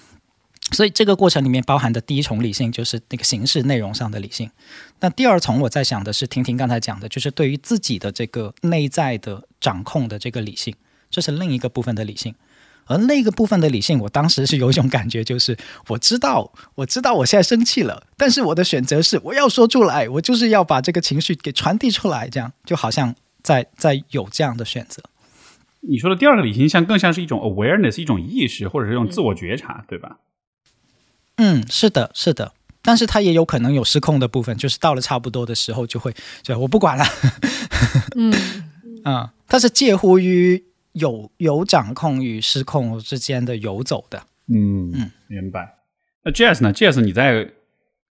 [0.71, 4.51] 所以这个过程里面包含的第一重理性就是那个形式内容上的理性，
[4.99, 10.75] 那第二重我在想的是，婷婷刚才讲的，就是对于自己的这个内在的掌控的这个理性，
[11.09, 12.35] 这是另一个部分的理性。
[12.89, 15.55] 而那个部分的理性，我当时是有一种感觉，就是
[15.87, 23.13] 我知道，我知道我现在生气了，但是我的选择是我要说出来，我就是要把这个情绪给传递出来，这样就好像
[23.43, 25.03] 在在有这样的选择。
[25.81, 30.17] 你说的第二个理性，像更像是一种 awareness，一种意识，或者是一种自我觉察，对吧？
[31.37, 36.11] 嗯，是的，是的，但是它也有可能有失控的部分，就是到了差不多的时候就会，
[36.41, 37.05] 就我不管了。
[38.17, 38.33] 嗯
[39.05, 40.68] 嗯，它是介乎于。
[40.99, 44.21] 有有掌控与失控之间的游走的，
[44.53, 45.75] 嗯嗯，明白。
[46.23, 47.49] 那 Jazz 呢？Jazz，你在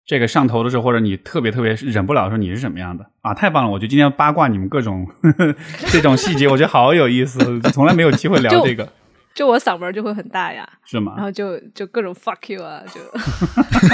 [0.07, 3.35] 这个上头的时候，或者你特别特别忍不了的时候，你是什么样的啊？
[3.35, 3.71] 太棒了！
[3.71, 5.07] 我觉得今天八卦你们各种
[5.93, 8.91] 这种细节，我觉得好有意思，从来没有机会聊这个。
[9.35, 11.13] 就我嗓门就会很大呀，是吗？
[11.15, 13.01] 然后就就各种 fuck you 啊，就。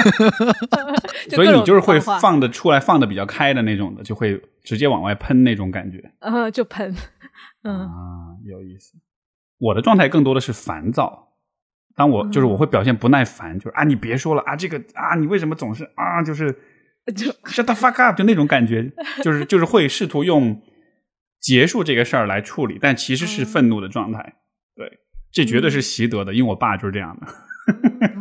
[1.34, 6.02] 所以你就是会放的出来，放的比较开的那种的，就会直接往外喷那种感觉。
[6.20, 6.94] 嗯，就喷。
[7.70, 8.94] 啊，有意思。
[9.58, 11.32] 我的状态更多的是烦躁。
[11.96, 16.52] 当我就是我会表现不耐烦，就是啊，你别说了啊，这个啊，你为什么总是啊，就是
[17.14, 18.92] 就 shut the fuck up，就那种感觉，
[19.22, 20.60] 就是就是会试图用
[21.38, 24.34] 结束这个事儿来处理，但其实是愤怒的状态。
[24.74, 24.98] 对，
[25.30, 27.26] 这绝对是习得的，因为我爸就是这样的。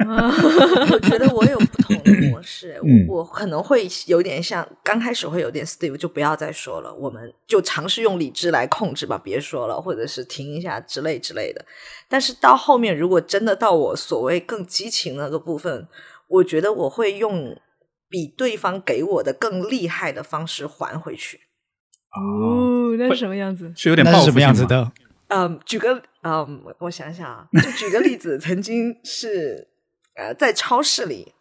[0.91, 11.65] 我觉得我有不同的模式， 我可能会有点像刚开始会有点 Steve，就不要再说了，我们就尝试用理智来控制吧，别说了，或者是停一下之类之类的。
[12.07, 15.87] 但是到后面，如果真的到我所谓更激情那个部分，
[16.27, 17.59] 我觉得我会用
[18.09, 21.39] 比对方给我的更厉害的方式还回去。
[22.15, 23.71] 哦，那是什么样子？
[23.75, 24.91] 是有点报复样子的。
[25.29, 29.67] 嗯，举个嗯，我想想啊，就举个例子， 曾经是
[30.15, 31.33] 呃，在超市里，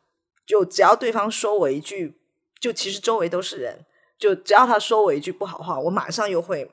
[0.46, 2.20] 就只要对方说我一句，
[2.60, 3.84] 就其实周围都是人，
[4.18, 6.70] 就只要他说我一句不好话，我马上又会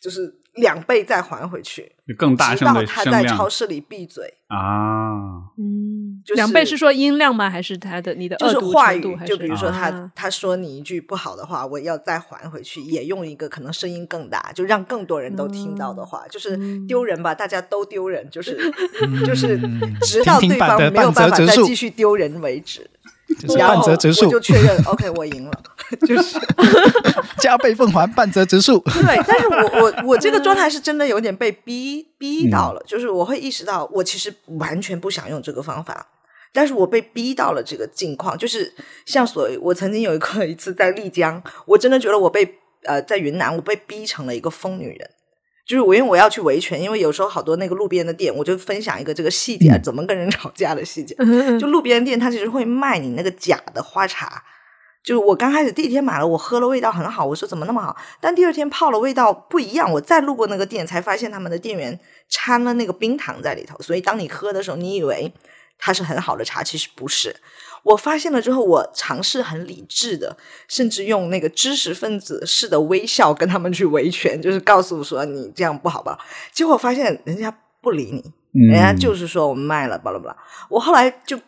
[0.00, 0.39] 就是。
[0.54, 7.48] 两倍再还回去，更大声的他在超市里闭嘴啊，嗯，两倍是说音量吗？
[7.48, 9.16] 还是他的你的就是话语？
[9.24, 18.56] 就比如说他他说你一句不好的话，我要再还回去，也用一个可能声音更大，就让更多人都听到的话，就是丢人吧，大家都丢人，就是
[19.24, 19.58] 就是
[20.02, 22.90] 直到对方没有办法再继续丢人为止。
[23.58, 25.52] 半折折数，我就确认， OK，我赢了，
[26.06, 26.38] 就是
[27.38, 28.78] 加倍奉还，半折折数。
[28.80, 36.08] 对，但是我我我这个状态是真的有点被逼逼到了，就是我会意识到，我其实完全不想用这个方法，
[36.52, 38.72] 但是我被逼到了这个境况，就是
[39.06, 45.10] 像所我曾经有一个一次在丽江，我真的觉得我被呃在云南，我被逼成了一个疯女人。
[45.70, 51.14] 就是我，因为我要去维权，因为有时候好多那个路边的店，我就分享一个这个细节，怎么跟人吵架的细节。
[51.60, 54.42] 就路边店，它其实会卖你那个假的花茶。
[55.04, 57.96] 就我刚开始第一天买了，我喝了味道很好，我说怎么那么好？
[58.20, 63.78] 但第二天泡了味道不一样，我再路过那个店，才发现他们的店员掺了那个冰糖在里头。
[63.80, 65.32] 所以当你喝的时候，你以为
[65.78, 67.36] 它是很好的茶，其实不是。
[67.82, 70.36] 我发现了之后，我尝试很理智的，
[70.68, 76.18] 甚至用那个知识分子式的微笑跟他们去维权，就是告诉说你这样不好吧。
[76.52, 80.36] 结果发现人家不理你，人家就是说我们卖了，巴拉巴拉。
[80.68, 81.38] 我后来就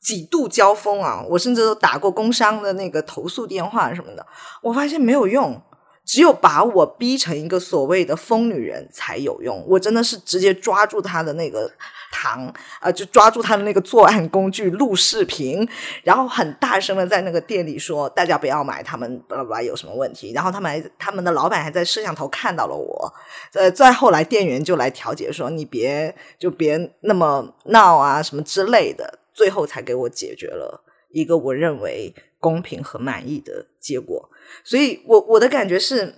[0.00, 4.26] 几度交锋啊，我甚至都打过工商的那个投诉电话什么的，
[4.62, 5.62] 我发现没有用。
[6.04, 9.64] 只有把我逼成一个所谓的疯女人才有用。
[9.68, 11.70] 我真的是直接抓住他的那个
[12.12, 12.46] 糖
[12.78, 15.68] 啊，就抓住他的那个作案工具录视频，
[16.04, 23.12] 然后很大声的在那个店里说：“大家不要买，他们巴拉巴拉有什么问题？”然后他们还他们的老板还在摄像头看到了我。
[23.54, 34.28] 呃，再后来店员就来调解说：“你别就别那么闹啊，什么之类的。”最后才给我解决了一个我认为公平和满意的结果。
[34.62, 36.16] 所以，我我的感觉是，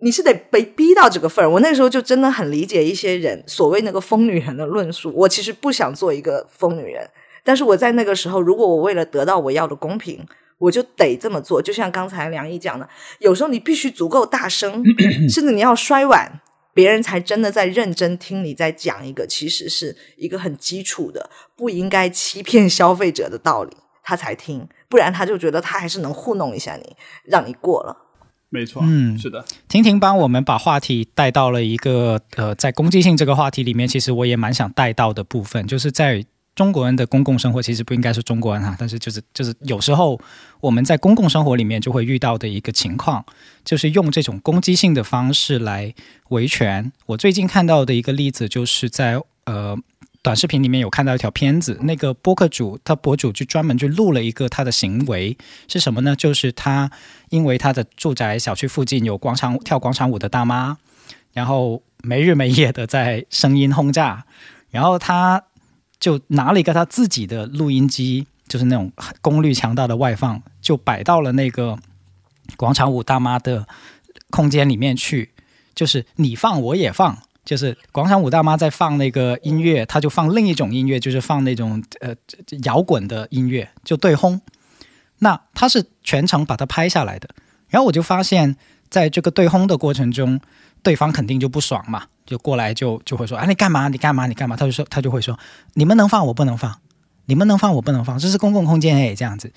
[0.00, 1.48] 你是得被逼到这个份儿。
[1.48, 5.12] 我那时候就真的很理解一些人所谓那个疯女人的论述。
[5.14, 7.08] 我其实不想做一个疯女人，
[7.44, 10.26] 但是我在那个时候，如果我为了得到我要的公平，
[10.58, 11.62] 我就得这么做。
[11.62, 14.82] 就像刚才梁毅讲的，有时候你必须足够大声，
[15.28, 16.40] 甚至你要摔碗，
[16.74, 23.76] 别人才真的在认真听你在讲一个其实是一个很基础的不应该欺骗消费者的道理。
[24.02, 27.96] 他才听，不然他就觉得他还是能糊弄一下你，让你过了。
[28.50, 29.44] 没错，嗯，是的。
[29.68, 36.24] 婷婷帮我们把话题带到了一个呃，在攻击性这个话题里面，其实我也蛮想带到的部分，就是在
[36.56, 40.20] 中国人的公共生活，其实不应该是中国人哈，但是就是就是有时候
[40.60, 43.24] 我们在公共生活里面就会遇到的一个情况，
[43.64, 45.94] 就是用这种攻击性的方式来
[46.30, 46.90] 维权。
[47.06, 49.78] 我最近看到的一个例子，就是在呃。
[50.22, 55.36] 短视频里面有看到一条片子，那个播客主他博主就专门去录了一个他的行为
[55.66, 56.14] 是什么呢？
[56.14, 56.90] 就是他
[57.30, 60.76] 因为他的住宅小区附近有广场跳广场舞的大妈，
[61.32, 64.26] 然后没日没夜的在声音轰炸，
[64.68, 65.42] 然后他
[65.98, 68.92] 就拿了一个他自己的录音机，就是那种
[69.22, 71.78] 功率强大的外放，就摆到了那个
[72.58, 73.66] 广场舞大妈的
[74.28, 75.30] 空间里面去，
[75.74, 77.22] 就是你放我也放。
[77.44, 82.14] 就是广场舞大妈在放那个音乐，他就放另一种音乐，就是放那种呃
[82.64, 84.40] 摇滚的音乐，就对轰。
[85.18, 87.28] 那他是全程把它拍下来的，
[87.68, 88.56] 然后我就发现，
[88.88, 90.40] 在这个对轰的过程中，
[90.82, 93.88] 对方肯定就不爽嘛，就过来就就会说：“哎，你干嘛？
[93.88, 94.26] 你干嘛？
[94.26, 95.38] 你干嘛？”他就说他就会说
[95.74, 96.78] ：“你们能放我不能放，
[97.26, 99.52] 你们能放我不能放，这是公共空间哎。”这样子，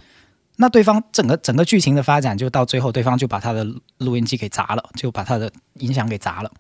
[0.58, 3.66] 那对方整个整个剧情的发展就到最后，对方就把他的
[4.00, 6.52] 录音机给砸了，就把他的音响给砸了，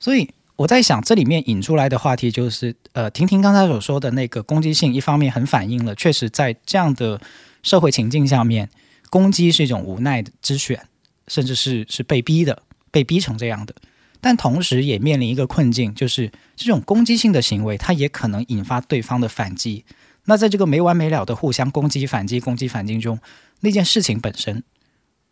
[0.00, 0.28] 所以。
[0.56, 7.20] 我在想，这里面引出来的话题就是，呃，婷婷刚才所说的那个攻击性，一方面很反映了，确实在这样的
[7.62, 8.68] 社会情境下面，
[9.10, 10.86] 攻击是一种无奈之选，
[11.26, 13.74] 甚至是是被逼的，被逼成这样的。
[14.20, 19.84] 但同时也面临一个困境，就是这种攻击性的行为，它也可能引发对方的反击。
[20.26, 23.18] 那在这个没完没了的互相攻击、反击、攻击、反击中，
[23.60, 24.62] 那件事情本身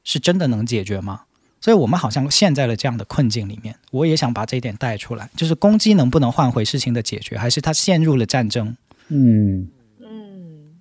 [0.02, 1.22] 是真的能解决吗？
[1.60, 3.76] 所以我们好像陷在了这样的困境里面。
[3.92, 8.74] 我也想把这一点带出来，就是攻击能不能换回事情的解决，还是他陷入了战争？
[9.08, 9.68] 嗯
[10.00, 10.80] 嗯，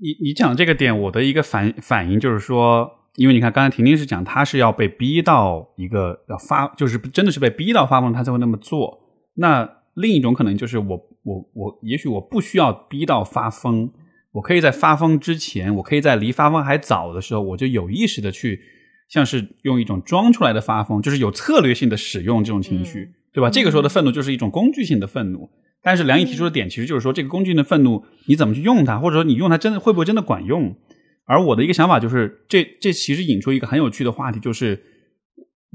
[0.00, 9.00] 你你讲这个点，我的一个反反应就是说，因为你看刚才婷婷是讲，他是要被逼到一个要发，就是真的是被逼到发疯，他才会那么做。
[9.34, 13.90] 那另一种可能就是我我我，也许我不需要逼到发疯，
[14.32, 18.60] 我可以在发疯之前，我可以在离发疯还早的时候，我就有意识的去。
[19.08, 23.50] 像是用一种装出来的发疯，就是有策略性的使用这种情绪，对吧？
[23.50, 25.50] 这个时候的愤怒就是一种工具性的愤怒。
[25.82, 30.76] 但是梁毅提出的点，其实就是说，这个工具性的愤怒你怎么去用它，或者说你用它真的会不会真的管用？
[31.24, 34.82] 而我的一个想法就是，这这其实引出一个很有趣的话题，就是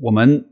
[0.02, 0.45] 我们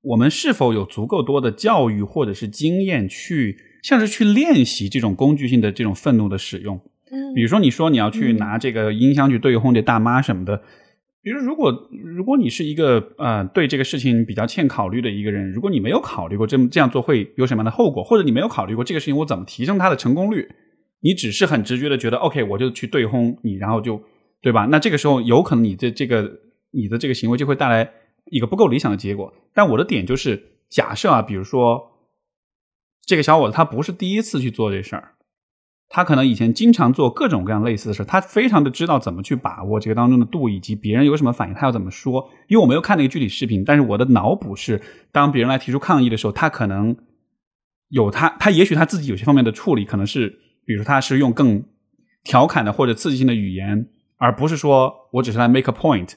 [0.00, 6.80] 我们是否有足够多的教育或者是经验去，像是去练习这种工具性的这种愤怒的使用？
[7.10, 10.62] 嗯，比如说你说你要去拿这个音箱去对轰这大妈什么的。
[11.24, 20.46] 比如，如果如果你是一个呃对这个事情比较欠考虑的一个人，如果你没有考虑过这么这样做会有什么样的后果，或者你没有考虑过这个事情我怎么提升它的成功率，
[21.00, 24.02] 你只是很直觉的觉得 OK，我就去对轰你，然后就
[24.42, 24.66] 对吧？
[24.70, 26.30] 那这个时候有可能你的这个
[26.72, 27.90] 你的这个行为就会带来
[28.26, 29.32] 一个不够理想的结果。
[29.54, 31.90] 但我的点就是，假设啊，比如说
[33.06, 35.14] 这个小伙子他不是第一次去做这事儿。
[35.88, 42.28] 他可能以前经常做各种各样类似的事，他非常的知道怎么去把握这个当中的度，以及别人有什么反应，他要怎么说。
[42.48, 44.80] 因为我没有看那个具体视频，但是我的脑补是，
[45.12, 46.96] 当别人来提出抗议的时候，他可能
[47.90, 51.62] 有他，他也许他自己有些方面的处理，可能是，比如他是用更
[52.24, 53.86] 调侃的或者刺激性的语言，
[54.16, 56.14] 而不是说我只是来 make a point。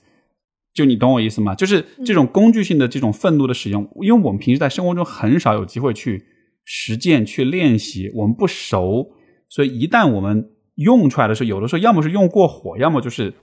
[0.74, 1.54] 就你懂我意思吗？
[1.54, 6.24] 就是这种工具性的这种愤怒的使用，因为我们平时在生活中很少有机会去
[6.66, 9.12] 实践、去练习，我们不熟。
[9.50, 13.34] 所以一旦我们用出来的时候，有的时候要么是用过火，要么就是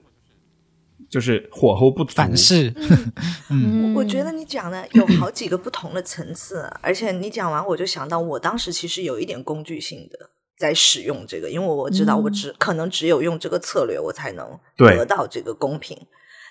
[1.09, 2.13] 就是火候不足。
[2.13, 2.73] 反噬，
[3.49, 15.97] 嗯我觉得你讲的有好几个不同的层次，而且你讲完我就想到，我当时其实有一点工具性的在使用这个，因为我知道我只、可能只有用这个策略，我才能得到这个公平。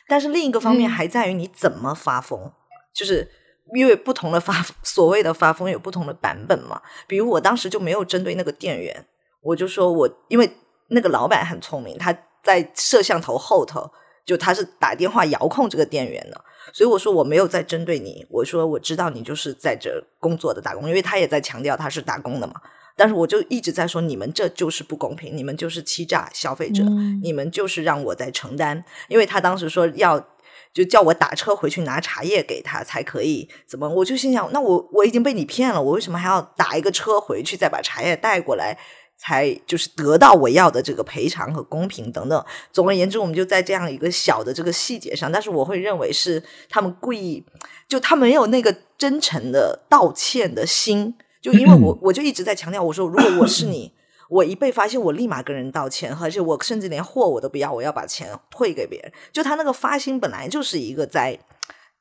[0.07, 2.53] 但是另一个方面嗯还在于你怎么发疯，
[2.93, 3.27] 就是
[3.75, 6.83] 因为不同的发所谓的发疯有不同的版本嘛。
[7.07, 9.07] 比如我当时就没有针对那个店员，
[9.45, 10.51] 我就说我因为
[10.89, 13.91] 那个老板很聪明，他在摄像头后头，
[14.25, 22.55] 就他是打电话遥控这个店员的，所以我说我没有在针对你，我说我知道你就是在这工作的打工，因为他也在强调他是打工的嘛。
[22.97, 28.85] 但是我就一直在说，你们这就是不公平，你们就是欺诈消费者，嗯你们就是让我在承担。
[29.09, 30.25] 因为他当时说要
[30.73, 33.89] 就叫我打车回去拿茶叶给他才可以，怎么？
[33.89, 38.79] 我就心想，那我我已经被你骗了，我为什么还要打一个车回去再把茶叶带过来？
[39.25, 42.45] 才就是得到我要的这个赔偿和公平等等。
[42.71, 47.43] 总而言之，我们就在这样一个小的这个细节上，但是我会认为是他们故意，
[47.89, 51.15] 就他没有那个真诚的道歉的心。
[51.41, 53.93] 就因为我 我就一直在强调，我说如果我是你，
[54.29, 59.13] 我一被发现，我立马跟人道歉，而且我甚至连货我都不要，我要把钱退给别人。
[59.33, 61.39] 就他那个发心本来就是一个在，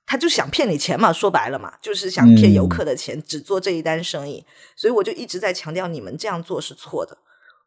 [0.05, 4.45] 他就想骗你钱嘛，说白了嘛，就是想骗游客的钱，只做这一单生意。
[4.75, 7.17] 所以我就一直在强调，你们这样做是错的。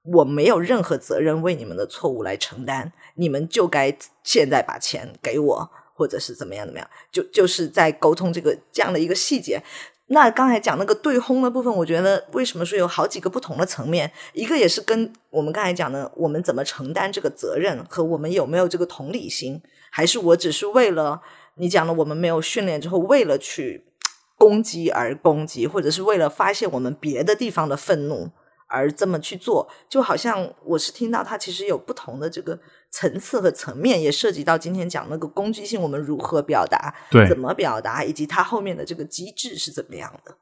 [0.05, 9.61] 我没有任何责任为你们的错误来承担，你们就该现在把钱给我，或者是怎么样怎么样，就就是在沟通这个这样的一个细节。
[10.09, 19.61] 那刚才讲那个对轰的部分，我觉得为什么说有好几个不同的层面，一个也是跟我们刚才讲的，我们怎么承担这个责任和我们有没有这个同理心，
[19.91, 21.21] 还是我只是为了
[21.59, 23.85] 你讲的我们没有训练之后，为了去
[24.37, 28.31] 攻击而攻击，或者是为了发泄我们别的地方的愤怒
[28.69, 32.59] 而这么去做，就好像我是听到它其实有不同的这个
[32.91, 40.33] 层次和层面，也涉及到今天讲那个工具性，我们如何表达，对怎么表达，以及它后面的这个机制是怎么样的。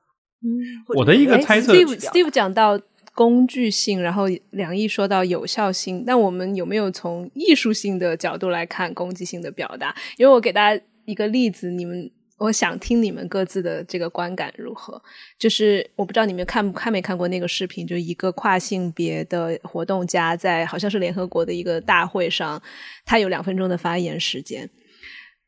[0.43, 0.51] 嗯
[0.97, 2.81] 我的一个哎猜测 Steve Steve 讲到
[3.15, 9.95] 工具性，然后梁毅说到有效性，那我们有没有从艺术性的角度来看攻击性的表达？
[10.17, 15.01] 因为我给大家一个例子，你们我想听你们各自的这个观感如何。
[15.39, 22.61] 就是我不知道你们看看没看过那个视频，就一个跨性别的活动家在好像是联合国的一个大会上，
[23.05, 24.69] 他有两分钟的发言时间，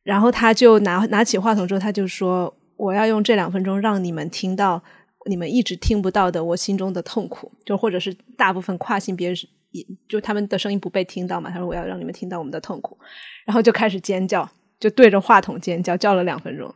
[0.03, 4.83] 然后他就拿拿起话筒之后，他就说：“我要用这两分钟让你们听到
[5.29, 9.35] 你们一直听不到的我心中的痛苦，就或者是大部分跨性别
[10.09, 12.97] 就他们的声音不被听到嘛。”他说：“我要让你们听到我们的痛苦。”
[13.45, 16.75] 然后就开始尖叫，就对着话筒尖叫，叫了两分钟。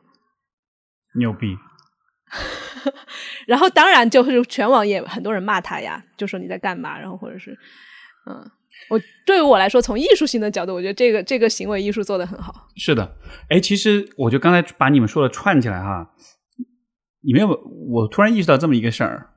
[1.18, 1.56] 牛逼！
[3.46, 7.58] 然后当然就是全网也很多人骂他呀，就说你在干嘛，然后或者是
[8.28, 8.50] 嗯。
[8.88, 12.68] 我对于我来说，从艺术性的角度，我觉得这个这个行为艺术做得很好。
[12.76, 13.16] 是的，
[13.50, 16.10] 哎，其实我就刚才把你们说的串起来哈，
[17.22, 17.48] 你没有
[17.90, 19.30] 我突然意识到这么一个事儿，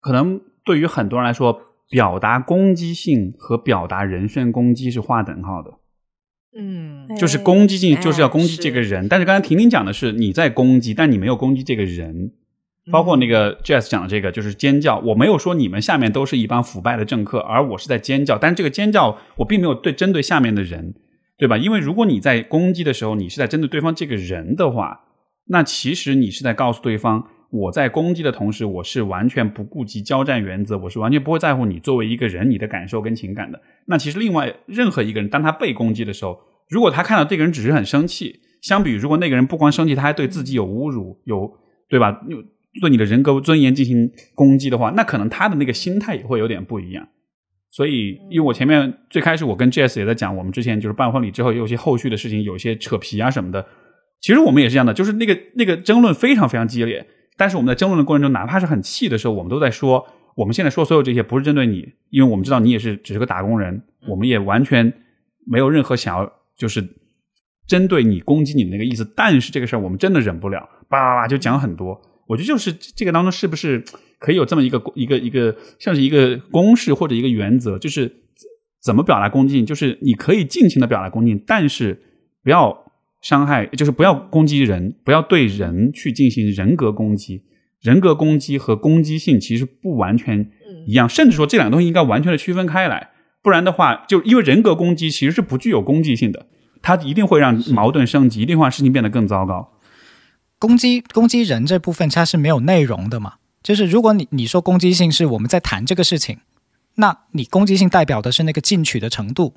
[0.00, 1.56] 可能对于很多人来说，
[1.88, 5.77] 表达攻击性和表达人身攻击是划等号的，
[6.58, 12.32] 嗯，就是攻击性哎就是要攻击这个人，但是刚才婷婷讲的是你在攻击，但你没有攻击这个人。
[12.90, 14.98] 包括那个 Jazz 讲的这个，就是尖叫。
[15.00, 18.38] 我没有说你们下面都是一帮腐败的政客，而我是在尖叫。
[18.38, 20.94] 但是这个尖叫，我并没有对针对下面的人，
[21.36, 21.58] 对吧？
[21.58, 25.00] 因为如果你在攻击的时候，你是在针对对方这个人的话，
[25.48, 33.60] 那其实你是在告诉对方，我在攻击的同时，我是完全不顾及交战原则，我是完全不会在乎你作为一个人你的感受跟情感的。
[33.86, 36.38] 那其实另外任何一个人，当他被攻击的时候，
[36.68, 41.50] 如果他看到这个人只是很生气，相比如果那个人不光生气，他还对自己有侮辱，有
[41.88, 42.20] 对吧？
[42.28, 42.42] 有
[42.80, 47.08] 对你的人格尊严进行攻击的话，那可能他的那个心态也会有点不一样。
[47.70, 53.64] 所以，因为我前面最开始我跟 JS 也在讲，我们之前就是办婚礼之后，有些后续的事情，有些扯皮啊什么的。
[54.20, 57.06] 其实我们也是这样的，就是那个那个争论非常非常激烈，
[57.38, 64.92] 但是我们在争论的过程中，哪怕是很气的时候，我们都在说，我们现在说所有这些不是针对你，因为我们知道你也是只是个打工人，我们也完全
[65.46, 66.86] 没有任何想要就是
[67.66, 69.10] 针对你攻击你的那个意思。
[69.16, 71.98] 但是这个事儿我们真的忍不了，叭叭叭就讲很多。
[72.26, 73.82] 我觉得就是这个当中是不是
[74.18, 78.12] 可以有这么一个一个一个像是一个公式或者一个原则，就是
[78.82, 82.02] 怎么表达恭敬，就是你可以尽情的表达恭敬，但是
[82.42, 82.87] 不要
[83.20, 87.44] 伤害，就是不要攻击人，不要对人去进行人格攻击。
[87.80, 90.50] 人格攻击和攻击性其实不完全
[90.86, 93.10] 一样，甚至说这两个东西应该完全的区分开来，
[93.42, 96.46] 不然的话，就因为人格攻击其实是不具有攻击性的，
[96.82, 99.72] 它一定会让矛盾升级，一定会让事情变得更糟糕。
[100.58, 103.34] 攻击攻击人这部分它是没有内容的嘛？
[103.62, 106.38] 就是如果你你说攻击性是我们在谈这个事情，
[106.96, 109.54] 那你攻击性代表的是那个进取的程度，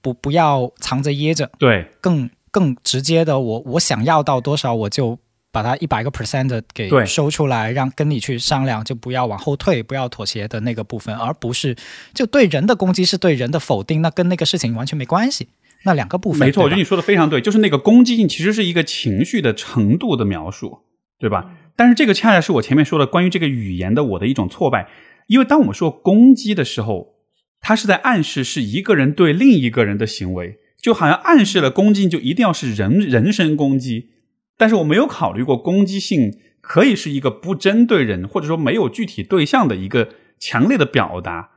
[0.00, 5.18] 不不要藏着掖着，对，更更直接的，我我想要到多少我就。
[5.54, 11.76] 把它一百个 percent 的给收出来，让跟你去商量，就不要往后退，不要妥协的那个部分，而不是
[12.12, 15.46] 就对人的攻击是对人的否定，那跟那个事情完全没关系。
[15.84, 20.80] 那两个部分，没错，我觉得你说的非常对，就是那个攻击性其实是一个情绪的程度的描述，
[21.20, 21.52] 对吧？
[21.76, 24.88] 但是这个恰恰是我前面说的关于这个语言的我的一种挫败，
[25.28, 27.14] 因为当我们说攻击的时候，
[27.60, 34.10] 它是在暗示是一个人对另一个人的行为，就好像暗示了攻击就一定要是人人身攻击，
[34.58, 41.52] 但是我没有考虑过攻击性可以是一个不针对人，或者说没有具体对象的一个强烈的表达。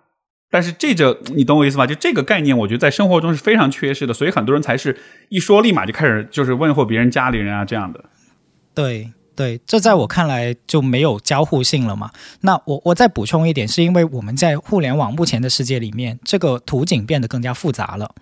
[0.49, 1.85] 但是这个你懂我意思吧？
[1.85, 4.97] 就这个概念，我觉得在生活中是非常缺失的，所以很多人才是
[5.27, 8.05] 一说立马就开始就是问候别人家里人啊这样的。
[8.73, 12.11] 对对，这在我看来就没有交互性了嘛。
[12.39, 18.15] 那我我再补充一点，是因为我们在互联网目前的世界里面，这个图景变得更加复杂了。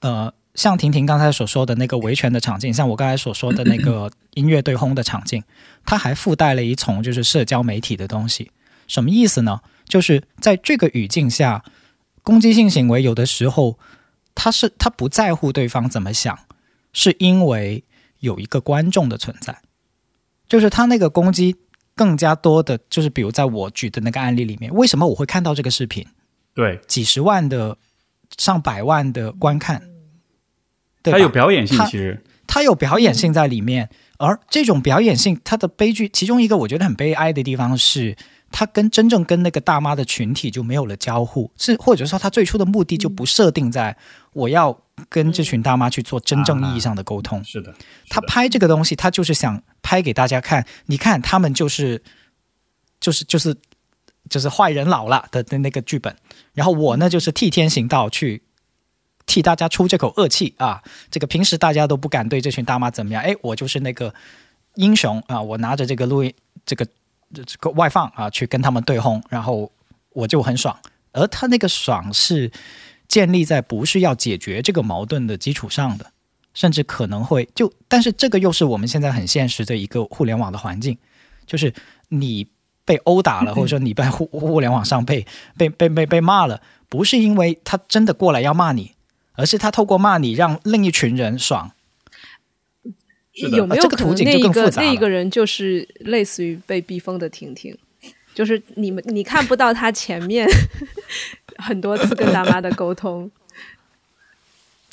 [0.00, 5.40] 呃，像婷婷刚才所说的那个维权的场景，像我刚才所说的那个 音乐对轰的场景，
[5.86, 8.50] 它还附带了一重就是社交媒体的东西。
[8.88, 9.60] 什么意思呢？
[9.86, 11.64] 就是在这个语境下，
[12.24, 13.78] 攻击性行为有的时候，
[14.34, 16.36] 他是他不在乎对方怎么想，
[16.92, 17.84] 是因为
[18.18, 19.56] 有一个观众的存在。
[20.48, 21.54] 就是他那个攻击
[21.94, 26.04] 更加多的，就是比如在我举的那个案例里面，为什么我会看到这个视频？
[26.52, 27.76] 对，几十万的、
[28.36, 29.80] 上百万的观看，
[31.10, 31.18] 对吧？
[31.18, 32.22] 它有表演性，其实。
[32.50, 38.16] 它有表演性在里面，而这种表演性，它的悲剧，其中一个我觉得很悲哀的地方是，
[38.50, 43.94] 它跟真正跟那个大妈的群体就没有了交互，是或者说它最初的目的就不设定在
[44.32, 44.74] 我要
[45.10, 47.44] 跟这群大妈去做真正意义上的沟通。
[47.44, 47.74] 是的，
[48.08, 52.02] 他拍这个东西，他就是想拍给大家看，你看他们就是
[52.98, 53.54] 就是就是
[54.30, 56.16] 就是坏人老了的的那个剧本，
[56.54, 58.42] 然后我呢就是替天行道去
[59.28, 60.82] 替大家出这口恶气啊！
[61.10, 64.12] 这个平时大家都不敢对这群大妈怎么样，哎，我就是那个
[64.74, 65.40] 英雄啊！
[65.40, 66.34] 我拿着这个录音
[66.64, 66.84] 这个
[67.32, 69.70] 这这个外放啊，去跟他们对轰，然后
[70.14, 70.76] 我就很爽。
[71.12, 72.50] 而他那个爽是
[73.06, 76.10] 建立在不是要解决这个矛盾的基础上的，
[76.54, 80.96] 甚至可能会就，但是这个又是我们现在很现实的一个互联网的环境，
[81.46, 81.72] 就是
[82.08, 82.46] 你
[82.84, 85.26] 被殴打了，或者说你在互互联网上被
[85.56, 88.92] 被被被被骂了，不是因为他真的过来要骂你，
[89.38, 91.70] 而是他透过骂你让另一群人爽。
[93.32, 97.76] 有没有可能那一个更复杂了那一个人就是类似于被逼疯的婷婷，
[98.34, 100.44] 就是你们你看不到他前面
[101.56, 103.30] 很多次跟大妈的沟通，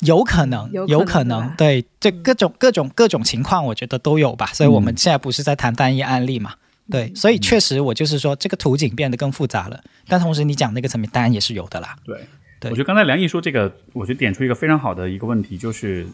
[0.00, 4.46] 有可能，有有可能对，这各种各种各种情况，我觉得都有吧。
[4.54, 6.54] 所以我们现在不是在谈单一案例嘛？
[6.88, 9.82] 对，所以确实我就是说，这个图景变得更复杂了。
[10.06, 11.96] 但同时，你讲那个层面当然也是有的啦。
[12.04, 12.24] 对
[12.70, 16.06] 我觉得刚才梁毅说这个，我觉得点出一个非常好的一个问题，就是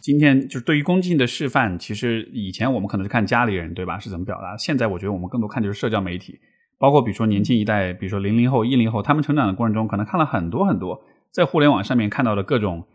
[0.00, 3.98] 今天就是对于攻击性的示范，其实以前我们可能是看家里人对吧？
[3.98, 6.38] 是怎么表达，现在我觉得我们更多看就是社交媒体，
[6.78, 12.86] 包括比如说年轻一代，比如说零零后、一零后，他们成长的过程中，可能看了很多很多在互联网上面看到的各种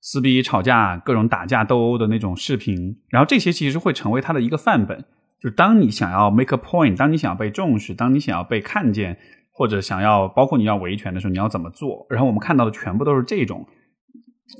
[0.00, 5.04] 撕逼、吵架、各种打架斗殴的那种视频，然后这些其实会成为他的一个范本。
[5.40, 9.18] 就是当你想要 make a point，当你想要被重视，当你想要被看见，
[9.56, 12.04] 或者想要包括你要维权的时候，你要怎么做？
[12.10, 13.64] 然后我们看到的全部都是这种，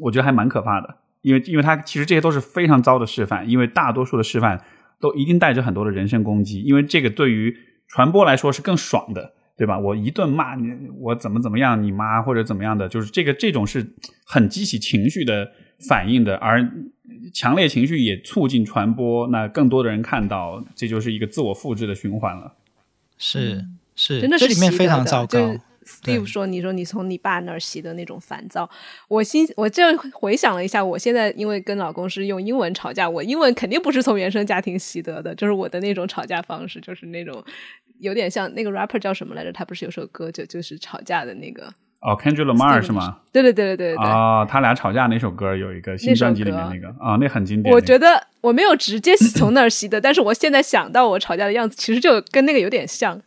[0.01, 4.65] 我觉得还蛮可怕的，因为因为它其实这些都是非常糟的示范，因为大多数的示范
[5.01, 7.55] 都一定带着很多的人身攻击，因为这个对于
[7.89, 9.79] 传播来说是更爽的，对吧？
[9.79, 13.95] 我一顿骂你，我怎么怎么样，你妈或者怎么样的，就是这个这种是
[14.25, 15.51] 很激起情绪的
[15.89, 16.67] 反应的，而
[17.33, 22.55] 强烈情绪也促进传播，那更多的人看到，这就是一个自我复制的循环了。
[23.19, 23.65] 是
[23.97, 25.61] 是，真的是这里面非习得的常糟糕就是。
[25.87, 28.67] Steve 说：“你说你从你爸那儿习的那种烦躁，
[29.07, 29.83] 我心我就
[30.15, 37.45] 回想了一下，我现在因为跟老公是用英文吵架，我英文肯定不是从原生家庭习得的，就是我的那种吵架方式，就是那种
[37.99, 39.53] 有点像那个 rapper 叫什么来着？
[39.53, 41.65] 他不是有首歌就就是吵架的那个？
[42.01, 43.19] 哦，Kendrick Lamar 是吗？
[43.31, 44.07] 对对对对对对。
[44.07, 47.75] 哦，他俩吵架那首歌有一个新专辑里面那个啊、那很经典。
[47.75, 53.21] 我觉得得我没有直接 从那儿习的，但是我现在想到我吵架的样子，其实就跟那个有点像，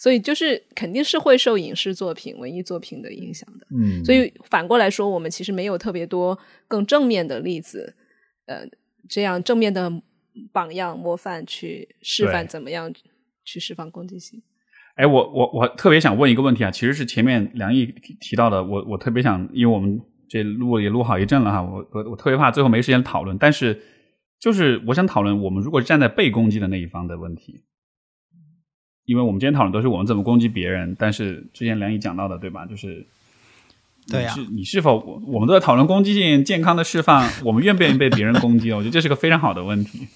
[0.00, 3.66] 所以就是肯定是会受影视作品、文艺作品的影响的。
[3.78, 7.94] 嗯，所以反过来说，我们其实没有特别多更正面的例子，
[8.46, 8.66] 呃，
[9.06, 9.92] 这样正面的
[10.52, 12.90] 榜样模范去示范怎么样
[13.44, 14.42] 去释放攻击性。
[14.94, 20.00] 哎，我我我特别想问一个问题啊，其实是前面梁毅提提到的，我我特别想，因为我们
[20.30, 23.78] 这录也录好一阵了哈，我我我特别怕最后没时间讨论，但是
[24.40, 27.60] 就是我想讨论，我们如果站在被攻击的那一方的问题，
[29.10, 32.64] 因为我们今天讨论都是我们怎么攻击别人，但是之前梁毅讲到的，对吧？
[32.64, 33.04] 就是
[34.08, 38.70] 对呀你是你是否我们都在讨论攻击性健康的释放，我们愿不愿意被别人攻击？
[38.72, 40.06] 我觉得这是个非常好的问题。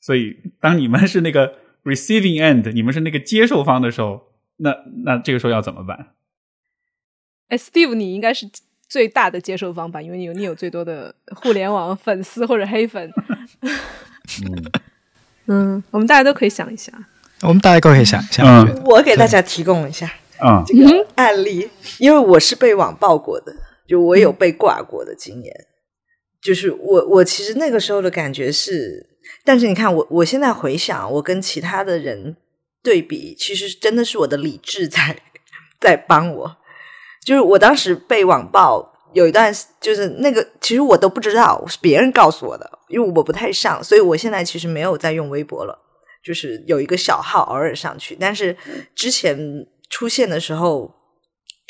[0.00, 1.52] 所以，当你们是那个
[1.84, 4.22] receiving end，你们是那个接受方的时候，
[4.56, 4.74] 那
[5.04, 6.14] 那这个时候要怎么办？
[7.48, 8.48] 哎，Steve，你应该是
[8.88, 10.00] 最大的接受方吧？
[10.00, 13.12] 因为你有你有最多的互联网粉丝或者黑粉。
[14.46, 14.72] 嗯
[15.76, 16.90] 嗯，我们大家都可以想一下。
[17.42, 20.10] 我们大家都可以想一下，嗯我给大家提供一下
[20.42, 23.54] 嗯这个案例，因为我是被网暴过的，
[23.86, 25.52] 就我有被挂过的经验。
[26.42, 29.06] 就是我我其实那个时候的感觉是，
[29.44, 32.36] 但是你看我我现在回想，我跟其他的人
[32.82, 35.16] 对比，其实真的是我的理智在
[35.80, 36.56] 在帮我。
[37.24, 39.50] 就是我当时被网暴有一段，
[39.80, 45.78] 就是那个其实我都不知道，是别人告诉我的，因为我不太上，所以我现在其实没有在用微博了。
[46.24, 48.56] 就是有一个小号偶尔上去，但是
[48.94, 50.90] 之前出现的时候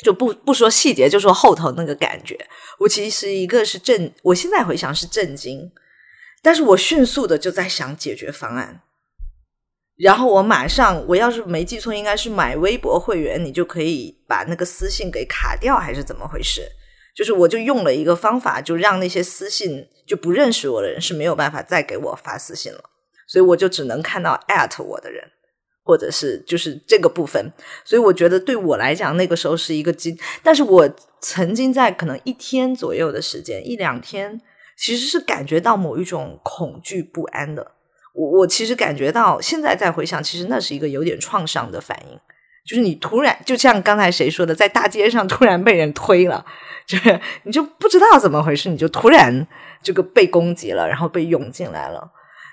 [0.03, 2.39] 就不不说细节，就说后头那个感觉，
[2.79, 5.71] 我其实一个是震，我现在回想是震惊，
[6.41, 8.81] 但是我迅速的就在想解决方案，
[9.97, 16.61] 然后我马上，我要是没记错，应该是买微博会员，你就可以把那个私信给卡掉，还是怎么回事？
[17.15, 22.89] 就是我就用了一个方法，就让那些私信就不认识我的人是没有办法再给我发私信了。
[23.35, 25.21] 所以我就只能看到 at 我的人，
[25.83, 27.51] 或者是就是这个部分。
[27.83, 30.89] 所以我觉得对我来讲，那个时候是一个经，但是我
[31.19, 34.39] 曾经在可能一天左右的时间，一两天，
[34.77, 37.73] 其实是感觉到某一种恐惧不安的。
[38.13, 42.17] 我我其实感觉到，现在再回想，其实那是一个有点创伤的反应，
[42.65, 46.45] 就是你突然就像刚才谁说的，在大街上突然被人推了，
[46.87, 49.45] 就是你就不知道怎么回事，你就突然
[49.83, 52.09] 这个被攻击了，然后被涌进来了。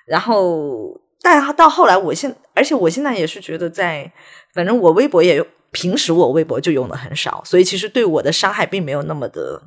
[0.07, 4.12] 然后，但到后来，我现而且我现在也是觉得在，
[4.53, 9.62] 反正我微博也有，平时我微博就用的很少，所以其实对我的伤害并没有那么的，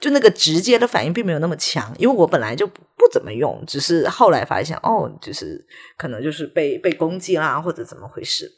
[0.00, 5.64] 就那个直接的反应并没有那么强，因为我本来就不不怎么用，只是后来发现哦，就是
[5.96, 8.50] 可能就是被被攻击啦，或者怎么回事，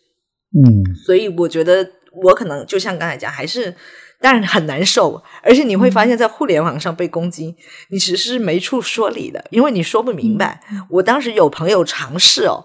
[0.54, 1.90] 嗯所以我觉得
[2.22, 3.74] 我可能就像刚才讲，还是。
[4.20, 7.54] 当然很难受，而且你会发现在互联网上被攻击，
[7.90, 10.60] 你其实是没处说理的，因为你说不明白。
[10.90, 12.64] 我当时有朋友尝试哦，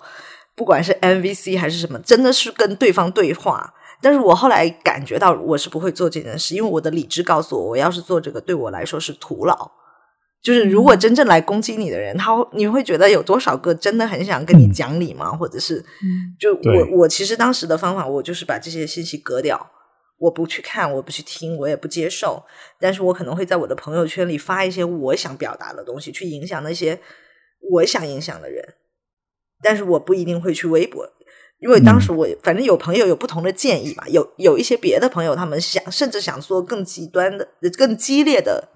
[0.55, 3.73] 不管是 MVC 还是什么，真的是跟对方对话。
[4.01, 9.71] 但是我后来感觉到我是不会做这件事，因为我的理智告诉我，我要是做这个，对我来说是徒劳。
[10.41, 15.31] 就是如果真正来攻击你的人，他你会觉得有多少个真的很想跟你讲理吗？
[15.31, 15.85] 或者是，
[16.37, 19.69] 就我我其实当时的方法，我就是把这些信息隔掉。
[20.17, 22.43] 我不去看，我不去听，我也不接受。
[22.79, 26.99] 但是我可能会在我的朋友圈里发一些我想表达的东西，去影响那些
[27.71, 28.75] 我想影响的人。
[29.61, 31.05] 但是我不一定会去微博，
[31.59, 38.69] 因为当时我、反正有朋友有不同的建议吧，有有一些别的朋友他们想甚至想做更极端的、更激烈的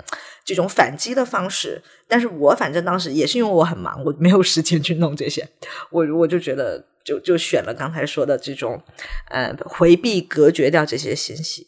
[0.44, 1.82] 这种反击的方式。
[2.08, 5.48] 但是我反正当时也是因为我很忙，我没有时间去弄这些，
[5.92, 6.86] 我我就觉得。
[7.08, 8.84] 就就选了刚才说的这种，
[9.30, 11.66] 呃，回避、隔绝掉这些信息。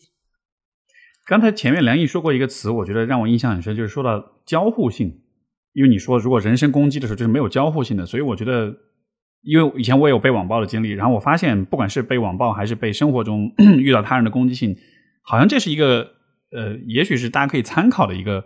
[1.26, 5.22] 刚才前面梁毅说过一个词，我觉得让我印象很深，就是说到交互性。
[5.72, 8.76] 因为你说如果人身攻击的时候就是没有交互性的，所以我觉得，
[9.44, 13.49] 因为以前我也有被网暴的经历，然后我发现不管是被网暴还是被生活中
[13.80, 14.76] 遇到他人的攻击性，
[15.22, 16.11] 好像这是一个
[16.52, 18.44] 呃，也许是大家可以参考的一个，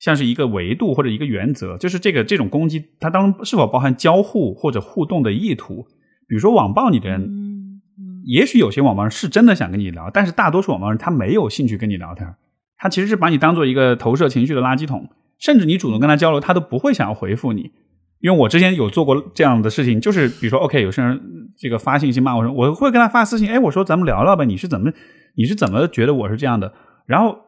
[0.00, 5.86] 像是一个维度或者一个原则，就是这个这种攻击它当中是否包含交互或者互动的意图。
[6.28, 7.80] 比如说网暴你的人，嗯
[8.24, 12.34] 也许有些网暴人是真的想跟你聊，但是大多数网暴人他没有兴趣跟你聊天，
[12.76, 17.72] 他其实是把你当做一个投射情绪的垃圾桶，甚至你主动跟他交流，他都不会想要回复你。
[18.20, 21.18] 因为我之前有做过这样的事情，就是比如说，OK，有些人
[21.56, 24.92] 这个发信息骂我说，我会跟他发私信，哎，我说咱们聊聊呗，你是怎么
[25.36, 26.74] 你是怎么觉得我是这样的？
[27.06, 27.38] 然后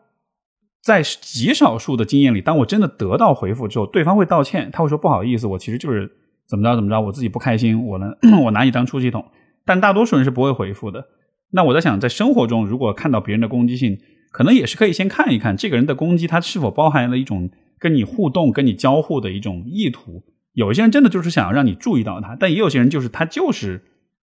[0.83, 6.11] 在极少数的经验里，当我真的得到回复之后，对方会道歉，他会说不好意思，我其实就是。
[6.51, 8.13] 怎么着怎么着，我自己不开心，我呢，
[8.45, 9.25] 我拿你当出气筒。
[9.65, 11.07] 但大多数人是不会回复的。
[11.53, 13.99] 那我在想，在生活中，如果看到别人的攻击性，
[14.33, 17.49] 可能也是可以先看一看这个人的攻击，他是否包含了一种
[17.79, 20.25] 跟你互动、跟你交互的一种意图。
[20.55, 23.81] 有些人真的就是想要让你注意到他，但也有些人就是他就是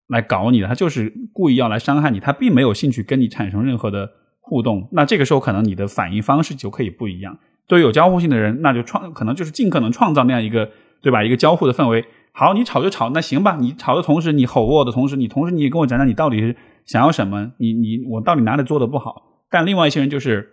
[0.08, 4.90] 来搞你的，他就是故意要来伤害你，他并没有兴趣跟你产生任何的互动。
[4.92, 7.38] 那这个时候，可能你的反应方式就可以不一样。
[7.68, 10.72] 对于有交互性的人，那就创可能就是尽可能创造那样一个。
[11.02, 11.24] 对吧？
[11.24, 12.06] 一个交互的氛围。
[12.32, 13.58] 好，你吵就吵，那行吧。
[13.60, 16.56] 你吵的同时，你吼我的同时，你同时你也跟我讲讲你到底是
[16.86, 17.52] 想要什么。
[17.58, 19.44] 你你我到底哪里做的不好？
[19.50, 20.48] 但另外一些人就是，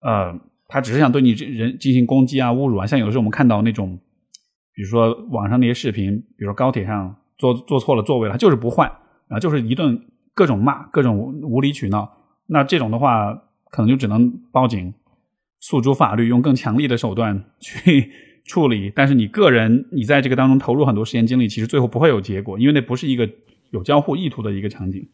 [0.00, 0.38] 呃，
[0.68, 2.86] 他只是想对你这人进行攻击啊、侮辱啊。
[2.86, 3.98] 像有时候我们看到那种，
[4.74, 8.88] 比如说网上那些视频，比如说高铁上坐坐错了座位了，他就是不换，
[9.26, 10.00] 然后就是一顿
[10.34, 12.08] 各种骂，各种无理取闹。
[12.46, 13.34] 那这种的话，
[13.70, 14.94] 可能就只能报警，
[15.58, 18.12] 诉诸法律，用更强力的手段去
[18.48, 18.90] 处理。
[18.92, 23.30] 但是你个人，你在这个当中投入很多时间精力，其实最后不会有结果，因为那不是一个
[23.70, 25.06] 有交互意图的一个场景。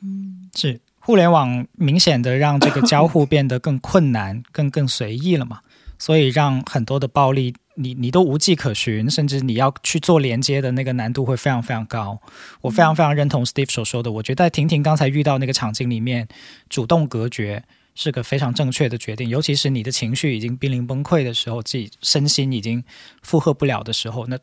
[0.00, 5.58] 嗯，是互联网明显的让这个交互变得更困难、更更随意了嘛？
[5.98, 12.20] 所以让很多的暴力，你你都无迹可寻，甚至你要去做连接的那个难度会非常非常高。
[12.60, 16.28] 我非常非常认同 Steve 所说的，我觉得在婷婷刚才遇到那个场景里面，
[16.68, 17.64] 主动隔绝
[17.98, 19.28] 是个非常正确的决定。
[19.28, 22.82] 尤其是你的情绪已经濒临崩溃的时候，自己身心已经
[23.22, 24.38] 负荷不了的时候，那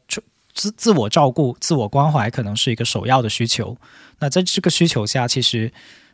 [0.54, 3.78] 自自我照顾、自我关怀可能是一个首要的需求。
[4.20, 5.72] 那在这个需求下，其实。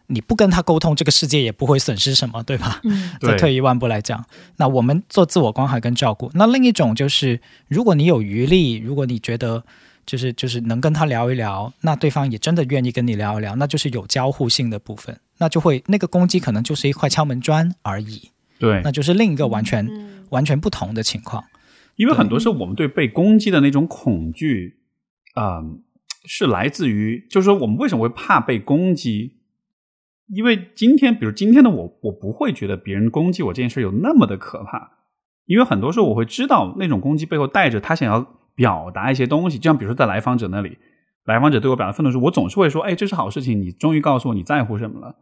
[0.07, 2.81] 你不跟他沟通，这个世界也不会损失什么，对吧？
[2.83, 4.25] 嗯，再退一万步来讲，
[4.57, 6.29] 那我们做自我关怀跟照顾。
[6.33, 7.39] 那另一种就是，
[7.69, 9.63] 如果你有余力，如果你觉得
[10.05, 18.29] 就是就是能跟他聊一聊，那对方也真的愿意跟你聊一聊，那就是有交互性的部分，那就会那个攻击可能就是一块敲门砖而已。
[18.59, 19.89] 对，那就是另一个完全
[20.29, 21.43] 完全不同的情况。
[21.95, 24.77] 因为很多时候我们对被攻击的那种恐惧，
[25.33, 25.63] 啊，
[26.25, 29.37] 是来自于，就是说我们为什么会怕被攻击？
[30.27, 34.91] 因为今天，比如今天的我，我不会觉得别人攻击我这件事有那么的可怕，
[35.47, 39.57] 因为很多时候我会知道那种攻击背后带着他想要表达一些东西。
[39.57, 40.77] 就像比如说在来访者那里，
[41.25, 45.15] 来访者对我表达愤怒时，我总是会说：“哎，这是好事情，你终于告诉我你在乎什么了。”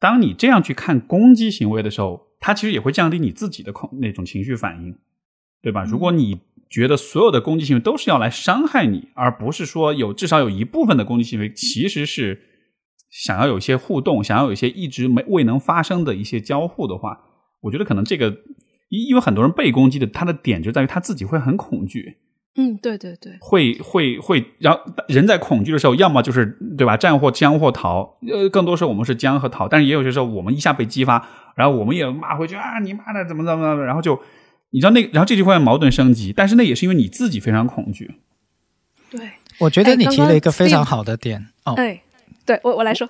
[0.00, 4.96] 当你这样去看攻击行为的时候，它其实也会降低你自己的恐那种情绪反应，
[5.62, 5.84] 对吧？
[5.84, 12.46] 如果你觉得所有的攻击行为都是要来伤害你，而不是说有至少有一部分的攻击行为其实是。
[13.12, 17.18] 想要有一些互动，想要有一些一直没未能发生的一些交互的话，
[17.60, 18.30] 我觉得可能这个，
[18.88, 22.18] 因因为很多人被攻击的，他的点就在于他自己会很恐惧。
[22.56, 28.18] 嗯，对对对，会会会，然后人在恐惧的时候，要么就是对吧，战或僵或逃。
[28.28, 34.20] 呃，更多时候我们是僵和逃，但是也有些时候我们一下被激发，然后我们也骂回去啊，你妈的怎么怎么怎么，然后就
[34.70, 38.16] 你知道那，然后这句话矛盾升级，但是那也是因为你自己非常恐惧。
[39.10, 39.20] 对，
[39.58, 41.74] 我觉得你提了一个非常好的点哦。
[41.74, 42.00] 对。
[42.46, 43.06] 对我我来说，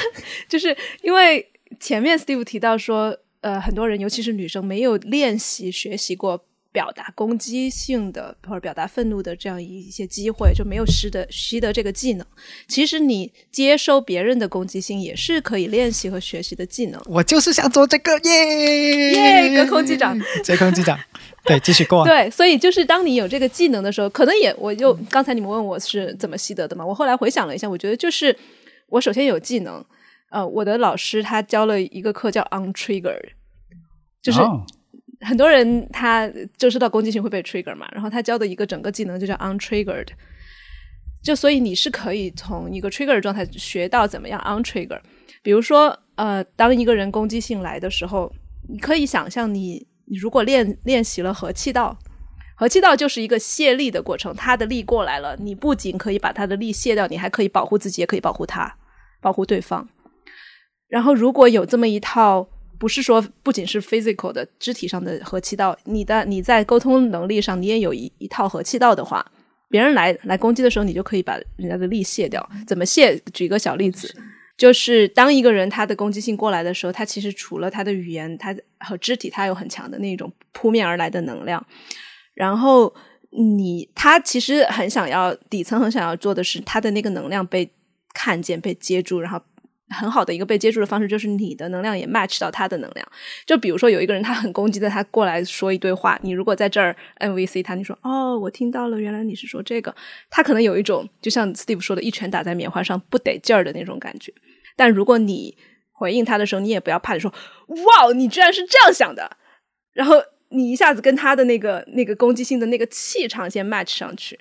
[0.50, 1.46] 就是因为
[1.80, 12.26] 前面 Steve 提到说，呃，很多人尤其是女生没有练习学习过表达攻击性的或者表达愤怒的这样一些机会，就没有习得习得这个技能。
[12.66, 17.00] 其实你接收别人的攻击性也是可以练习和学习的技能。
[17.06, 20.98] 我就是想做这个耶耶，隔空击掌，隔空击掌。
[21.44, 22.04] 对，继续过。
[22.04, 28.36] 对，所以就是当你有这个技能的时候，可能也我就刚才你们问我是怎么习得的嘛，我后来回想了一下，我觉得就是。
[28.88, 29.82] 我首先有技能，
[30.28, 33.30] 呃，我的老师他教了一个课叫 untriggered，
[34.20, 34.38] 就是
[35.22, 40.08] 很多人他就知道攻击性会被 trigger 嘛，然后他教的一个整个技能就叫 untriggered，
[41.22, 45.00] 就所以你是可以从一个 trigger 状态学到怎么样 untrigger。
[45.42, 48.32] 比如说，呃，当一个人攻击性来的时候，
[48.68, 51.98] 你可以想象你你如果练练习了和气道。
[52.54, 58.72] 和气道就是一个卸力的过程，他的力过来了，你不仅可以把他的力卸掉，你还可以保护自己，也可以保护他。
[59.20, 59.88] 保护对方，
[60.88, 62.48] 然后如果有这么一套，
[62.82, 69.24] 不是说不仅是 physical 的肢体上的和气道，你的你在沟通能力上你也有一一套和气道的话，
[69.68, 72.44] 别人来来攻击的时候，你就可以把人家的力卸掉。
[72.66, 73.16] 怎么卸？
[73.32, 74.12] 举一个小例子，
[74.56, 81.64] 就是当一个人他的攻击性过来的时候，他其实除了他的语言，他和肢体，他有很强的那种扑面而来的能量。
[82.34, 82.92] 然后
[83.30, 87.70] 你他其实很想要底层很想要做的是，他的那个能量被。
[88.14, 89.40] 看见被接住，然后
[89.92, 93.06] 很好的一个被接住的方式就是你的能量也 match 到他的能量。
[93.46, 99.94] 就比如说有一个人他很攻击的，他过来说一堆话，你如果在这儿 M V C 他，你说哦，我听到了，原来你是说这个，
[100.30, 104.32] 他可能有一种就像 Steve 说的，一拳打在棉花上不得劲儿的那种感觉。
[104.76, 105.56] 但如果你
[105.92, 107.32] 回应他的时候，你也不要怕，你说
[107.68, 109.36] 哇，你居然是这样想的，
[109.92, 110.16] 然后
[110.48, 114.38] 你一下子跟他的那个那个攻击性的那个气场先 match 上去，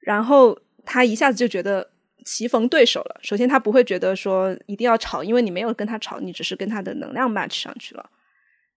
[0.00, 1.90] 然后他一下子就觉得。
[2.24, 3.20] 棋逢对手了。
[3.22, 8.10] 首先，他不会觉得说一定要吵，因为你没有跟他吵，你只是跟他的能量 match 上去了。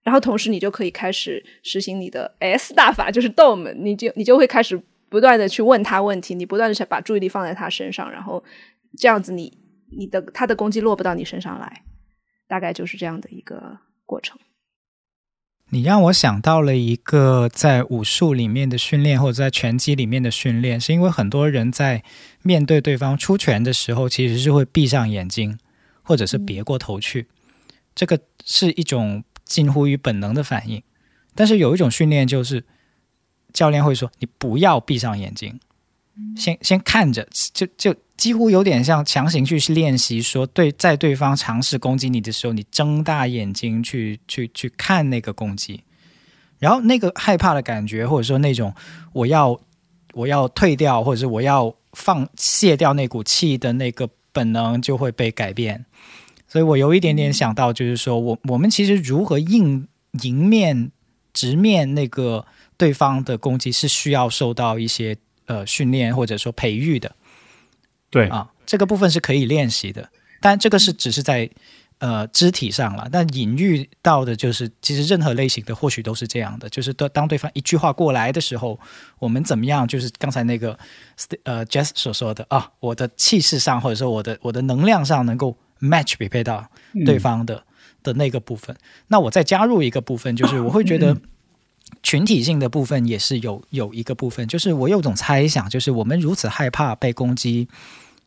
[0.04, 8.44] 然后，同时你就可以开始实行你的 S 大法，就是 Dom，你就你就会开始不断的去问他问题，你不断的把注意力放在他身上，然后
[8.98, 9.56] 这样子，你
[9.96, 11.84] 你的他的攻击落不到你身上来，
[12.48, 14.40] 大概就是这样的一个过程。
[15.74, 22.04] 你让我想到了一个在武术里面的训练，或者在拳击里面的训练，是因为很多人在
[22.42, 25.58] 面对对方出拳的时候，其实是会闭上眼睛，
[26.04, 27.28] 或者是别过头去。
[27.96, 30.84] 这个是一种近乎于本能的反应。
[31.36, 32.66] 但是有一种训练，就是
[33.54, 35.58] 教练会说：“你不要闭上眼睛，
[36.36, 45.82] 先先看着，就就几乎有点像强行去练习，说对，在对方尝试攻击你的时候，你睁大眼睛去去去看那个攻击，
[46.60, 48.74] 然后那个害怕的感觉，或者说那种
[49.14, 49.60] 我要
[50.14, 55.84] 我要退掉，或者是我要放卸掉那股气的那个本能就会被改变。
[56.48, 59.88] 所以我有一点点想到，就是说我我们其实如何应
[60.22, 60.92] 迎面
[61.34, 62.46] 直面那个
[62.78, 65.18] 对方的攻击，是需要受到一些。
[65.46, 67.14] 呃，训练或者说培育的，
[68.10, 70.10] 对啊，这个部分是可以练习的，
[70.40, 71.50] 但这个是只是在
[72.00, 73.10] 呃肢体上了。
[73.12, 78.80] 但隐喻到的就是，其实任何类型的或许都是这样的，就是当当对方一句话过来的时候，
[79.20, 79.88] 我们怎么样？
[79.88, 80.78] 就是刚才那个
[81.44, 86.70] 呃 Jess 所说的啊，我的气势上或者说我的我的能量上能够 match 匹配到
[87.06, 87.64] 对方的
[88.04, 88.76] 的那个部分。
[89.08, 91.18] 那我再加入一个部分，就是 我会觉得。
[92.04, 97.68] 群体性的部分也是有有一个部分，就是我有种猜想，就是我们如此害怕被攻击，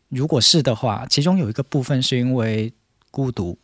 [0.09, 2.73] 如果是的话，其中有一个部分是因为
[3.11, 3.59] 孤独，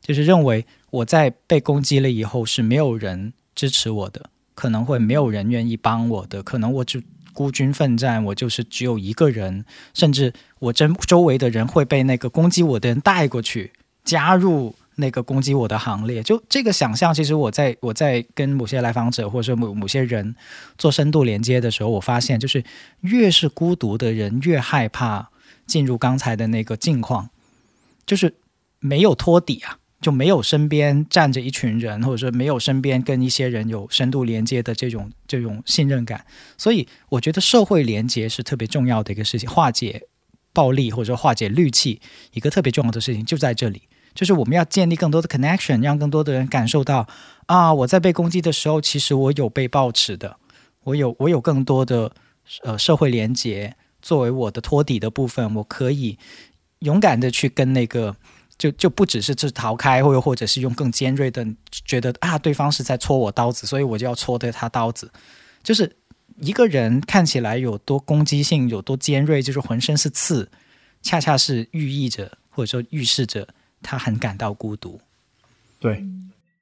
[0.00, 7.00] 就是认为我在被攻击了以后是没有人支持我的，可能会没有人愿意帮我的，可能我就
[7.32, 9.64] 孤军奋战，我就是只有一个人，
[9.94, 13.72] 甚至我真周围的人会被那个攻击我的人带过去
[14.04, 14.74] 加入。
[14.96, 20.34] 那个攻击我的行列，就这个想象，其实我在我在跟某些来访者或者说某某些人
[20.76, 22.62] 做深度连接的时候，我发现，就是
[23.00, 25.30] 越是孤独的人，越害怕
[25.66, 27.30] 进入刚才的那个境况，
[28.04, 28.34] 就是
[28.80, 36.24] 没有托底啊，就没有身边站着一群人，或者说没有身边跟一些人有深度连接的这种这种信任感。
[36.58, 40.02] 所以，我觉得社会连接是特别重要的一个事情，化解
[40.52, 42.00] 暴力或者说化解戾气，
[42.32, 43.82] 一个特别重要的事情就在这里。
[44.14, 47.06] 就是我们要建立更多的 connection，让更多的人感受到
[47.46, 50.36] 啊，我在被攻击的时候，其实我有被抱持的，
[50.84, 52.12] 我有我有更多的
[52.62, 56.18] 呃社会连接作为我的托底的部分，我可以
[56.80, 58.14] 勇敢的去跟那个
[58.58, 65.10] 就就不只是是逃开，或又或者是用更尖锐的觉得啊，对方是在戳我刀子，所以我就要戳对他刀子。
[65.62, 65.90] 就是
[66.40, 70.50] 一个人看起来有多攻击性，有多尖锐，就是浑身是刺，
[71.00, 73.48] 恰恰是寓意着或者说预示着。
[73.82, 75.00] 他很感到孤独。
[75.80, 76.04] 对，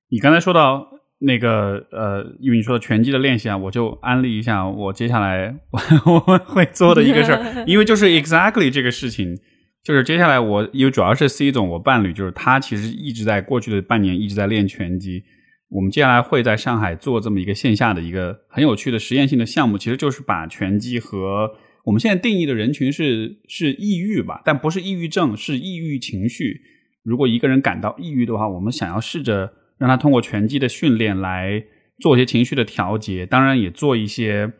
[0.09, 0.89] 你刚才说到
[1.19, 5.55] 那个呃，因为你说的拳击的练习啊，我就安利一下我接下来
[6.07, 9.39] 我们会做的一个事儿， 因为就是 exactly 这个事情，
[9.85, 15.23] 就是接下来我因为主要是 C 总我伴侣，就是他其实一直在过去的半年一直在练拳击。
[15.69, 21.49] 我们接下来会在上海做这么一个线下的一个很有趣的实验性的项目，其实就是把拳击和
[21.85, 26.63] 我们现在定义的人群是是抑郁吧，但不是抑郁症，是抑郁情绪。
[27.03, 31.65] 如果一个人感到抑郁的话，我们想要试着让他通过拳击的训练来
[31.99, 34.53] 做一些情绪的调节，当然也做一些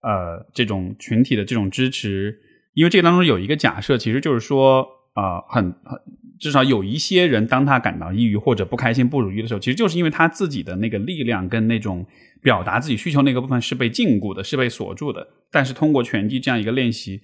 [0.00, 2.38] 呃这种群体的这种支持。
[2.72, 6.00] 因为这个当中有一个假设，其实就是说啊，很很
[6.40, 12.06] 至少有一些人，当他感到抑郁或者不开心、不如意的时候，其实就是因为他自己的那个力量跟那种
[12.40, 15.28] 表达自己需求那个部分是被禁锢的，是被锁住的。
[15.50, 17.20] 但是通过拳击这样一个练习，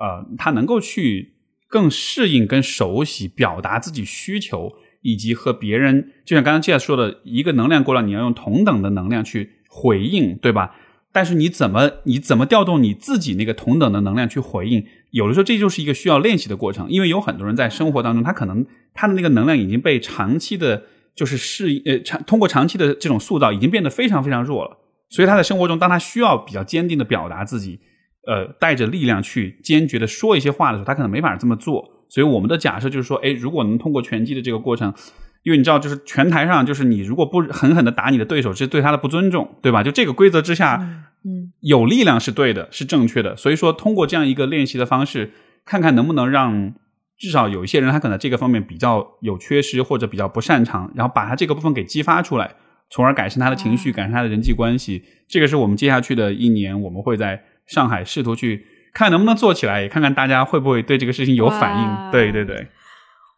[0.00, 1.34] 呃，他能够去。
[1.72, 10.76] 更适应、跟熟悉表达自己需求，以及和别人，就像刚刚介绍说的，一个能量过来，你要用同等的能量去回应，对吧？
[11.12, 14.84] 但是你怎么你怎么调动你自己那个同等的能量去回应？
[15.12, 20.82] 有的时候这就是一个需要练习的过程，因为有很多人在生活当中，他可能他的那个能量已经被长期的，
[21.14, 24.76] 就是适应呃长通过长期的这种塑造，已经变得非常非常弱了。
[25.08, 27.80] 所以他在生活中，当他需要比较坚定的表达自己。
[28.26, 32.06] 呃，带着力量去坚决的说一些话的时候，他可能没法这么做。
[32.08, 34.92] 所以我们的假设就是说，哎，如果能通过拳击的这个过程，
[35.42, 39.82] 因为你知道，就是拳台上，就是你如果不狠狠的打你的对手，是对他的不尊重，对吧？
[39.82, 40.76] 就这个规则之下，
[41.24, 43.34] 嗯，有力量是对的，是正确的。
[43.34, 45.32] 所以说，通过这样一个练习的方式，
[45.64, 46.74] 看看能不能让
[47.18, 52.54] 至少有一些人，他可能这个方面比较有缺失或者比较不擅长，然后把他这个部分给激发出来，
[52.90, 55.02] 从而改善他的情绪，改善他的人际关系。
[55.26, 57.42] 这个是我们接下去的一年，我们会在。
[57.72, 62.10] 上海试图去看能不能做起来，也看看大家会不会对这个事情有反应。
[62.12, 62.68] 对对对，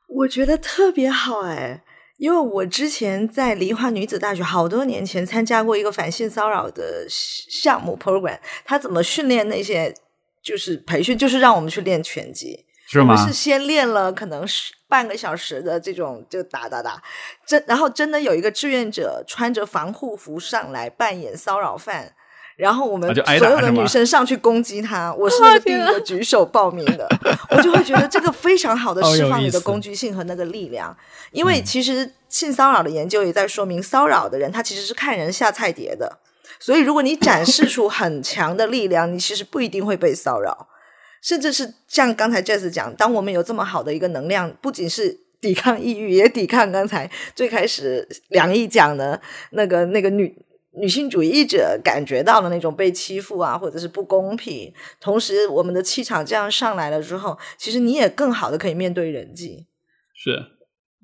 [0.08, 1.84] 我觉得特别好哎，
[2.18, 9.94] 因为我之前在梨花女子大学好多年前参加过一个反性骚扰的项目 program，他怎么训练那些
[10.42, 13.16] 就是培训，就是让我们去练拳击，是吗？
[13.16, 17.00] 是先练了可能是半个小时的这种就打打打，
[17.46, 22.12] 真然后真的有一个志愿者穿着防护服上来扮演骚扰犯。
[22.56, 27.08] 然后我们所有的女生上去攻击他， 我是那个第一个举手报名的，
[27.50, 30.96] 我就会觉得这个非常好的 释放你的攻击性和那个力量。
[31.32, 36.18] 因为其实性骚扰的研究也在说明，骚扰的人他其实是看人下菜碟的，
[36.60, 40.68] 所以如果你展示出很强的力量，你其实不一定会被骚扰，
[41.20, 49.20] 甚至是像刚才 Jess 讲，当我们有这么好的一个能量，不仅是抵抗抑郁，也抵抗刚才最开始梁毅讲的
[49.50, 50.32] 那个那个女。
[50.76, 54.72] 女性主义者感觉到的那种被欺负啊，或者是不公平。
[55.00, 59.66] 同时，我们的气场这样上来了之后，其实你也更好的可以面对人际。
[60.14, 60.32] 是，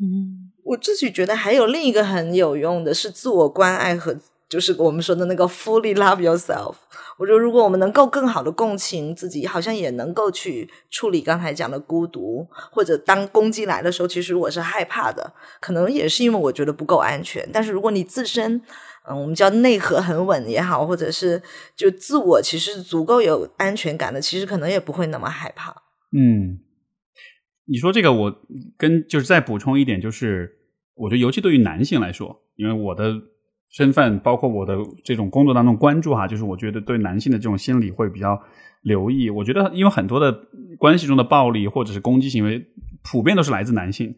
[0.01, 4.17] 嗯，我自己觉得还有另一个很有用的是自我关爱和，
[4.49, 6.75] 就是我们说的那个 fully love yourself。
[7.19, 15.31] 我觉得如果我们能够更好的共情自己，好像也能够去处理刚才讲的孤独，或者当攻击来的时候，其实我是害怕的，
[15.61, 17.47] 可能也是因为我觉得不够安全。
[17.53, 18.63] 但是如果你自身，
[19.11, 21.43] 嗯，我们叫内核很稳也好，或者是
[21.77, 25.75] 就自我其实足够有安全感的，其实可能也不会那么害怕。
[26.17, 26.59] 嗯，
[27.67, 28.35] 你说这个，我
[28.79, 30.51] 跟就是再补充一点，就是
[30.95, 33.15] 我觉得尤其对于男性来说，因为我的
[33.71, 38.41] 身份，包括我的这种工作当中关注哈，就是我觉得对男性的这种心理会比较
[38.83, 39.31] 留意。
[39.31, 40.33] 我觉得，因为很多的
[40.79, 42.65] 关系中的暴力或者是攻击行为，
[43.03, 44.15] 普遍都是来自男性。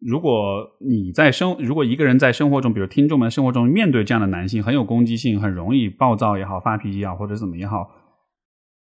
[0.00, 7.90] 如果你在生，如果一个人在生活中，比如听众们生活中面对这样的男性，很有攻击性，很容易暴躁也好，发脾气也好，或者怎么也好，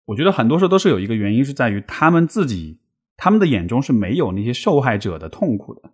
[0.05, 2.79] 我觉得很多时候都是有一个原因，是在于他们自己，
[3.15, 5.91] 他们的眼中是没有那些受害者的痛苦的，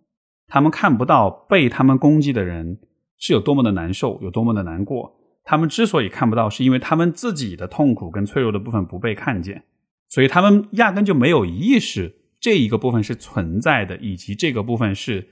[0.47, 2.79] 他们看不到被他们攻击的人
[3.19, 5.15] 是有多么的难受，有多么的难过。
[5.43, 9.63] 他们之所以看不到，是因为他们自己的痛苦跟脆弱的部分不被看见，
[10.09, 12.15] 所以他们压根就没有意识。
[12.43, 15.25] 这一个部分是存在的，以及这个部分是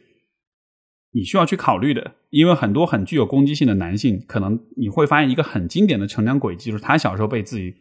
[1.12, 2.14] 你需要去考虑的。
[2.30, 7.76] 因为很多很具有攻击性的男性，可能你会发现一个很经典的成长轨迹，就是他小时候被自己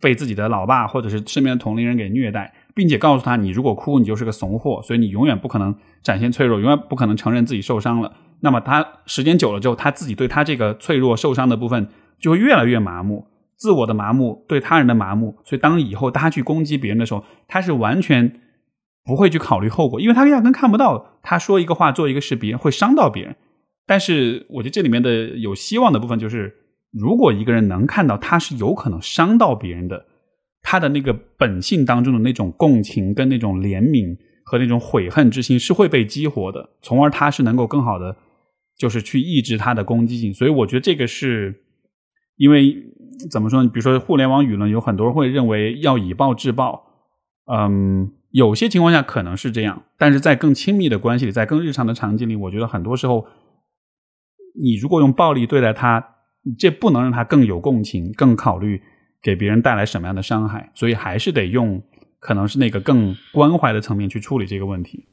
[0.00, 5.72] 被自己的老爸或者是身边的同龄人给虐待，并且告诉他，你如果哭，你就是个怂货，所以你永远不可能
[6.02, 8.16] 展现脆弱，永远不可能承认自己受伤了。
[8.40, 15.38] 那么他时间久了之后，他自己对他这个脆弱、受伤的部分就会越来越麻木，自我的麻木，对他人的麻木。
[15.44, 18.40] 所以当以后他去攻击别人的时候，他是完全。
[19.08, 23.34] 不会去考虑后果，因为他压根看不到他说一个话、做一个事，别人会伤到别人。
[23.86, 26.54] 但是，我觉得这里面的有希望的部分就是，
[26.92, 30.04] 如果一个人能看到他是有可能伤到别人的，
[30.60, 34.14] 他的那个本性当中的那种共情、跟那种怜悯
[34.44, 38.14] 和那种悔恨之心是会被激活的，从而他是能够更好的，
[38.76, 40.34] 就是去抑制他的攻击性。
[40.34, 41.62] 所以，我觉得这个是
[42.36, 42.76] 因为
[43.30, 43.70] 怎么说呢？
[43.72, 46.84] 比如说，互联网舆论有很多人会认为要以暴制暴，
[47.50, 48.12] 嗯。
[48.38, 53.26] 有些情况下可能是这样，但是在更亲密的关系里，在更日常的场景里，我觉得很多时候，
[54.62, 56.04] 你如果用暴力对待他，
[56.56, 58.80] 这不能让他更有共情，更考虑
[59.20, 61.82] 给别人带来什么样的伤害，所以还是得用
[62.20, 65.04] 可能是那个更关怀的层面去处理这个问题。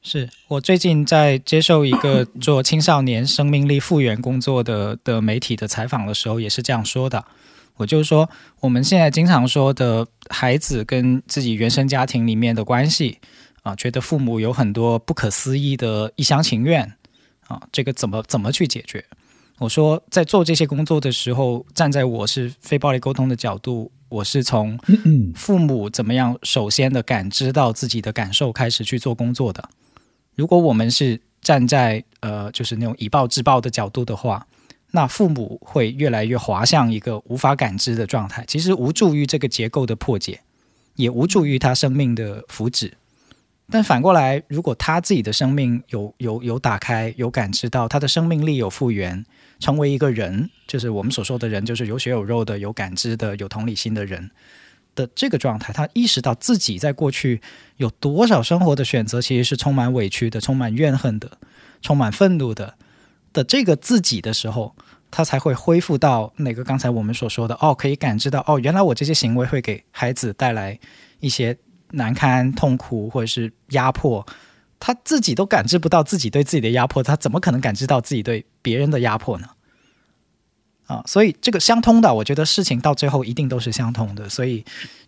[0.00, 7.24] 是我最近在接受一个做青少年生命力复原工作的的媒体的采访的时候，也是这样说的。
[7.78, 8.28] 我就是说，
[8.60, 13.18] 我们现在经常说的孩子跟自己原生家庭里面的关系
[13.62, 16.82] 啊，觉得父母有很多不可思议的一厢情愿
[17.46, 19.04] 啊，这个怎么怎么去解决？
[19.58, 24.76] 我说，在做这些工作的时候，站在我是非暴力沟通的角度，我是从
[25.36, 29.68] 父母怎么样首先的感知到自己的感受开始去做工作的。
[30.34, 34.44] 如果我们是站在呃，就是那种以暴制暴的角度的话。
[34.90, 40.40] 那父母会越来越滑向一个无法感知的状态，其实无助于这个结构的破解，
[40.96, 42.92] 也无助于他生命的福祉。
[43.70, 49.22] 但反过来，如果他自己的生命有有有打开，有感知到他的生命力有复原，
[49.60, 54.30] 成为一个人，就是我们所说的人，就是有血有肉的、有感知的、有同理心的人
[54.94, 57.42] 的这个状态，他意识到自己在过去
[57.76, 61.36] 有多少生活的选择其实是充满委屈的、充满怨恨的、
[61.82, 62.74] 充满愤怒的。
[63.44, 64.74] 这个自己的时候，
[65.10, 70.78] 他才会恢复到那个刚才我们所说的哦，可以感知到哦，原来我这些行为会给孩子带来
[71.20, 71.56] 一些
[71.92, 74.26] 难堪、痛苦或者是压迫，
[74.78, 79.48] 他自己都感知不到自己对自己的压迫，他怎么可能感知到自己对别人的压迫呢？
[80.86, 84.28] 啊，所以这个相通的，我觉得事情到最后一定都是相通的。
[84.28, 84.64] 所以，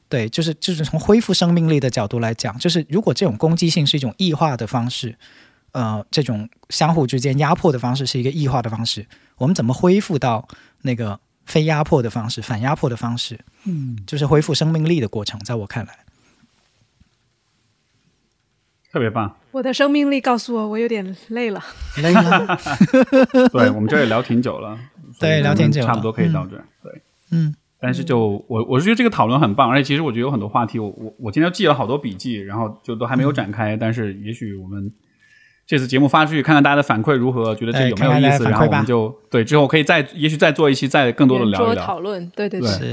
[0.09, 5.17] 对，就是就是从恢复生命力的角度来讲，就是如果这种攻击性是一种异化的方式。
[5.73, 9.07] 呃，这种相互之间压迫的方式是一个异化的方式。
[9.37, 10.47] 我们怎么恢复到
[10.83, 13.39] 那个非压迫的方式、反压迫的方式？
[13.65, 15.39] 嗯，就是恢复生命力的过程。
[15.41, 15.99] 在我看来，
[18.93, 19.37] 特别棒。
[19.53, 21.63] 我的生命力告诉我，我有点累了。
[22.03, 22.59] 累了。
[23.53, 24.79] 对，我们这也聊挺久了。
[25.19, 26.57] 对，聊挺久，差不多可以到这。
[26.83, 27.55] 对，嗯。
[27.79, 33.77] 但是就我，我是觉得这个讨论很棒，而且其实我觉得有很多话题，我我我今天记了好多笔记，然后就都还没有展开。
[33.77, 34.93] 但是也许我们。
[35.71, 42.29] 这次节目发出去，看看大家的反馈如何，觉得这有没有意思，然后我们就对之后可以再，也许再做一期，再更多的聊一聊讨论。
[42.35, 42.85] 对对对，是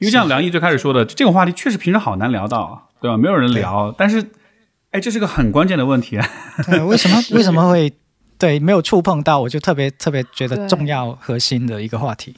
[0.00, 3.16] 因为像梁毅最开始说的，这种话题确实平时好难聊到，对吧？
[3.16, 4.22] 没有人聊，但是，
[4.90, 6.18] 哎，这是个很关键的问题。
[6.70, 7.90] 对，为什么 为什么会
[8.38, 9.40] 对没有触碰到？
[9.40, 12.36] 我就特别特别觉得重要核心的一个话题。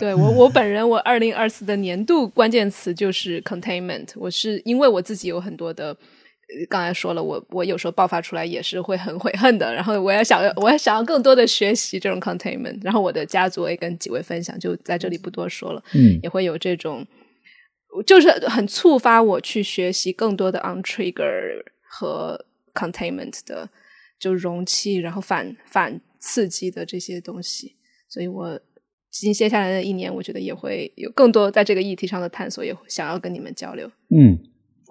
[0.00, 4.08] 对我我本人，我二零二四的年度关键词就是 containment。
[4.16, 5.94] 我是因为我自己有很多的。
[6.68, 9.72] 刚才说了，我我有时候爆发出来也是会很悔恨的。
[9.74, 12.78] 然后我也想要，我也想要更多的学习这种 containment。
[12.82, 15.82] 然后我的家族也跟几位分享，就在这里不多说了。
[15.94, 17.06] 嗯，也会有这种，
[18.06, 23.68] 就是很触发我去学习更多的 on trigger 和 containment 的，
[24.18, 27.76] 就容器，然后反反刺激的这些东西。
[28.08, 28.60] 所以我
[29.10, 33.90] 接接下来的一年，我觉得也会有更多在这个议题上的探索，也想要跟你们交流。
[34.10, 34.38] 嗯。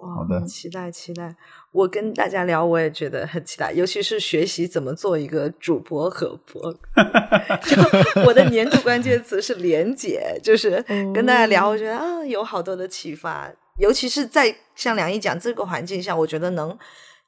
[0.06, 1.34] 好的，期待期待。
[1.72, 6.72] 我跟大家聊，我也觉得很期待，尤其是学习怎么做一个主播和播。
[7.64, 13.52] 就我的年度关键词是连结，就是跟大家聊，我觉得啊，有好多的启发。
[13.78, 16.78] 尤其是在像梁毅讲这个环境下，我觉得能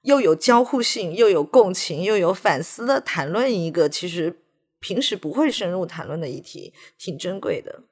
[0.02, 4.38] 又有交互性，又有共情，又有反思的谈论一个其实
[4.78, 7.82] 平时不会深入谈论的议题，挺珍贵的。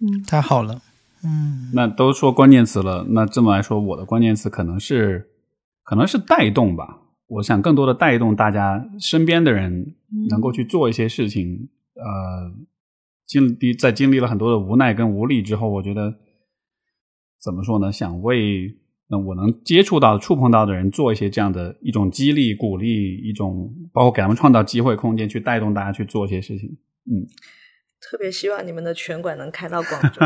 [0.00, 0.82] 嗯，太好了。
[1.24, 5.30] 嗯，那都说关键词了，那这么来说，我的关键词可能是，
[5.82, 7.00] 可能是带动吧。
[7.26, 9.94] 我想更多的带动大家身边的人，
[10.28, 11.70] 能够去做一些事情。
[11.94, 12.52] 呃，
[13.26, 16.14] 经历在经历了很多的无奈跟无力之后，我觉得
[17.42, 17.90] 怎么说呢？
[17.90, 18.76] 想为
[19.08, 26.68] 那我能接触到、触碰到的人做一些这样的一种激励、鼓励，一种包括给他们创造机会、空间，去带动大家去做一些事情。
[27.10, 27.24] 嗯。
[28.10, 30.20] 特别希望你们的拳馆能开到广州。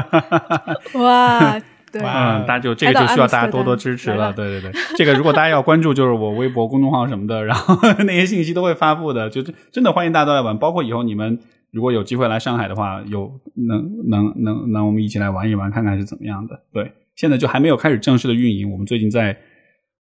[1.01, 1.59] 哇，
[1.93, 4.33] 对，嗯，大家就这个就需要大家多多支持了。
[4.33, 9.31] 对对对，这个如果大家要关注，就是我微博、公众号什么的，然后 那些信息都会发布的。
[9.31, 11.39] 就真的欢迎大家都来玩，包括以后你们
[11.71, 16.61] 如果有机会来上海的话，有能能能能我们一起来玩一玩，看看是怎么样的。
[16.73, 19.39] 对，现在就还没有开始正式的运营，我们最近在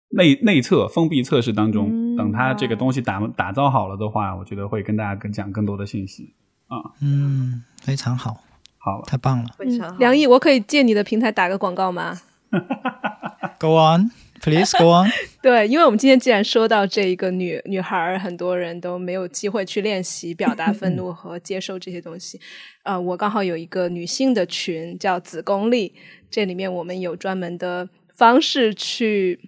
[0.09, 6.33] 内内测封闭测试当中，等它这个东西打打造好了的话，我觉得会跟大家更讲更多的信息。
[6.67, 8.43] 啊，嗯，非常好，
[8.77, 9.97] 好，太棒了，非常好。
[9.99, 12.19] 梁毅，我可以借你的平台打个广告吗？
[13.59, 15.09] Go on, please go on。
[15.41, 22.39] 对，因为我们今天既然说到这一个女女孩，很多人都没有机会去练习表达愤怒和接受这些东西。
[22.83, 25.93] 呃，我刚好有一个女性的群叫子宫力，
[26.29, 29.39] 这里面我们有专门的方式去，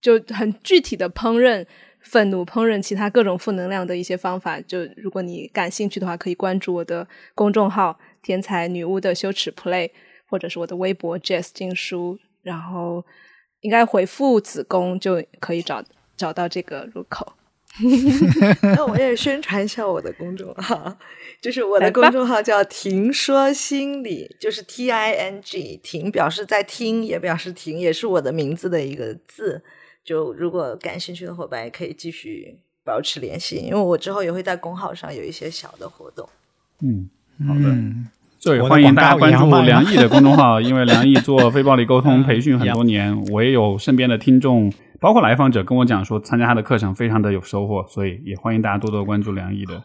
[0.00, 1.66] 就很具体的烹饪。
[2.00, 9.90] 愤怒烹饪其他各种负能量的一些方法，就如果你感兴趣的话，可以关注我的公众号“天才女巫的羞耻 play”，
[10.26, 13.04] 或者是我的微博 “Jess 经书”，然后
[13.60, 15.84] 应该回复“子宫”就可以找
[16.16, 17.34] 找到这个入口。
[18.62, 20.96] 那我也宣传一下我的公众号，
[21.40, 29.62] 就是我的公众号叫“停说心理”，就是 T I N G，停表示在听，也表示停，也是我的名字的一个字。
[30.04, 36.28] 就如果感兴趣的伙伴也可以继续保持联系，因为我之后也会在公号上有一些小的活动。
[36.80, 37.08] 嗯，
[37.46, 37.76] 好的。
[38.40, 49.82] 所以欢迎大家关注梁毅的公众号， 因为梁毅做非暴力沟通培训很多年，我也有身边的听众，包括来访者跟我讲说参加他的课程非常的有收获，所以也欢迎大家多多关注梁毅的。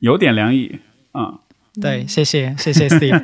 [0.00, 0.80] 有点梁毅，
[1.14, 1.38] 嗯，
[1.80, 3.22] 对，谢谢，谢谢 Steve。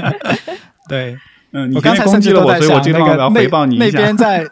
[0.88, 1.16] 对。
[1.52, 4.44] 嗯，我刚才甚至都在想那个那那边在，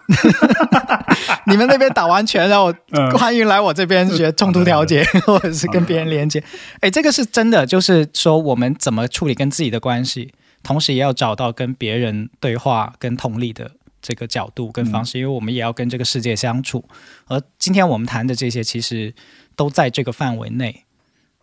[1.46, 2.72] 你们那边打完拳，然后
[3.16, 6.42] 欢迎来我这边学冲突调解， 或者是跟别人连接。
[6.80, 10.32] 哎，这个是真的，就是说我们怎么处理跟自己的关系，
[10.62, 16.84] 同时也要找到跟别人对话、跟同理的这个角度跟方式，因为我们也要跟这个世界相处。
[17.26, 19.14] 而今天我们谈的这些，其实
[19.56, 20.84] 都在这个范围内。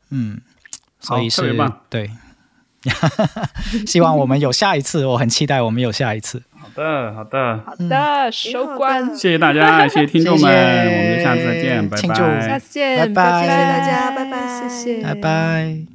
[0.09, 0.41] 嗯，
[0.99, 1.55] 所以是
[1.89, 2.09] 对。
[3.85, 6.41] 希望我们有下一次，我很期待我们有下一次。
[6.61, 9.06] 好的，好的，好的，收官。
[9.15, 12.41] 谢谢大家， 谢谢听众们，我们下次再见，拜拜。
[12.48, 15.90] 下次见，拜拜，谢谢大家，拜拜，谢谢，拜拜。